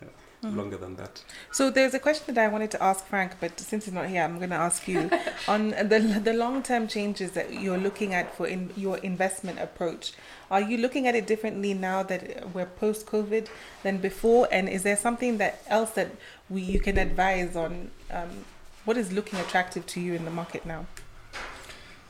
longer 0.42 0.76
than 0.76 0.96
that. 0.96 1.22
So 1.52 1.70
there's 1.70 1.94
a 1.94 1.98
question 1.98 2.34
that 2.34 2.44
I 2.44 2.48
wanted 2.48 2.70
to 2.72 2.82
ask 2.82 3.04
Frank, 3.06 3.32
but 3.40 3.58
since 3.60 3.84
he's 3.84 3.94
not 3.94 4.08
here, 4.08 4.22
I'm 4.22 4.38
going 4.38 4.50
to 4.50 4.56
ask 4.56 4.88
you 4.88 5.10
on 5.48 5.70
the 5.70 6.20
the 6.22 6.32
long 6.32 6.62
term 6.62 6.88
changes 6.88 7.32
that 7.32 7.52
you're 7.52 7.78
looking 7.78 8.14
at 8.14 8.34
for 8.34 8.46
in 8.46 8.70
your 8.76 8.98
investment 8.98 9.58
approach. 9.58 10.12
Are 10.50 10.60
you 10.60 10.78
looking 10.78 11.06
at 11.06 11.14
it 11.14 11.26
differently 11.26 11.74
now 11.74 12.02
that 12.04 12.54
we're 12.54 12.66
post 12.66 13.06
COVID 13.06 13.48
than 13.82 13.98
before? 13.98 14.48
And 14.50 14.68
is 14.68 14.82
there 14.82 14.96
something 14.96 15.38
that 15.38 15.62
else 15.68 15.90
that 15.90 16.10
we 16.48 16.62
you 16.62 16.80
can 16.80 16.98
advise 16.98 17.54
on? 17.56 17.90
Um, 18.10 18.44
what 18.84 18.96
is 18.96 19.12
looking 19.12 19.38
attractive 19.38 19.86
to 19.88 20.00
you 20.00 20.14
in 20.14 20.24
the 20.24 20.30
market 20.30 20.64
now? 20.64 20.86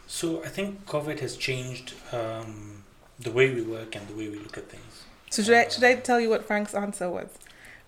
so 0.06 0.42
i 0.42 0.48
think 0.48 0.84
covid 0.86 1.20
has 1.20 1.36
changed 1.36 1.94
um, 2.12 2.82
the 3.20 3.30
way 3.30 3.54
we 3.54 3.62
work 3.62 3.94
and 3.94 4.08
the 4.08 4.14
way 4.14 4.28
we 4.28 4.38
look 4.40 4.58
at 4.58 4.68
things 4.68 5.04
So 5.30 5.42
should 5.44 5.54
I 5.54 5.68
should 5.68 5.84
I 5.84 5.94
tell 5.94 6.18
you 6.18 6.28
what 6.28 6.44
Frank's 6.44 6.74
answer 6.74 7.08
was? 7.08 7.28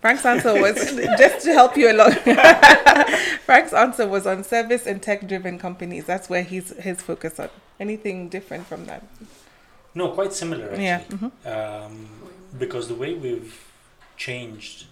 Frank's 0.02 0.24
answer 0.26 0.52
was 0.66 0.74
just 1.18 1.44
to 1.46 1.52
help 1.54 1.76
you 1.76 1.90
along. 1.92 2.12
Frank's 3.46 3.72
answer 3.72 4.06
was 4.06 4.26
on 4.26 4.44
service 4.44 4.86
and 4.86 5.00
tech 5.00 5.26
driven 5.26 5.58
companies. 5.58 6.04
That's 6.04 6.28
where 6.28 6.42
he's 6.42 6.70
his 6.78 7.00
focus 7.00 7.40
on. 7.40 7.48
Anything 7.80 8.28
different 8.28 8.66
from 8.66 8.84
that? 8.86 9.02
no 9.94 10.08
quite 10.08 10.32
similar 10.32 10.66
actually 10.70 10.84
Yeah. 10.84 11.00
hmm 11.02 11.28
um, 11.54 12.08
because 12.58 12.88
the 12.88 12.94
way 12.94 13.12
we've 13.14 13.58
changed 14.16 14.86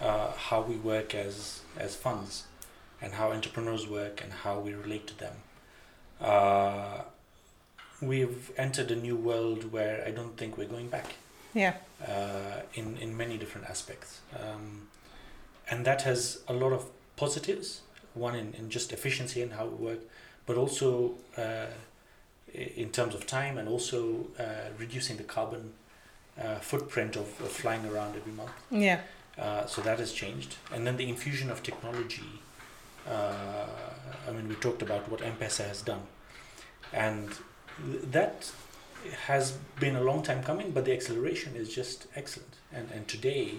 uh, 0.00 0.32
how 0.48 0.60
we 0.62 0.74
work 0.76 1.14
as 1.14 1.60
as 1.78 1.94
funds 1.94 2.44
and 3.00 3.12
how 3.14 3.30
entrepreneurs 3.32 3.86
work 3.88 4.20
and 4.24 4.32
how 4.44 4.58
we 4.58 4.72
relate 4.74 5.06
to 5.06 5.16
them. 5.24 5.36
Uh, 6.20 7.02
we've 8.00 8.50
entered 8.56 8.90
a 8.90 8.96
new 8.96 9.16
world 9.16 9.72
where 9.72 10.02
I 10.06 10.10
don't 10.10 10.36
think 10.36 10.56
we're 10.58 10.72
going 10.76 10.88
back 10.88 11.08
Yeah. 11.54 11.74
Uh, 12.06 12.60
in 12.74 12.96
in 12.98 13.16
many 13.16 13.36
different 13.38 13.68
aspects, 13.70 14.20
um, 14.38 14.88
and 15.70 15.84
that 15.84 16.02
has 16.02 16.42
a 16.48 16.52
lot 16.52 16.72
of 16.72 16.86
positives. 17.16 17.82
One 18.14 18.36
in, 18.38 18.54
in 18.54 18.70
just 18.70 18.92
efficiency 18.92 19.42
and 19.42 19.52
how 19.52 19.66
we 19.66 19.86
work, 19.86 19.98
but 20.46 20.56
also 20.56 21.14
uh, 21.36 21.66
in 22.52 22.90
terms 22.90 23.14
of 23.14 23.26
time 23.26 23.58
and 23.58 23.68
also 23.68 24.26
uh, 24.38 24.70
reducing 24.78 25.16
the 25.16 25.24
carbon 25.24 25.72
uh, 26.40 26.60
footprint 26.60 27.16
of, 27.16 27.26
of 27.40 27.50
flying 27.50 27.84
around 27.86 28.14
every 28.14 28.32
month. 28.32 28.52
Yeah. 28.70 29.00
Uh, 29.36 29.66
so 29.66 29.82
that 29.82 29.98
has 29.98 30.12
changed, 30.12 30.54
and 30.72 30.86
then 30.86 30.96
the 30.96 31.08
infusion 31.08 31.50
of 31.50 31.62
technology. 31.62 32.40
Uh, 33.08 33.66
I 34.28 34.30
mean, 34.30 34.48
we 34.48 34.54
talked 34.54 34.80
about 34.80 35.08
what 35.10 35.20
M-Pesa 35.20 35.66
has 35.66 35.82
done, 35.82 36.02
and 36.92 37.28
th- 37.90 38.02
that 38.12 38.52
has 39.26 39.52
been 39.80 39.96
a 39.96 40.02
long 40.02 40.22
time 40.22 40.42
coming. 40.42 40.70
But 40.70 40.84
the 40.84 40.92
acceleration 40.92 41.56
is 41.56 41.74
just 41.74 42.06
excellent. 42.14 42.54
And 42.72 42.90
and 42.90 43.06
today, 43.08 43.54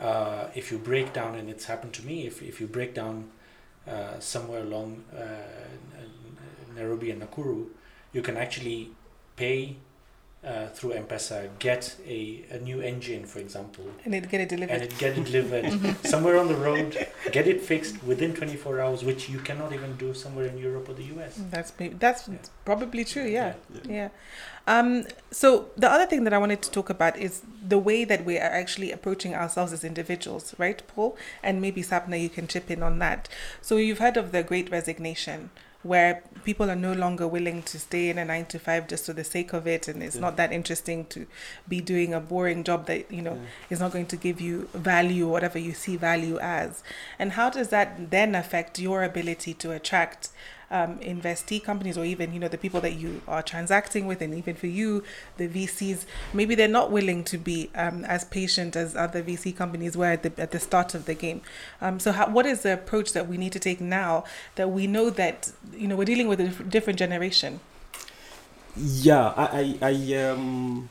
uh, 0.00 0.48
if 0.54 0.70
you 0.70 0.78
break 0.78 1.12
down, 1.12 1.34
and 1.34 1.48
it's 1.50 1.66
happened 1.66 1.92
to 1.94 2.06
me, 2.06 2.26
if 2.26 2.42
if 2.42 2.60
you 2.60 2.66
break 2.66 2.94
down 2.94 3.30
uh, 3.86 4.18
somewhere 4.20 4.60
along 4.60 5.04
uh, 5.16 5.18
Nairobi 6.74 7.10
and 7.10 7.22
Nakuru, 7.22 7.66
you 8.12 8.22
can 8.22 8.36
actually 8.36 8.90
pay 9.36 9.76
uh, 10.44 10.66
through 10.68 10.92
M-Pesa, 10.92 11.48
get 11.58 11.96
a, 12.06 12.44
a 12.50 12.58
new 12.60 12.80
engine, 12.80 13.24
for 13.26 13.40
example, 13.40 13.84
And 14.04 14.14
it 14.14 14.28
get 14.28 14.40
it 14.40 14.48
delivered, 14.48 14.80
and 14.82 14.88
delivered. 14.88 14.92
it 14.92 14.98
get 14.98 15.18
it 15.18 15.70
delivered 15.72 16.06
somewhere 16.06 16.38
on 16.38 16.46
the 16.48 16.54
road, 16.54 16.96
get 17.32 17.46
it 17.48 17.60
fixed 17.60 18.02
within 18.04 18.34
24 18.34 18.80
hours, 18.80 19.02
which 19.04 19.28
you 19.28 19.40
cannot 19.40 19.72
even 19.72 19.96
do 19.96 20.14
somewhere 20.14 20.46
in 20.46 20.56
Europe 20.56 20.88
or 20.88 20.94
the 20.94 21.04
US. 21.16 21.40
That's 21.50 21.72
that's 21.98 22.28
Yeah. 22.28 22.36
probably 22.64 23.04
true. 23.04 23.24
Yeah. 23.24 23.54
Yeah. 23.74 23.80
Yeah. 23.90 24.08
Um, 24.68 25.06
so 25.30 25.70
the 25.76 25.90
other 25.90 26.06
thing 26.06 26.24
that 26.24 26.32
I 26.34 26.38
wanted 26.38 26.60
to 26.62 26.70
talk 26.70 26.88
about 26.90 27.16
is 27.18 27.42
the 27.66 27.78
way 27.78 28.04
that 28.04 28.24
we 28.24 28.36
are 28.36 28.42
actually 28.62 28.92
approaching 28.92 29.34
ourselves 29.34 29.72
as 29.72 29.82
individuals, 29.82 30.54
right, 30.58 30.80
Paul? 30.86 31.16
And 31.42 31.60
maybe 31.60 31.82
Sapna, 31.82 32.20
you 32.20 32.28
can 32.28 32.46
chip 32.46 32.70
in 32.70 32.82
on 32.82 32.98
that. 33.00 33.28
So 33.62 33.76
you've 33.76 33.98
heard 33.98 34.16
of 34.18 34.30
the 34.30 34.42
Great 34.42 34.70
Resignation, 34.70 35.50
where 35.88 36.22
people 36.44 36.70
are 36.70 36.76
no 36.76 36.92
longer 36.92 37.26
willing 37.26 37.62
to 37.62 37.78
stay 37.78 38.08
in 38.10 38.18
a 38.18 38.24
nine 38.24 38.46
to 38.46 38.58
five 38.58 38.86
just 38.86 39.06
for 39.06 39.12
the 39.14 39.24
sake 39.24 39.52
of 39.52 39.66
it, 39.66 39.88
and 39.88 40.02
it's 40.02 40.14
Yeah. 40.16 40.20
not 40.26 40.36
that 40.36 40.52
interesting 40.52 41.06
to 41.06 41.26
be 41.68 41.80
doing 41.80 42.14
a 42.14 42.20
boring 42.20 42.62
job 42.64 42.86
that 42.86 43.10
you 43.10 43.22
know 43.22 43.34
Yeah. 43.34 43.70
is 43.74 43.80
not 43.80 43.92
going 43.92 44.06
to 44.06 44.16
give 44.16 44.40
you 44.40 44.68
value 44.74 45.26
or 45.26 45.32
whatever 45.32 45.58
you 45.58 45.74
see 45.74 45.96
value 45.96 46.38
as. 46.38 46.82
And 47.18 47.32
how 47.32 47.50
does 47.50 47.68
that 47.70 48.10
then 48.10 48.34
affect 48.34 48.78
your 48.78 49.02
ability 49.02 49.54
to 49.54 49.72
attract 49.72 50.28
um, 50.70 50.98
investee 50.98 51.62
companies 51.62 51.96
or 51.96 52.04
even 52.04 52.32
you 52.32 52.40
know 52.40 52.48
the 52.48 52.58
people 52.58 52.80
that 52.80 52.94
you 52.94 53.22
are 53.26 53.42
transacting 53.42 54.06
with 54.06 54.20
and 54.20 54.34
even 54.34 54.54
for 54.54 54.66
you 54.66 55.02
the 55.36 55.48
VCs 55.48 56.04
maybe 56.32 56.54
they're 56.54 56.68
not 56.68 56.90
willing 56.90 57.24
to 57.24 57.38
be 57.38 57.70
um, 57.74 58.04
as 58.04 58.24
patient 58.24 58.76
as 58.76 58.94
other 58.94 59.22
VC 59.22 59.56
companies 59.56 59.96
were 59.96 60.06
at 60.06 60.22
the, 60.22 60.32
at 60.40 60.50
the 60.50 60.60
start 60.60 60.94
of 60.94 61.06
the 61.06 61.14
game. 61.14 61.40
Um, 61.80 61.98
so 61.98 62.12
how, 62.12 62.28
what 62.28 62.46
is 62.46 62.62
the 62.62 62.74
approach 62.74 63.12
that 63.12 63.28
we 63.28 63.36
need 63.36 63.52
to 63.52 63.58
take 63.58 63.80
now 63.80 64.24
that 64.56 64.70
we 64.70 64.86
know 64.86 65.10
that 65.10 65.52
you 65.72 65.88
know 65.88 65.96
we're 65.96 66.04
dealing 66.04 66.28
with 66.28 66.40
a 66.40 66.48
different 66.64 66.98
generation? 66.98 67.60
Yeah 68.76 69.28
I, 69.36 69.76
I, 69.80 69.88
I 69.90 70.14
um 70.30 70.88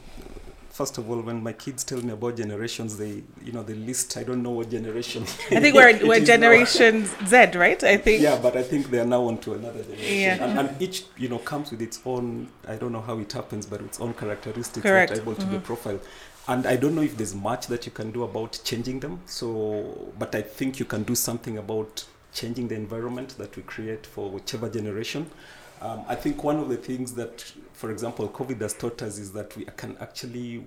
first 0.77 0.99
of 0.99 1.09
all, 1.09 1.19
when 1.21 1.41
my 1.41 1.53
kids 1.53 1.83
tell 1.83 2.01
me 2.07 2.11
about 2.13 2.37
generations, 2.37 2.97
they, 2.97 3.23
you 3.43 3.51
know, 3.51 3.63
the 3.63 3.73
list, 3.73 4.15
I 4.15 4.23
don't 4.23 4.43
know 4.43 4.51
what 4.51 4.69
generation. 4.69 5.23
I 5.57 5.59
think 5.59 5.73
we're, 5.75 6.07
we're 6.09 6.23
generation 6.23 6.93
Z, 7.25 7.35
right? 7.55 7.83
I 7.83 7.97
think. 7.97 8.21
Yeah, 8.21 8.37
but 8.39 8.55
I 8.55 8.61
think 8.61 8.91
they 8.91 8.99
are 8.99 9.11
now 9.15 9.23
on 9.23 9.39
to 9.39 9.55
another 9.55 9.81
generation. 9.81 10.19
Yeah. 10.19 10.43
And, 10.43 10.59
and, 10.59 10.81
each, 10.81 11.05
you 11.17 11.29
know, 11.29 11.39
comes 11.39 11.71
with 11.71 11.81
its 11.81 11.99
own, 12.05 12.49
I 12.67 12.75
don't 12.75 12.91
know 12.91 13.01
how 13.01 13.17
it 13.17 13.31
happens, 13.33 13.65
but 13.65 13.81
its 13.81 13.99
own 13.99 14.13
characteristics 14.13 14.83
Correct. 14.83 15.09
that 15.09 15.17
are 15.17 15.21
able 15.23 15.35
to 15.35 15.41
mm-hmm. 15.41 15.55
be 15.55 15.59
profiled. 15.69 16.01
And 16.47 16.67
I 16.67 16.75
don't 16.75 16.93
know 16.93 17.01
if 17.01 17.17
there's 17.17 17.33
much 17.33 17.65
that 17.67 17.87
you 17.87 17.91
can 17.91 18.11
do 18.11 18.21
about 18.23 18.59
changing 18.63 18.99
them. 18.99 19.21
So, 19.25 20.13
but 20.19 20.35
I 20.35 20.43
think 20.43 20.79
you 20.79 20.85
can 20.85 21.03
do 21.03 21.15
something 21.15 21.57
about 21.57 22.05
changing 22.33 22.67
the 22.67 22.75
environment 22.75 23.29
that 23.39 23.55
we 23.57 23.63
create 23.63 24.05
for 24.05 24.29
whichever 24.29 24.69
generation. 24.69 25.31
Um, 25.81 26.03
I 26.07 26.15
think 26.15 26.43
one 26.43 26.57
of 26.59 26.69
the 26.69 26.77
things 26.77 27.13
that, 27.13 27.51
for 27.73 27.91
example, 27.91 28.27
COVID 28.29 28.61
has 28.61 28.73
taught 28.73 29.01
us 29.01 29.17
is 29.17 29.31
that 29.33 29.55
we 29.55 29.65
can 29.77 29.95
actually, 29.99 30.65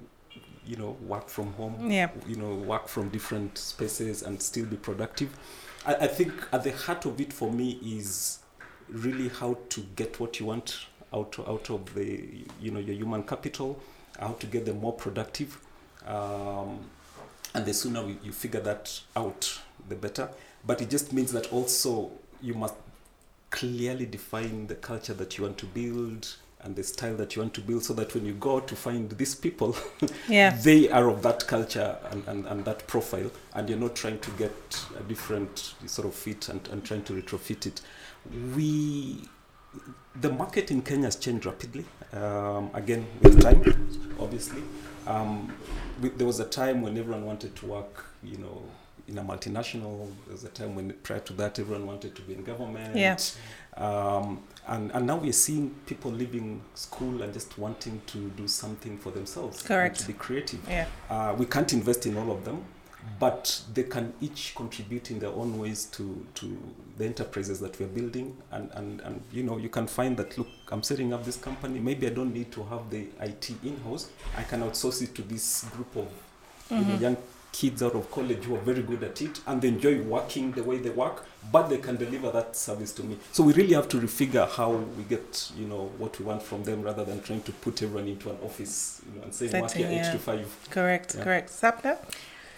you 0.66 0.76
know, 0.76 0.96
work 1.02 1.28
from 1.28 1.52
home, 1.54 1.90
yeah. 1.90 2.10
you 2.26 2.36
know, 2.36 2.54
work 2.54 2.86
from 2.86 3.08
different 3.08 3.58
spaces 3.58 4.22
and 4.22 4.40
still 4.40 4.66
be 4.66 4.76
productive. 4.76 5.36
I, 5.84 5.94
I 5.94 6.06
think 6.06 6.32
at 6.52 6.62
the 6.62 6.72
heart 6.72 7.06
of 7.06 7.20
it 7.20 7.32
for 7.32 7.52
me 7.52 7.80
is 7.84 8.38
really 8.88 9.28
how 9.28 9.58
to 9.70 9.80
get 9.96 10.20
what 10.20 10.38
you 10.38 10.46
want 10.46 10.86
out 11.12 11.36
out 11.40 11.70
of 11.70 11.92
the, 11.94 12.44
you 12.60 12.70
know, 12.70 12.78
your 12.78 12.94
human 12.94 13.24
capital, 13.24 13.80
how 14.18 14.32
to 14.32 14.46
get 14.46 14.64
them 14.64 14.80
more 14.80 14.92
productive. 14.92 15.60
Um, 16.06 16.80
and 17.54 17.66
the 17.66 17.74
sooner 17.74 18.04
we, 18.04 18.16
you 18.22 18.32
figure 18.32 18.60
that 18.60 19.00
out, 19.16 19.60
the 19.88 19.96
better. 19.96 20.28
But 20.64 20.82
it 20.82 20.90
just 20.90 21.12
means 21.12 21.32
that 21.32 21.52
also 21.52 22.12
you 22.40 22.54
must 22.54 22.74
clearly 23.50 24.06
define 24.06 24.66
the 24.68 24.74
culture 24.74 25.14
that 25.14 25.36
you 25.36 25.44
want 25.44 25.58
to 25.58 25.66
build 25.66 26.36
and 26.62 26.76
the 26.76 26.82
style 26.82 27.16
that 27.16 27.34
you 27.34 27.42
want 27.42 27.54
to 27.54 27.60
build 27.60 27.82
so 27.82 27.94
that 27.94 28.14
when 28.14 28.24
you 28.24 28.34
go 28.34 28.60
to 28.60 28.76
find 28.76 29.10
these 29.12 29.34
people 29.34 29.76
yeah. 30.28 30.50
they 30.62 30.88
are 30.90 31.08
of 31.08 31.22
that 31.22 31.46
culture 31.46 31.96
and, 32.10 32.26
and, 32.28 32.46
and 32.46 32.64
that 32.64 32.86
profile 32.86 33.30
and 33.54 33.68
you're 33.68 33.78
not 33.78 33.96
trying 33.96 34.18
to 34.18 34.30
get 34.32 34.84
a 34.98 35.02
different 35.04 35.74
sort 35.86 36.06
of 36.06 36.14
fit 36.14 36.48
and, 36.48 36.68
and 36.68 36.84
trying 36.84 37.02
to 37.02 37.14
retrofit 37.14 37.66
it 37.66 37.80
we 38.54 39.22
the 40.20 40.30
market 40.30 40.70
in 40.70 40.82
kenya 40.82 41.06
has 41.06 41.16
changed 41.16 41.46
rapidly 41.46 41.84
um, 42.12 42.70
again 42.74 43.06
with 43.22 43.40
time 43.40 43.62
obviously 44.20 44.62
um, 45.06 45.52
we, 46.02 46.10
there 46.10 46.26
was 46.26 46.40
a 46.40 46.44
time 46.44 46.82
when 46.82 46.98
everyone 46.98 47.24
wanted 47.24 47.54
to 47.56 47.66
work 47.66 48.04
you 48.22 48.36
know 48.36 48.62
in 49.10 49.18
a 49.18 49.22
multinational. 49.22 50.08
There's 50.26 50.44
a 50.44 50.48
time 50.48 50.74
when 50.74 50.92
prior 51.02 51.20
to 51.20 51.32
that 51.34 51.58
everyone 51.58 51.86
wanted 51.86 52.14
to 52.14 52.22
be 52.22 52.34
in 52.34 52.44
government. 52.44 52.96
Yeah. 52.96 53.16
Um, 53.76 54.42
and, 54.66 54.90
and 54.92 55.06
now 55.06 55.16
we're 55.16 55.32
seeing 55.32 55.70
people 55.86 56.10
leaving 56.10 56.62
school 56.74 57.22
and 57.22 57.32
just 57.32 57.58
wanting 57.58 58.00
to 58.06 58.28
do 58.30 58.46
something 58.46 58.98
for 58.98 59.10
themselves. 59.10 59.62
Correct. 59.62 60.00
To 60.00 60.06
be 60.06 60.12
creative. 60.12 60.60
Yeah. 60.68 60.86
Uh, 61.08 61.34
we 61.36 61.46
can't 61.46 61.72
invest 61.72 62.06
in 62.06 62.16
all 62.16 62.30
of 62.30 62.44
them, 62.44 62.64
but 63.18 63.62
they 63.74 63.84
can 63.84 64.12
each 64.20 64.54
contribute 64.54 65.10
in 65.10 65.18
their 65.18 65.30
own 65.30 65.58
ways 65.58 65.86
to, 65.86 66.24
to 66.34 66.58
the 66.98 67.04
enterprises 67.04 67.58
that 67.60 67.78
we're 67.80 67.88
building. 67.88 68.36
And, 68.52 68.70
and, 68.74 69.00
and, 69.00 69.22
you 69.32 69.42
know, 69.42 69.56
you 69.56 69.70
can 69.70 69.86
find 69.86 70.16
that, 70.18 70.38
look, 70.38 70.48
I'm 70.70 70.82
setting 70.82 71.12
up 71.12 71.24
this 71.24 71.36
company. 71.36 71.80
Maybe 71.80 72.06
I 72.06 72.10
don't 72.10 72.32
need 72.32 72.52
to 72.52 72.62
have 72.64 72.90
the 72.90 73.08
IT 73.20 73.50
in-house. 73.64 74.10
I 74.36 74.42
can 74.44 74.60
outsource 74.62 75.02
it 75.02 75.14
to 75.16 75.22
this 75.22 75.64
group 75.64 75.96
of 75.96 76.08
you 76.70 76.84
know, 76.84 76.98
young 76.98 77.16
kids 77.52 77.82
out 77.82 77.94
of 77.94 78.10
college 78.10 78.44
who 78.44 78.54
are 78.54 78.60
very 78.60 78.82
good 78.82 79.02
at 79.02 79.20
it 79.20 79.40
and 79.46 79.60
they 79.60 79.68
enjoy 79.68 80.00
working 80.02 80.52
the 80.52 80.62
way 80.62 80.78
they 80.78 80.90
work 80.90 81.26
but 81.50 81.68
they 81.68 81.78
can 81.78 81.96
deliver 81.96 82.30
that 82.30 82.54
service 82.54 82.92
to 82.92 83.02
me 83.02 83.16
so 83.32 83.42
we 83.42 83.52
really 83.54 83.74
have 83.74 83.88
to 83.88 83.98
refigure 83.98 84.48
how 84.48 84.70
we 84.70 85.02
get 85.04 85.50
you 85.56 85.66
know 85.66 85.90
what 85.98 86.18
we 86.18 86.24
want 86.24 86.42
from 86.42 86.62
them 86.64 86.82
rather 86.82 87.04
than 87.04 87.20
trying 87.22 87.42
to 87.42 87.52
put 87.52 87.82
everyone 87.82 88.06
into 88.06 88.30
an 88.30 88.36
office 88.44 89.02
you 89.12 89.18
know, 89.18 89.24
and 89.24 89.34
saying 89.34 89.52
work 89.52 89.70
here 89.72 89.86
Setting, 89.86 89.98
eight 89.98 90.04
yeah. 90.04 90.12
to 90.12 90.18
five 90.18 90.68
Correct, 90.70 91.14
Yeah. 91.16 91.24
correct. 91.24 91.50
Sapna? 91.50 91.98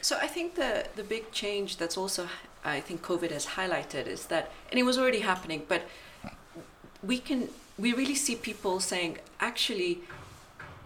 So 0.02 0.18
I 0.20 0.26
think 0.26 0.56
the 0.56 0.86
the 0.96 1.04
big 1.04 1.30
change 1.30 1.76
that's 1.76 1.96
also 1.96 2.28
I 2.64 2.80
think 2.80 3.02
COVID 3.02 3.30
has 3.30 3.46
highlighted 3.46 4.06
is 4.06 4.26
that, 4.26 4.52
and 4.70 4.78
it 4.78 4.84
was 4.84 4.96
already 4.96 5.20
happening, 5.20 5.64
but 5.68 5.82
we 7.02 7.18
can 7.18 7.48
we 7.78 7.92
really 7.92 8.14
see 8.14 8.36
people 8.36 8.80
saying 8.80 9.18
actually 9.40 10.00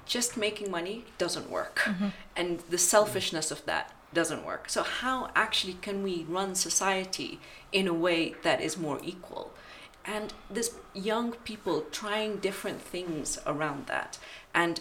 just 0.07 0.37
making 0.37 0.71
money 0.71 1.05
doesn't 1.19 1.51
work 1.51 1.81
mm-hmm. 1.85 2.09
and 2.37 2.61
the 2.71 2.79
selfishness 2.79 3.51
of 3.51 3.65
that 3.67 3.93
doesn't 4.17 4.47
work. 4.47 4.69
So 4.69 4.83
how 4.83 5.31
actually 5.37 5.75
can 5.75 6.03
we 6.03 6.25
run 6.29 6.55
society 6.55 7.39
in 7.71 7.87
a 7.87 8.01
way 8.07 8.35
that 8.43 8.61
is 8.61 8.77
more 8.77 8.99
equal? 9.05 9.53
And 10.05 10.33
there's 10.51 10.71
young 10.95 11.33
people 11.51 11.85
trying 11.93 12.39
different 12.39 12.81
things 12.81 13.39
around 13.47 13.87
that. 13.87 14.19
And 14.55 14.81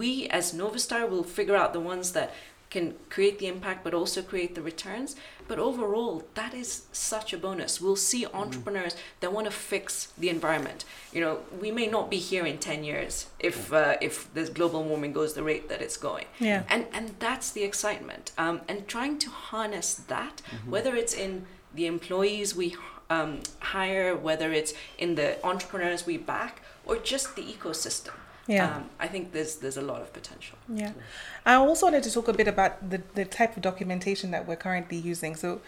we 0.00 0.28
as 0.28 0.54
novastar 0.54 1.08
will 1.08 1.24
figure 1.24 1.56
out 1.56 1.72
the 1.72 1.80
ones 1.80 2.12
that 2.12 2.32
can 2.70 2.94
create 3.10 3.38
the 3.38 3.46
impact 3.46 3.84
but 3.84 3.94
also 3.94 4.22
create 4.22 4.54
the 4.54 4.62
returns. 4.62 5.16
But 5.48 5.58
overall 5.58 6.24
that 6.34 6.54
is 6.54 6.86
such 6.92 7.32
a 7.32 7.38
bonus. 7.38 7.80
We'll 7.80 7.96
see 7.96 8.26
entrepreneurs 8.26 8.96
that 9.20 9.32
want 9.32 9.46
to 9.46 9.52
fix 9.52 10.12
the 10.18 10.28
environment. 10.28 10.84
You 11.12 11.20
know 11.20 11.40
we 11.60 11.70
may 11.70 11.86
not 11.86 12.10
be 12.10 12.18
here 12.18 12.44
in 12.44 12.58
10 12.58 12.84
years 12.84 13.26
if 13.38 13.72
uh, 13.72 13.96
if 14.00 14.32
this 14.34 14.48
global 14.48 14.82
warming 14.82 15.12
goes 15.12 15.34
the 15.34 15.42
rate 15.42 15.68
that 15.68 15.80
it's 15.80 15.96
going. 15.96 16.26
Yeah. 16.38 16.64
and 16.68 16.86
and 16.92 17.14
that's 17.18 17.50
the 17.52 17.62
excitement. 17.62 18.32
Um, 18.38 18.60
and 18.68 18.88
trying 18.88 19.18
to 19.18 19.30
harness 19.30 19.94
that 19.94 20.42
whether 20.66 20.94
it's 20.96 21.14
in 21.14 21.46
the 21.74 21.86
employees 21.86 22.56
we 22.56 22.74
um, 23.10 23.40
hire 23.60 24.16
whether 24.16 24.52
it's 24.52 24.72
in 24.98 25.14
the 25.14 25.44
entrepreneurs 25.46 26.06
we 26.06 26.16
back 26.16 26.62
or 26.84 26.96
just 26.96 27.36
the 27.36 27.42
ecosystem 27.42 28.14
Yeah. 28.48 28.76
um, 28.76 28.90
i 29.00 29.08
think 29.08 29.32
there's 29.32 29.56
there's 29.56 29.76
a 29.76 29.82
lot 29.82 30.00
of 30.02 30.12
potential 30.12 30.56
Yeah. 30.68 30.92
I 31.46 31.54
also 31.54 31.86
wanted 31.86 32.02
to 32.02 32.10
talk 32.12 32.26
a 32.26 32.32
bit 32.32 32.48
about 32.48 32.90
the, 32.90 33.00
the 33.14 33.24
type 33.24 33.56
of 33.56 33.62
documentation 33.62 34.32
that 34.32 34.48
we're 34.48 34.56
currently 34.56 34.96
using. 34.96 35.36
So 35.36 35.60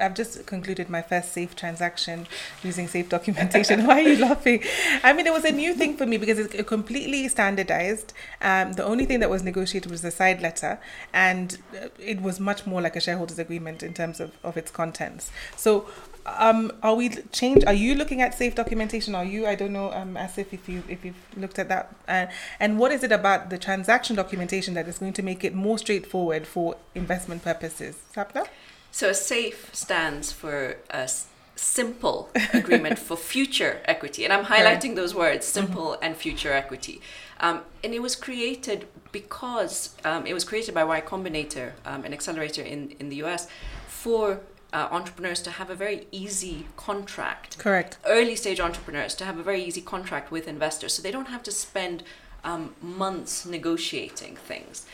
I've 0.00 0.14
just 0.14 0.46
concluded 0.46 0.88
my 0.88 1.02
first 1.02 1.32
safe 1.34 1.54
transaction 1.54 2.26
using 2.62 2.88
safe 2.88 3.10
documentation. 3.10 3.86
Why 3.88 3.96
are 4.02 4.08
you 4.08 4.18
laughing? 4.18 4.62
I 5.04 5.12
mean, 5.12 5.26
it 5.26 5.34
was 5.34 5.44
a 5.44 5.52
new 5.52 5.74
thing 5.74 5.98
for 5.98 6.06
me 6.06 6.16
because 6.16 6.38
it's 6.38 6.54
completely 6.66 7.28
standardized. 7.28 8.14
Um, 8.40 8.72
the 8.72 8.84
only 8.84 9.04
thing 9.04 9.20
that 9.20 9.28
was 9.28 9.42
negotiated 9.42 9.90
was 9.90 10.00
the 10.00 10.10
side 10.10 10.40
letter, 10.40 10.80
and 11.12 11.58
uh, 11.74 11.88
it 11.98 12.22
was 12.22 12.40
much 12.40 12.66
more 12.66 12.80
like 12.80 12.96
a 12.96 13.00
shareholders 13.00 13.38
agreement 13.38 13.82
in 13.82 13.92
terms 13.92 14.20
of, 14.20 14.32
of 14.42 14.56
its 14.56 14.70
contents. 14.70 15.30
So 15.54 15.86
um, 16.26 16.72
are 16.82 16.94
we 16.94 17.08
change? 17.32 17.64
Are 17.66 17.72
you 17.72 17.94
looking 17.94 18.20
at 18.20 18.34
safe 18.34 18.54
documentation? 18.54 19.14
Are 19.14 19.24
you? 19.24 19.46
I 19.46 19.54
don't 19.54 19.72
know, 19.72 19.92
um, 19.92 20.14
Asif, 20.14 20.52
if 20.52 20.68
you 20.68 20.82
if 20.88 21.04
you've 21.04 21.14
looked 21.36 21.58
at 21.58 21.68
that. 21.68 21.94
Uh, 22.08 22.26
and 22.58 22.78
what 22.78 22.92
is 22.92 23.02
it 23.04 23.12
about 23.12 23.50
the 23.50 23.58
transaction 23.58 24.16
documentation 24.16 24.74
that 24.74 24.88
is 24.88 24.98
going 24.98 25.12
to 25.14 25.22
make 25.22 25.44
it 25.44 25.54
more 25.54 25.78
straightforward 25.78 26.46
for 26.46 26.76
investment 26.94 27.42
purposes? 27.44 27.96
Sapna? 28.14 28.46
So 28.90 29.10
a 29.10 29.14
SAFE 29.14 29.74
stands 29.74 30.32
for 30.32 30.76
a 30.90 31.04
s- 31.04 31.26
simple 31.54 32.30
agreement 32.52 32.98
for 32.98 33.16
future 33.32 33.80
equity, 33.84 34.24
and 34.24 34.32
I'm 34.32 34.46
highlighting 34.46 34.96
those 34.96 35.14
words: 35.14 35.46
simple 35.46 35.96
and 36.02 36.16
future 36.16 36.52
equity. 36.52 37.00
Um, 37.38 37.60
and 37.84 37.94
it 37.94 38.02
was 38.02 38.16
created 38.16 38.88
because 39.12 39.94
um, 40.04 40.26
it 40.26 40.34
was 40.34 40.44
created 40.44 40.74
by 40.74 40.82
Y 40.84 41.00
Combinator, 41.02 41.72
um, 41.84 42.04
an 42.04 42.12
accelerator 42.12 42.62
in 42.62 42.94
in 42.98 43.10
the 43.10 43.16
US, 43.24 43.46
for 43.86 44.40
uh, 44.76 44.88
entrepreneurs 44.90 45.40
to 45.40 45.50
have 45.52 45.70
a 45.70 45.74
very 45.74 46.06
easy 46.12 46.66
contract 46.76 47.58
Correct. 47.58 47.96
early 48.04 48.36
stage 48.36 48.60
entrepreneurs 48.60 49.14
to 49.14 49.24
have 49.24 49.38
a 49.38 49.42
very 49.42 49.62
easy 49.64 49.80
contract 49.80 50.30
with 50.30 50.46
investors 50.46 50.92
so 50.92 51.02
they 51.02 51.10
don't 51.10 51.28
have 51.28 51.42
to 51.44 51.50
spend 51.50 52.02
um, 52.44 52.74
months 52.82 53.46
negotiating 53.46 54.36
things. 54.36 54.84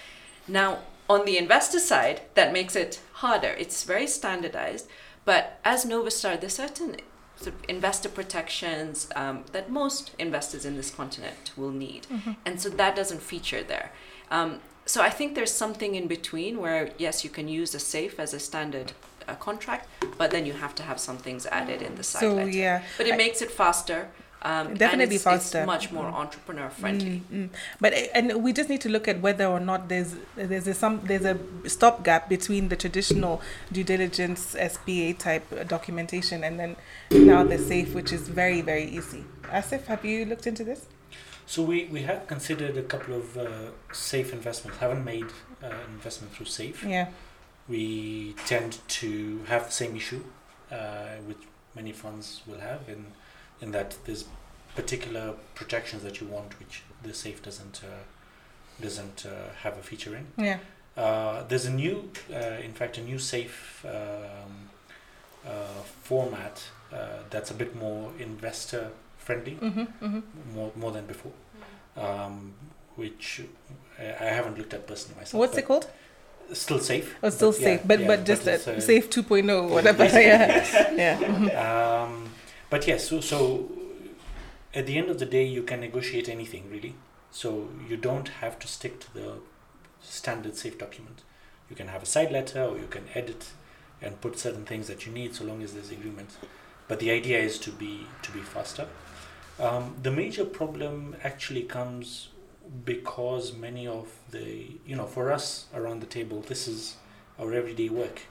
Now, 0.46 0.78
on 1.10 1.24
the 1.24 1.36
investor 1.36 1.80
side, 1.80 2.20
that 2.34 2.52
makes 2.52 2.76
it 2.76 3.00
harder. 3.14 3.54
It's 3.58 3.82
very 3.82 4.06
standardized, 4.06 4.86
but 5.24 5.58
as 5.64 5.84
Novastar, 5.84 6.40
there's 6.40 6.54
certain 6.54 6.96
sort 7.34 7.48
of 7.48 7.54
investor 7.68 8.08
protections 8.08 9.08
um, 9.16 9.44
that 9.50 9.68
most 9.68 10.12
investors 10.16 10.64
in 10.64 10.76
this 10.76 10.90
continent 10.90 11.50
will 11.56 11.72
need, 11.72 12.06
and 12.46 12.60
so 12.60 12.68
that 12.70 12.94
doesn't 12.94 13.20
feature 13.20 13.64
there. 13.64 13.90
Um, 14.30 14.60
so 14.86 15.02
I 15.02 15.10
think 15.10 15.34
there's 15.34 15.52
something 15.52 15.94
in 15.94 16.06
between 16.06 16.60
where 16.60 16.90
yes, 16.98 17.24
you 17.24 17.30
can 17.30 17.48
use 17.48 17.74
a 17.74 17.80
safe 17.80 18.18
as 18.20 18.32
a 18.32 18.38
standard 18.38 18.92
uh, 19.28 19.34
contract, 19.36 19.88
but 20.18 20.30
then 20.30 20.46
you 20.46 20.52
have 20.54 20.74
to 20.76 20.82
have 20.82 20.98
some 20.98 21.18
things 21.18 21.46
added 21.46 21.82
in 21.82 21.94
the 21.96 22.02
side 22.02 22.20
So 22.20 22.34
letter. 22.34 22.50
yeah, 22.50 22.82
But 22.98 23.06
it 23.06 23.14
I- 23.14 23.16
makes 23.16 23.42
it 23.42 23.50
faster. 23.50 24.08
Um, 24.44 24.66
and 24.70 24.78
Definitely 24.78 25.14
it's, 25.14 25.24
faster. 25.24 25.58
It's 25.58 25.66
much 25.66 25.92
more 25.92 26.06
entrepreneur 26.06 26.68
friendly. 26.68 27.22
Mm, 27.32 27.44
mm. 27.44 27.48
But 27.80 27.92
uh, 27.92 27.96
and 28.12 28.42
we 28.42 28.52
just 28.52 28.68
need 28.68 28.80
to 28.80 28.88
look 28.88 29.06
at 29.06 29.20
whether 29.20 29.46
or 29.46 29.60
not 29.60 29.88
there's 29.88 30.16
there's 30.34 30.66
a 30.66 30.74
some 30.74 31.00
there's 31.04 31.24
a 31.24 31.38
stopgap 31.68 32.28
between 32.28 32.68
the 32.68 32.74
traditional 32.74 33.40
due 33.70 33.84
diligence 33.84 34.56
SPA 34.72 35.12
type 35.16 35.44
uh, 35.52 35.62
documentation 35.62 36.42
and 36.42 36.58
then 36.58 36.74
now 37.12 37.44
the 37.44 37.56
safe, 37.56 37.94
which 37.94 38.12
is 38.12 38.26
very 38.28 38.62
very 38.62 38.84
easy. 38.84 39.22
Asif, 39.44 39.84
have 39.86 40.04
you 40.04 40.24
looked 40.24 40.48
into 40.48 40.64
this? 40.64 40.86
So 41.46 41.62
we, 41.62 41.84
we 41.84 42.02
have 42.02 42.26
considered 42.26 42.76
a 42.76 42.82
couple 42.82 43.14
of 43.14 43.36
uh, 43.36 43.46
safe 43.92 44.32
investments. 44.32 44.78
Haven't 44.78 45.04
made 45.04 45.26
uh, 45.62 45.66
an 45.66 45.72
investment 45.92 46.32
through 46.34 46.46
safe. 46.46 46.82
Yeah. 46.84 47.08
We 47.68 48.34
tend 48.46 48.78
to 49.00 49.40
have 49.46 49.66
the 49.66 49.72
same 49.72 49.96
issue, 49.96 50.22
uh, 50.70 51.16
which 51.26 51.38
many 51.74 51.92
funds 51.92 52.42
will 52.46 52.60
have, 52.60 52.88
in 52.88 53.06
in 53.60 53.72
that 53.72 53.96
there's 54.04 54.24
particular 54.74 55.34
protections 55.54 56.02
that 56.02 56.20
you 56.20 56.26
want, 56.26 56.58
which 56.58 56.82
the 57.02 57.14
safe 57.14 57.42
doesn't 57.42 57.82
uh, 57.84 58.82
doesn't 58.82 59.26
uh, 59.26 59.52
have 59.62 59.78
a 59.78 59.82
feature 59.82 60.16
in. 60.16 60.26
Yeah. 60.44 60.58
Uh, 60.96 61.44
there's 61.48 61.64
a 61.66 61.70
new, 61.72 62.10
uh, 62.30 62.36
in 62.62 62.72
fact, 62.74 62.98
a 62.98 63.02
new 63.02 63.18
safe 63.18 63.84
um, 63.86 64.68
uh, 65.46 65.82
format 66.02 66.62
uh, 66.92 66.96
that's 67.30 67.50
a 67.50 67.54
bit 67.54 67.74
more 67.76 68.12
investor 68.18 68.90
friendly, 69.16 69.52
Mm-hmm, 69.52 70.04
mm-hmm. 70.04 70.54
more 70.54 70.72
more 70.76 70.92
than 70.92 71.06
before. 71.06 71.32
Um, 71.96 72.54
which 72.96 73.40
I 73.98 74.04
I 74.04 74.30
haven't 74.38 74.58
looked 74.58 74.74
at 74.74 74.86
personally 74.86 75.20
myself. 75.20 75.38
What's 75.38 75.56
it 75.56 75.66
called? 75.66 75.86
Still 76.54 76.78
safe. 76.80 77.16
Oh, 77.22 77.30
still 77.30 77.52
but 77.52 77.60
yeah, 77.60 77.66
safe, 77.66 77.80
but 77.84 78.00
yeah, 78.00 78.06
but 78.06 78.24
just 78.24 78.46
uh, 78.48 78.80
safe 78.80 79.10
2.0 79.10 79.68
whatever. 79.68 80.04
yeah. 80.04 80.10
yes. 80.20 80.72
Yeah. 80.96 81.18
mhm. 81.18 82.02
Um, 82.02 82.30
but 82.70 82.86
yes, 82.86 83.08
so, 83.08 83.20
so 83.20 83.70
at 84.74 84.86
the 84.86 84.96
end 84.98 85.10
of 85.10 85.18
the 85.18 85.26
day, 85.26 85.44
you 85.44 85.62
can 85.62 85.80
negotiate 85.80 86.28
anything 86.28 86.70
really. 86.70 86.94
So 87.30 87.68
you 87.88 87.96
don't 87.96 88.28
have 88.28 88.58
to 88.60 88.68
stick 88.68 89.00
to 89.00 89.14
the 89.14 89.32
standard 90.00 90.56
safe 90.56 90.78
document. 90.78 91.22
You 91.70 91.76
can 91.76 91.88
have 91.88 92.02
a 92.02 92.06
side 92.06 92.30
letter, 92.32 92.62
or 92.62 92.78
you 92.78 92.86
can 92.88 93.04
edit 93.14 93.50
and 94.02 94.20
put 94.20 94.38
certain 94.38 94.64
things 94.64 94.88
that 94.88 95.06
you 95.06 95.12
need, 95.12 95.34
so 95.34 95.44
long 95.44 95.62
as 95.62 95.72
there's 95.72 95.90
agreement. 95.90 96.30
But 96.88 97.00
the 97.00 97.10
idea 97.10 97.38
is 97.38 97.58
to 97.60 97.70
be 97.70 98.06
to 98.22 98.32
be 98.32 98.40
faster. 98.40 98.88
Um, 99.58 99.94
the 100.02 100.10
major 100.10 100.44
problem 100.44 101.16
actually 101.22 101.62
comes 101.62 102.28
because 102.84 103.52
many 103.52 103.86
of 103.86 104.08
the 104.30 104.72
you 104.86 104.96
know 104.96 105.06
for 105.06 105.32
us 105.32 105.66
around 105.74 106.00
the 106.00 106.06
table, 106.06 106.40
this 106.40 106.66
is 106.68 106.96
our 107.38 107.52
everyday 107.52 107.88
work. 107.88 108.22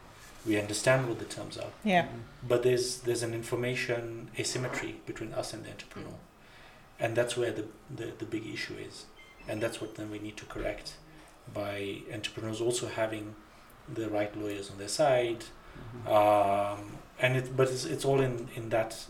We 0.45 0.59
understand 0.59 1.07
what 1.07 1.19
the 1.19 1.25
terms 1.25 1.57
are. 1.57 1.71
Yeah. 1.83 2.07
but 2.47 2.63
there's 2.63 3.01
there's 3.01 3.23
an 3.23 3.33
information 3.33 4.31
asymmetry 4.39 4.95
between 5.05 5.33
us 5.33 5.53
and 5.53 5.63
the 5.65 5.69
entrepreneur. 5.69 6.17
And 6.99 7.15
that's 7.15 7.35
where 7.35 7.51
the, 7.51 7.65
the, 7.89 8.11
the 8.19 8.25
big 8.25 8.45
issue 8.45 8.75
is. 8.75 9.05
And 9.47 9.59
that's 9.59 9.81
what 9.81 9.95
then 9.95 10.11
we 10.11 10.19
need 10.19 10.37
to 10.37 10.45
correct 10.45 10.93
by 11.51 11.97
entrepreneurs 12.13 12.61
also 12.61 12.87
having 12.87 13.33
the 13.91 14.07
right 14.07 14.35
lawyers 14.37 14.69
on 14.69 14.77
their 14.77 14.87
side. 14.87 15.45
Um, 16.05 16.97
and 17.21 17.37
it 17.37 17.55
but 17.55 17.69
it's, 17.69 17.85
it's 17.85 18.03
all 18.03 18.19
in 18.19 18.49
in 18.55 18.69
that 18.69 19.05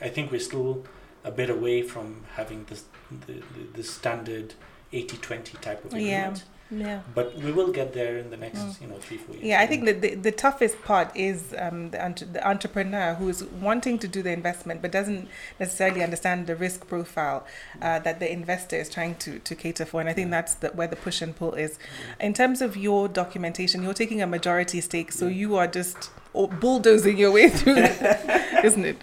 i 0.00 0.08
think 0.08 0.30
we're 0.32 0.40
still 0.40 0.84
a 1.26 1.30
bit 1.40 1.50
away 1.50 1.82
from 1.92 2.06
having 2.38 2.60
this 2.70 2.82
the, 3.26 3.34
the, 3.54 3.62
the 3.78 3.82
standard 3.82 4.48
80-20 4.92 5.60
type 5.60 5.84
of 5.84 5.92
agreement 5.92 6.44
Yeah. 6.70 6.78
yeah. 6.86 7.00
but 7.14 7.26
we 7.44 7.50
will 7.58 7.72
get 7.80 7.92
there 7.98 8.14
in 8.22 8.30
the 8.30 8.36
next 8.36 8.58
Mm. 8.60 8.80
you 8.82 8.86
know 8.90 8.98
three 9.06 9.18
four 9.24 9.34
years 9.34 9.46
Yeah, 9.50 9.60
I 9.60 9.66
think 9.70 9.84
that 9.88 9.98
the, 10.04 10.14
the 10.28 10.32
toughest 10.44 10.76
part 10.90 11.08
is 11.28 11.38
um, 11.64 11.90
the, 11.90 11.98
the 12.36 12.42
entrepreneur 12.52 13.14
who's 13.20 13.40
wanting 13.68 13.98
to 14.04 14.08
do 14.16 14.22
the 14.22 14.32
investment 14.40 14.80
but 14.82 14.90
doesn't 14.98 15.28
necessarily 15.60 16.02
understand 16.08 16.46
the 16.46 16.56
risk 16.66 16.86
profile 16.92 17.40
uh, 17.82 17.98
that 18.06 18.16
the 18.22 18.28
investor 18.40 18.76
is 18.76 18.88
trying 18.88 19.14
to, 19.24 19.30
to 19.40 19.54
cater 19.54 19.84
for. 19.84 20.00
And 20.00 20.08
I 20.08 20.12
think 20.18 20.30
that's 20.30 20.54
the, 20.62 20.68
where 20.78 20.88
the 20.94 20.96
push 21.06 21.20
and 21.22 21.34
pull 21.40 21.54
is. 21.54 21.78
In 22.20 22.32
terms 22.32 22.58
of 22.66 22.76
your 22.76 23.08
documentation, 23.08 23.82
you're 23.82 23.94
taking 24.04 24.22
a 24.22 24.26
majority 24.26 24.80
stake, 24.80 25.10
so 25.12 25.26
Yeah. 25.26 25.34
you 25.42 25.56
are 25.60 25.66
just 25.80 25.98
oh, 26.34 26.46
bulldozing 26.46 27.16
your 27.18 27.32
way 27.38 27.48
through, 27.58 27.76
isn't 28.68 28.84
it? 28.92 28.98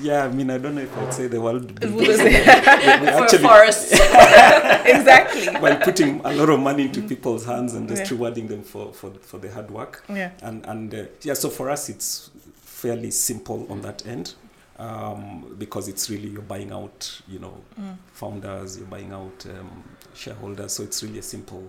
Yeah, 0.00 0.24
I 0.24 0.28
mean, 0.28 0.50
I 0.50 0.58
don't 0.58 0.74
know 0.74 0.80
if 0.82 0.96
I'd 0.98 1.14
say 1.14 1.26
the 1.28 1.40
world 1.40 1.78
builders. 1.80 2.18
We- 2.18 2.24
we 2.24 2.30
For 2.32 2.50
actually- 2.50 3.38
forests. 3.38 3.92
exactly. 4.84 5.46
while 5.60 5.76
putting 5.78 6.20
a 6.24 6.32
lot 6.34 6.48
of 6.50 6.60
money 6.60 6.84
into 6.84 7.02
people's 7.02 7.44
hands 7.44 7.74
and 7.74 7.88
just 7.88 8.02
Yeah. 8.02 8.10
rewarding 8.16 8.48
them 8.48 8.62
for, 8.62 8.92
for, 8.92 9.10
for 9.20 9.38
the 9.38 9.50
hard 9.52 9.70
work. 9.70 10.04
Yeah. 10.08 10.30
And, 10.42 10.64
and 10.66 10.94
uh, 10.94 11.04
yeah, 11.22 11.34
so 11.34 11.48
for 11.50 11.70
us, 11.70 11.88
it's 11.88 12.30
fairly 12.56 13.10
simple 13.10 13.66
on 13.70 13.80
that 13.82 14.04
end 14.06 14.34
um, 14.78 15.54
because 15.58 15.86
it's 15.88 16.10
really 16.10 16.28
you're 16.28 16.42
buying 16.42 16.72
out, 16.72 17.20
you 17.28 17.38
know, 17.38 17.54
Mm. 17.80 17.96
founders, 18.12 18.76
you're 18.78 18.86
buying 18.86 19.12
out 19.12 19.46
um, 19.46 19.84
shareholders. 20.14 20.72
So 20.72 20.82
it's 20.82 21.02
really 21.02 21.18
a 21.20 21.22
simple 21.22 21.62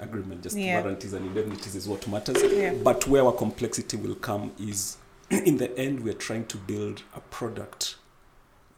agreement. 0.00 0.42
Just 0.42 0.56
Yeah. 0.56 0.80
warranties 0.80 1.12
and 1.14 1.26
indemnities 1.26 1.74
is 1.74 1.88
what 1.88 2.06
matters. 2.08 2.36
Yeah. 2.42 2.74
But 2.74 3.06
where 3.08 3.24
our 3.24 3.32
complexity 3.32 3.96
will 3.96 4.14
come 4.16 4.52
is 4.60 4.98
in 5.30 5.56
the 5.58 5.76
end, 5.78 6.00
we're 6.04 6.12
trying 6.14 6.46
to 6.46 6.56
build 6.56 7.02
a 7.14 7.20
product, 7.20 7.96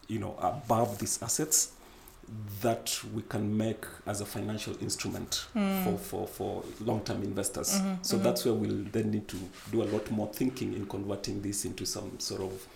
you 0.09 0.19
know, 0.19 0.37
above 0.41 0.99
these 0.99 1.23
assets 1.23 1.73
that 2.61 2.99
we 3.15 3.23
can 3.23 3.57
make 3.57 3.85
as 4.07 4.21
a 4.21 4.27
financial 4.27 4.75
instrument 4.83 5.47
Mm. 5.55 5.83
for, 5.85 5.99
for, 5.99 6.27
for 6.27 6.65
long 6.81 7.01
term 7.01 7.23
investors. 7.23 7.81
Mhm, 7.81 8.05
So 8.05 8.19
mhm. 8.19 8.23
that's 8.23 8.45
where 8.45 8.53
we'll 8.55 8.85
then 8.93 9.11
need 9.11 9.29
to 9.29 9.37
do 9.73 9.83
a 9.83 9.85
lot 9.95 10.11
more 10.11 10.29
thinking 10.33 10.75
in 10.75 10.85
converting 10.87 11.41
this 11.43 11.65
into 11.65 11.87
some 11.87 12.19
sort 12.21 12.43
of 12.43 12.67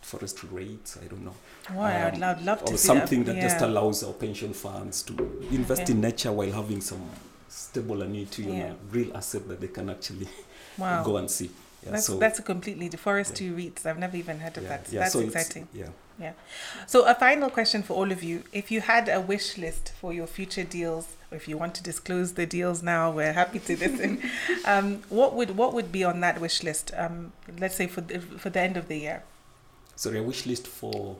forestry 0.00 0.48
REITs. 0.48 1.02
I 1.02 1.06
don't 1.06 1.24
know. 1.24 1.34
Wow, 1.72 2.08
Um, 2.08 2.20
love, 2.20 2.44
love 2.44 2.64
to 2.64 2.74
Or 2.74 2.76
see 2.76 2.86
something 2.88 3.24
that, 3.24 3.40
just 3.40 3.60
Yeah. 3.60 3.66
allows 3.66 4.02
our 4.02 4.12
pension 4.12 4.52
funds 4.52 5.02
to 5.04 5.14
invest 5.52 5.82
Yeah. 5.88 5.94
in 5.94 6.00
nature 6.00 6.32
while 6.32 6.50
having 6.50 6.80
some 6.80 7.02
stable 7.48 8.02
annuity, 8.02 8.42
you 8.44 8.52
Yeah. 8.52 8.68
know, 8.70 8.76
real 8.90 9.16
asset 9.16 9.46
that 9.48 9.60
they 9.60 9.68
can 9.68 9.90
actually 9.90 10.28
Wow. 10.78 11.04
go 11.04 11.18
and 11.18 11.30
see. 11.30 11.50
Yeah, 11.84 11.92
that's, 11.92 12.06
so, 12.06 12.16
that's 12.16 12.38
a 12.38 12.42
completely 12.42 12.88
the 12.88 12.96
forestry 12.96 13.48
REITs. 13.48 13.86
I've 13.86 13.98
never 13.98 14.16
even 14.16 14.38
heard 14.38 14.56
of 14.56 14.64
yeah, 14.64 14.68
that. 14.68 14.92
yeah, 14.92 15.00
that's 15.00 15.12
so 15.14 15.20
exciting. 15.20 15.68
Yeah. 15.74 16.32
So, 16.86 17.04
a 17.06 17.14
final 17.14 17.50
question 17.50 17.82
for 17.82 17.94
all 17.94 18.12
of 18.12 18.22
you. 18.22 18.44
If 18.52 18.70
you 18.70 18.80
had 18.80 19.08
a 19.08 19.20
wish 19.20 19.58
list 19.58 19.92
for 20.00 20.12
your 20.12 20.28
future 20.28 20.62
deals, 20.62 21.16
or 21.30 21.36
if 21.36 21.48
you 21.48 21.58
want 21.58 21.74
to 21.76 21.82
disclose 21.82 22.34
the 22.34 22.46
deals 22.46 22.82
now, 22.82 23.10
we're 23.10 23.32
happy 23.32 23.58
to 23.58 23.76
listen. 23.76 24.22
um, 24.64 25.02
what 25.08 25.34
would 25.34 25.56
what 25.56 25.74
would 25.74 25.90
be 25.90 26.04
on 26.04 26.20
that 26.20 26.40
wish 26.40 26.62
list? 26.62 26.92
Um, 26.96 27.32
let's 27.58 27.74
say 27.74 27.88
for 27.88 28.02
the, 28.02 28.20
for 28.20 28.50
the 28.50 28.60
end 28.60 28.76
of 28.76 28.86
the 28.86 28.98
year, 28.98 29.22
Sorry, 29.96 30.18
a 30.18 30.22
wish 30.22 30.46
list 30.46 30.66
for 30.66 31.16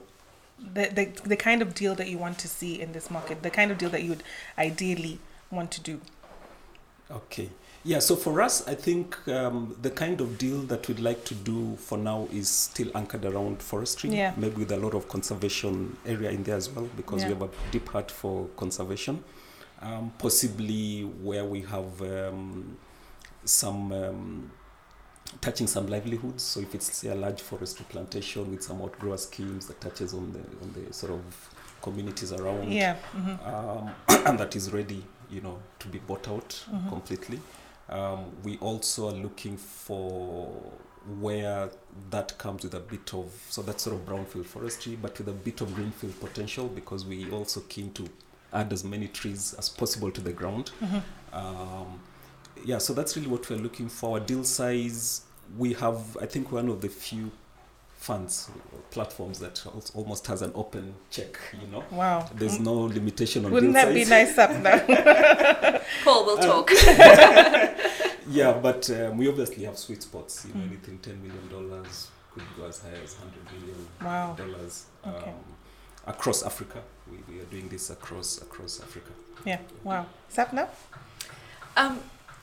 the, 0.59 0.87
the 0.87 1.27
the 1.27 1.35
kind 1.35 1.61
of 1.61 1.73
deal 1.73 1.95
that 1.95 2.07
you 2.07 2.17
want 2.17 2.39
to 2.39 2.47
see 2.47 2.79
in 2.79 2.93
this 2.93 3.11
market, 3.11 3.43
the 3.43 3.49
kind 3.49 3.71
of 3.71 3.77
deal 3.77 3.89
that 3.89 4.03
you 4.03 4.09
would 4.09 4.23
ideally 4.57 5.19
want 5.51 5.71
to 5.71 5.81
do. 5.81 6.01
Okay. 7.11 7.49
Yeah, 7.85 7.99
so 7.99 8.15
for 8.15 8.41
us, 8.41 8.65
I 8.65 8.75
think 8.75 9.17
um, 9.27 9.75
the 9.81 9.89
kind 9.89 10.21
of 10.21 10.37
deal 10.37 10.59
that 10.63 10.87
we'd 10.87 10.99
like 11.01 11.25
to 11.25 11.35
do 11.35 11.75
for 11.75 11.97
now 11.97 12.29
is 12.31 12.49
still 12.49 12.89
anchored 12.95 13.25
around 13.25 13.61
forestry, 13.61 14.09
Yeah. 14.11 14.33
maybe 14.37 14.55
with 14.55 14.71
a 14.71 14.77
lot 14.77 14.93
of 14.93 15.09
conservation 15.09 15.97
area 16.05 16.29
in 16.31 16.43
there 16.43 16.55
as 16.55 16.69
well, 16.69 16.87
because 16.95 17.23
Yeah. 17.23 17.29
we 17.29 17.33
have 17.33 17.41
a 17.43 17.49
deep 17.71 17.89
heart 17.89 18.09
for 18.09 18.47
conservation. 18.55 19.21
Um, 19.81 20.13
possibly 20.17 21.01
where 21.03 21.43
we 21.43 21.61
have 21.63 22.01
um, 22.01 22.77
some 23.43 23.91
um, 23.91 24.51
touching 25.41 25.67
some 25.67 25.87
livelihoods. 25.87 26.41
So 26.41 26.61
if 26.61 26.73
it's 26.73 26.89
say, 26.95 27.09
a 27.09 27.15
large 27.15 27.41
forestry 27.41 27.85
plantation 27.89 28.49
with 28.49 28.63
some 28.63 28.79
outgrower 28.79 29.19
schemes 29.19 29.67
that 29.67 29.81
touches 29.81 30.13
on 30.13 30.31
the 30.31 30.39
on 30.63 30.73
the 30.73 30.93
sort 30.93 31.11
of 31.11 31.21
communities 31.81 32.31
around 32.31 32.71
Yeah. 32.71 32.95
hmm 33.11 33.31
um, 33.45 33.91
and 34.25 34.39
that 34.39 34.55
is 34.55 34.71
ready, 34.71 35.03
you 35.29 35.41
know, 35.41 35.59
to 35.79 35.89
be 35.89 35.99
bought 35.99 36.29
out 36.29 36.63
Mhm. 36.71 36.87
completely. 36.87 37.41
Um, 37.89 38.25
we 38.43 38.57
also 38.59 39.09
are 39.09 39.13
looking 39.13 39.57
for 39.57 40.49
where 41.19 41.69
that 42.11 42.37
comes 42.37 42.63
with 42.63 42.73
a 42.73 42.79
bit 42.79 43.13
of 43.13 43.29
so 43.49 43.61
that's 43.61 43.83
sort 43.83 43.95
of 43.95 44.05
brownfield 44.05 44.45
forestry, 44.45 44.95
but 44.95 45.17
with 45.17 45.27
a 45.27 45.33
bit 45.33 45.61
of 45.61 45.73
greenfield 45.75 46.17
potential 46.19 46.67
because 46.67 47.05
we 47.05 47.29
also 47.31 47.59
keen 47.61 47.91
to 47.93 48.07
add 48.53 48.71
as 48.71 48.83
many 48.83 49.07
trees 49.07 49.53
as 49.57 49.67
possible 49.69 50.11
to 50.11 50.21
the 50.21 50.31
ground. 50.31 50.69
hmm 50.79 50.99
Um, 51.33 51.99
yeah, 52.63 52.77
so 52.77 52.93
that's 52.93 53.17
really 53.17 53.27
what 53.27 53.49
we're 53.49 53.57
looking 53.57 53.89
for. 53.89 54.17
Our 54.17 54.19
deal 54.25 54.43
size, 54.43 55.23
we 55.57 55.73
have, 55.73 56.15
I 56.21 56.25
think, 56.27 56.51
one 56.51 56.69
of 56.69 56.79
the 56.81 56.87
few 56.87 57.31
funds 58.07 58.49
platforms 58.91 59.39
that 59.39 59.63
almost 59.95 60.27
has 60.27 60.41
an 60.41 60.51
open 60.55 60.93
check. 61.09 61.39
You 61.61 61.67
know, 61.71 61.83
Wow. 61.89 62.29
there's 62.35 62.59
no 62.59 62.73
limitation 62.97 63.45
on 63.45 63.51
Wouldn't 63.51 63.73
deal 63.73 63.85
that 63.85 63.93
be 63.93 64.03
nice 64.05 64.37
up 64.37 64.51
now? 64.67 65.79
Paul 66.03 66.25
will 66.25 66.37
talk. 66.37 66.69
Yeah, 68.29 68.53
but 68.53 68.89
um, 68.89 69.17
we 69.17 69.27
obviously 69.27 69.65
have 69.65 69.77
sweet 69.77 70.01
spots. 70.01 70.45
You 70.45 70.53
know, 70.53 70.61
Mm. 70.65 70.69
anything 70.71 70.97
ten 70.99 71.21
million 71.21 71.47
dollars 71.49 72.07
could 72.33 72.43
go 72.57 72.65
as 72.67 72.79
high 72.81 72.97
as 73.03 73.13
hundred 73.15 73.43
million 73.53 73.87
Wow. 74.01 74.33
dollars 74.33 74.85
Okay. 75.05 75.29
um, 75.29 75.43
across 76.07 76.41
Africa. 76.43 76.79
We, 77.11 77.17
we 77.29 77.41
are 77.41 77.45
doing 77.55 77.67
this 77.69 77.89
across 77.89 78.41
across 78.41 78.79
Africa. 78.81 79.11
Yeah. 79.45 79.59
Wow. 79.83 80.05
Sapna? 80.33 80.67
Um, 81.75 81.99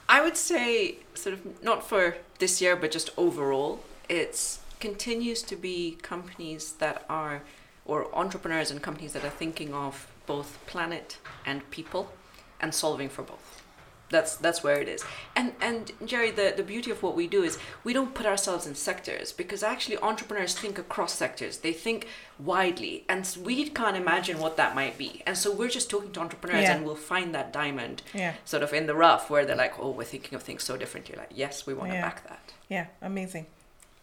I 0.09 0.21
would 0.21 0.37
say, 0.37 0.97
sort 1.15 1.35
of, 1.37 1.41
not 1.63 1.83
for 1.89 2.17
this 2.39 2.61
year, 2.61 2.77
but 2.77 2.91
just 2.91 3.11
overall, 3.17 3.81
it's 4.09 4.60
continues 4.81 5.43
to 5.43 5.57
be 5.57 5.99
companies 6.03 6.73
that 6.75 7.05
are 7.09 7.43
or 7.85 8.15
entrepreneurs 8.15 8.71
and 8.71 8.83
companies 8.83 9.13
that 9.15 9.25
are 9.25 9.31
thinking 9.31 9.75
of 9.75 10.07
both 10.27 10.59
planet 10.67 11.19
and 11.45 11.69
people 11.71 12.13
and 12.61 12.75
solving 12.75 13.09
for 13.09 13.23
both. 13.23 13.63
That's 14.11 14.35
that's 14.37 14.65
where 14.65 14.81
it 14.81 14.89
is. 14.89 15.05
And 15.37 15.53
and 15.61 15.93
jerry 16.05 16.31
the, 16.33 16.53
the 16.57 16.65
beauty 16.65 16.91
of 16.91 17.01
what 17.03 17.15
we 17.15 17.29
do 17.29 17.45
is 17.45 17.59
we 17.85 17.93
don't 17.93 18.13
put 18.13 18.27
ourselves 18.27 18.67
in 18.67 18.75
sectors 18.75 19.31
because 19.33 19.63
actually 19.63 19.99
entrepreneurs 19.99 20.55
think 20.55 20.79
across 20.79 21.15
sectors. 21.15 21.59
They 21.59 21.73
think 21.73 22.09
widely. 22.39 23.05
And 23.09 23.23
we 23.45 23.69
can't 23.69 23.97
imagine 23.97 24.39
what 24.41 24.57
that 24.57 24.75
might 24.75 24.99
be. 24.99 25.23
And 25.27 25.39
so 25.39 25.53
we're 25.55 25.69
just 25.69 25.89
talking 25.91 26.11
to 26.13 26.21
entrepreneurs 26.21 26.63
Yeah. 26.65 26.75
and 26.77 26.85
we'll 26.85 26.97
find 26.97 27.33
that 27.37 27.53
diamond 27.53 28.03
Yeah. 28.13 28.35
sort 28.45 28.65
of 28.65 28.73
in 28.73 28.87
the 28.87 28.95
rough 28.97 29.31
where 29.31 29.45
they're 29.47 29.55
like 29.65 29.79
oh 29.79 29.91
we're 29.91 30.05
thinking 30.05 30.35
of 30.35 30.43
things 30.43 30.65
so 30.65 30.77
differently 30.77 31.15
like 31.17 31.31
yes 31.35 31.67
we 31.67 31.73
want 31.75 31.93
to 31.93 32.01
back 32.01 32.29
that. 32.29 32.53
Yeah, 32.69 32.87
amazing. 33.01 33.47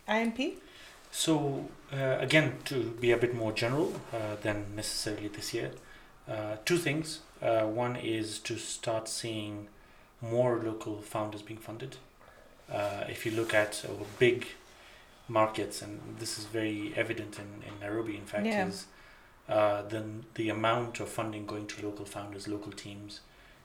INP? 0.08 0.56
So 1.12 1.66
uh, 1.94 2.18
again, 2.20 2.58
to 2.66 2.92
be 3.00 3.12
a 3.12 3.18
bit 3.18 3.34
more 3.34 3.52
general 3.52 3.94
uh, 4.14 4.36
than 4.42 4.76
necessarily 4.76 5.28
this 5.30 5.54
year, 5.54 5.72
uh, 6.30 6.58
two 6.66 6.78
things. 6.78 7.20
Uh, 7.42 7.62
one 7.62 7.96
is 7.96 8.40
to 8.40 8.58
start 8.58 9.08
seeing 9.08 9.68
more 10.22 10.58
local 10.64 11.02
founders 11.02 11.42
being 11.42 11.60
funded. 11.60 11.96
Uh, 12.72 13.04
if 13.08 13.26
you 13.26 13.32
look 13.32 13.54
at 13.54 13.86
our 13.88 14.06
big 14.20 14.46
markets, 15.28 15.82
and 15.82 16.00
this 16.20 16.38
is 16.38 16.46
very 16.46 16.94
evident 16.96 17.38
in, 17.40 17.64
in 17.68 17.80
Nairobi, 17.80 18.18
in 18.18 18.26
fact, 18.26 18.46
Yeah. 18.46 18.68
is 18.68 18.86
uh, 19.48 19.84
the 19.84 20.04
the 20.34 20.50
amount 20.50 21.00
of 21.00 21.08
funding 21.08 21.46
going 21.46 21.68
to 21.68 21.86
local 21.86 22.06
founders, 22.06 22.48
local 22.48 22.72
teams, 22.74 23.22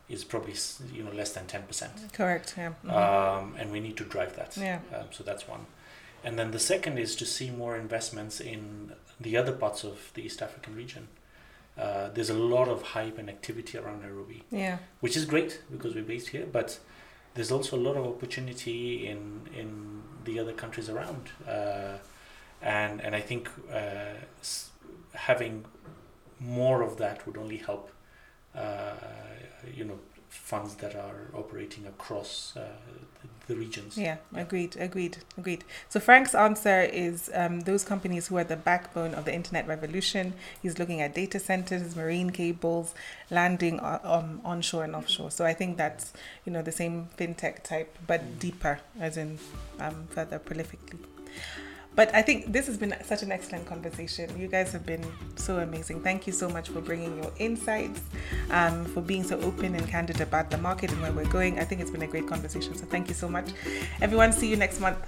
is 0.08 0.22
probably 0.22 0.54
you 0.92 1.02
know 1.02 1.10
less 1.10 1.32
than 1.32 1.46
ten 1.46 1.62
percent 1.64 1.92
Correct, 2.12 2.54
yeah. 2.56 2.72
Mhm. 2.84 2.92
um, 2.92 3.54
and 3.58 3.72
we 3.72 3.80
need 3.80 3.96
to 3.96 4.04
drive 4.04 4.36
that. 4.36 4.56
Yeah. 4.56 4.78
Um, 4.94 5.06
so 5.10 5.24
that's 5.24 5.48
one. 5.48 5.66
And 6.24 6.38
then 6.38 6.50
the 6.52 6.58
second 6.58 6.98
is 6.98 7.16
to 7.16 7.26
see 7.26 7.50
more 7.50 7.76
investments 7.76 8.40
in 8.40 8.92
the 9.20 9.36
other 9.36 9.52
parts 9.52 9.84
of 9.84 10.10
the 10.14 10.22
East 10.22 10.40
African 10.42 10.76
region. 10.76 11.08
Uh, 11.78 12.08
there's 12.10 12.30
a 12.30 12.34
lot 12.34 12.68
of 12.68 12.82
hype 12.82 13.18
and 13.18 13.28
activity 13.30 13.78
around 13.78 14.02
Nairobi, 14.02 14.42
yeah, 14.50 14.78
which 15.00 15.16
is 15.16 15.24
great 15.24 15.62
because 15.70 15.94
we're 15.94 16.04
based 16.04 16.28
here, 16.28 16.46
but 16.46 16.78
there's 17.34 17.50
also 17.50 17.76
a 17.76 17.82
lot 17.88 17.96
of 17.96 18.04
opportunity 18.06 19.06
in 19.06 19.48
in 19.56 20.02
the 20.24 20.38
other 20.38 20.52
countries 20.52 20.88
around. 20.90 21.30
Uh, 21.48 21.96
and 22.60 23.00
and 23.00 23.16
I 23.16 23.20
think 23.20 23.48
uh, 23.72 24.16
s- 24.40 24.70
having 25.14 25.64
more 26.38 26.82
of 26.82 26.98
that 26.98 27.26
would 27.26 27.38
only 27.38 27.56
help. 27.56 27.90
Uh, 28.54 28.92
you 29.74 29.84
know, 29.84 29.98
funds 30.28 30.74
that 30.76 30.94
are 30.94 31.30
operating 31.34 31.86
across 31.86 32.54
uh, 32.56 32.60
the, 33.46 33.56
regions. 33.56 33.96
yeah. 33.96 34.16
Agreed, 34.34 34.76
agreed, 34.76 35.18
agreed. 35.36 35.64
So 35.88 36.00
Frank's 36.00 36.34
answer 36.34 36.82
is 36.82 37.30
um, 37.34 37.60
those 37.60 37.84
companies 37.84 38.28
who 38.28 38.36
are 38.38 38.44
the 38.44 38.56
backbone 38.56 39.14
of 39.14 39.24
the 39.24 39.34
internet 39.34 39.66
revolution. 39.66 40.34
He's 40.62 40.78
looking 40.78 41.00
at 41.00 41.14
data 41.14 41.38
centers, 41.38 41.96
marine 41.96 42.30
cables, 42.30 42.94
landing 43.30 43.80
uh, 43.80 44.00
um, 44.04 44.40
onshore 44.44 44.84
and 44.84 44.94
offshore. 44.94 45.30
So 45.30 45.44
I 45.44 45.54
think 45.54 45.76
that's 45.76 46.12
you 46.44 46.52
know 46.52 46.62
the 46.62 46.72
same 46.72 47.08
fintech 47.18 47.62
type, 47.62 47.98
but 48.06 48.38
deeper, 48.38 48.80
as 48.98 49.16
in 49.16 49.38
um, 49.80 50.06
further 50.10 50.38
prolifically. 50.38 50.98
But 51.94 52.14
I 52.14 52.22
think 52.22 52.52
this 52.52 52.66
has 52.66 52.78
been 52.78 52.94
such 53.04 53.22
an 53.22 53.30
excellent 53.30 53.66
conversation. 53.66 54.30
You 54.38 54.48
guys 54.48 54.72
have 54.72 54.86
been 54.86 55.04
so 55.36 55.58
amazing. 55.58 56.02
Thank 56.02 56.26
you 56.26 56.32
so 56.32 56.48
much 56.48 56.70
for 56.70 56.80
bringing 56.80 57.22
your 57.22 57.30
insights, 57.38 58.00
um, 58.50 58.86
for 58.86 59.02
being 59.02 59.22
so 59.22 59.38
open 59.40 59.74
and 59.74 59.86
candid 59.86 60.20
about 60.20 60.50
the 60.50 60.58
market 60.58 60.90
and 60.90 61.02
where 61.02 61.12
we're 61.12 61.30
going. 61.30 61.58
I 61.58 61.64
think 61.64 61.80
it's 61.80 61.90
been 61.90 62.02
a 62.02 62.06
great 62.06 62.26
conversation. 62.26 62.74
So 62.74 62.86
thank 62.86 63.08
you 63.08 63.14
so 63.14 63.28
much. 63.28 63.50
Everyone, 64.00 64.32
see 64.32 64.48
you 64.48 64.56
next 64.56 64.80
month. 64.80 64.98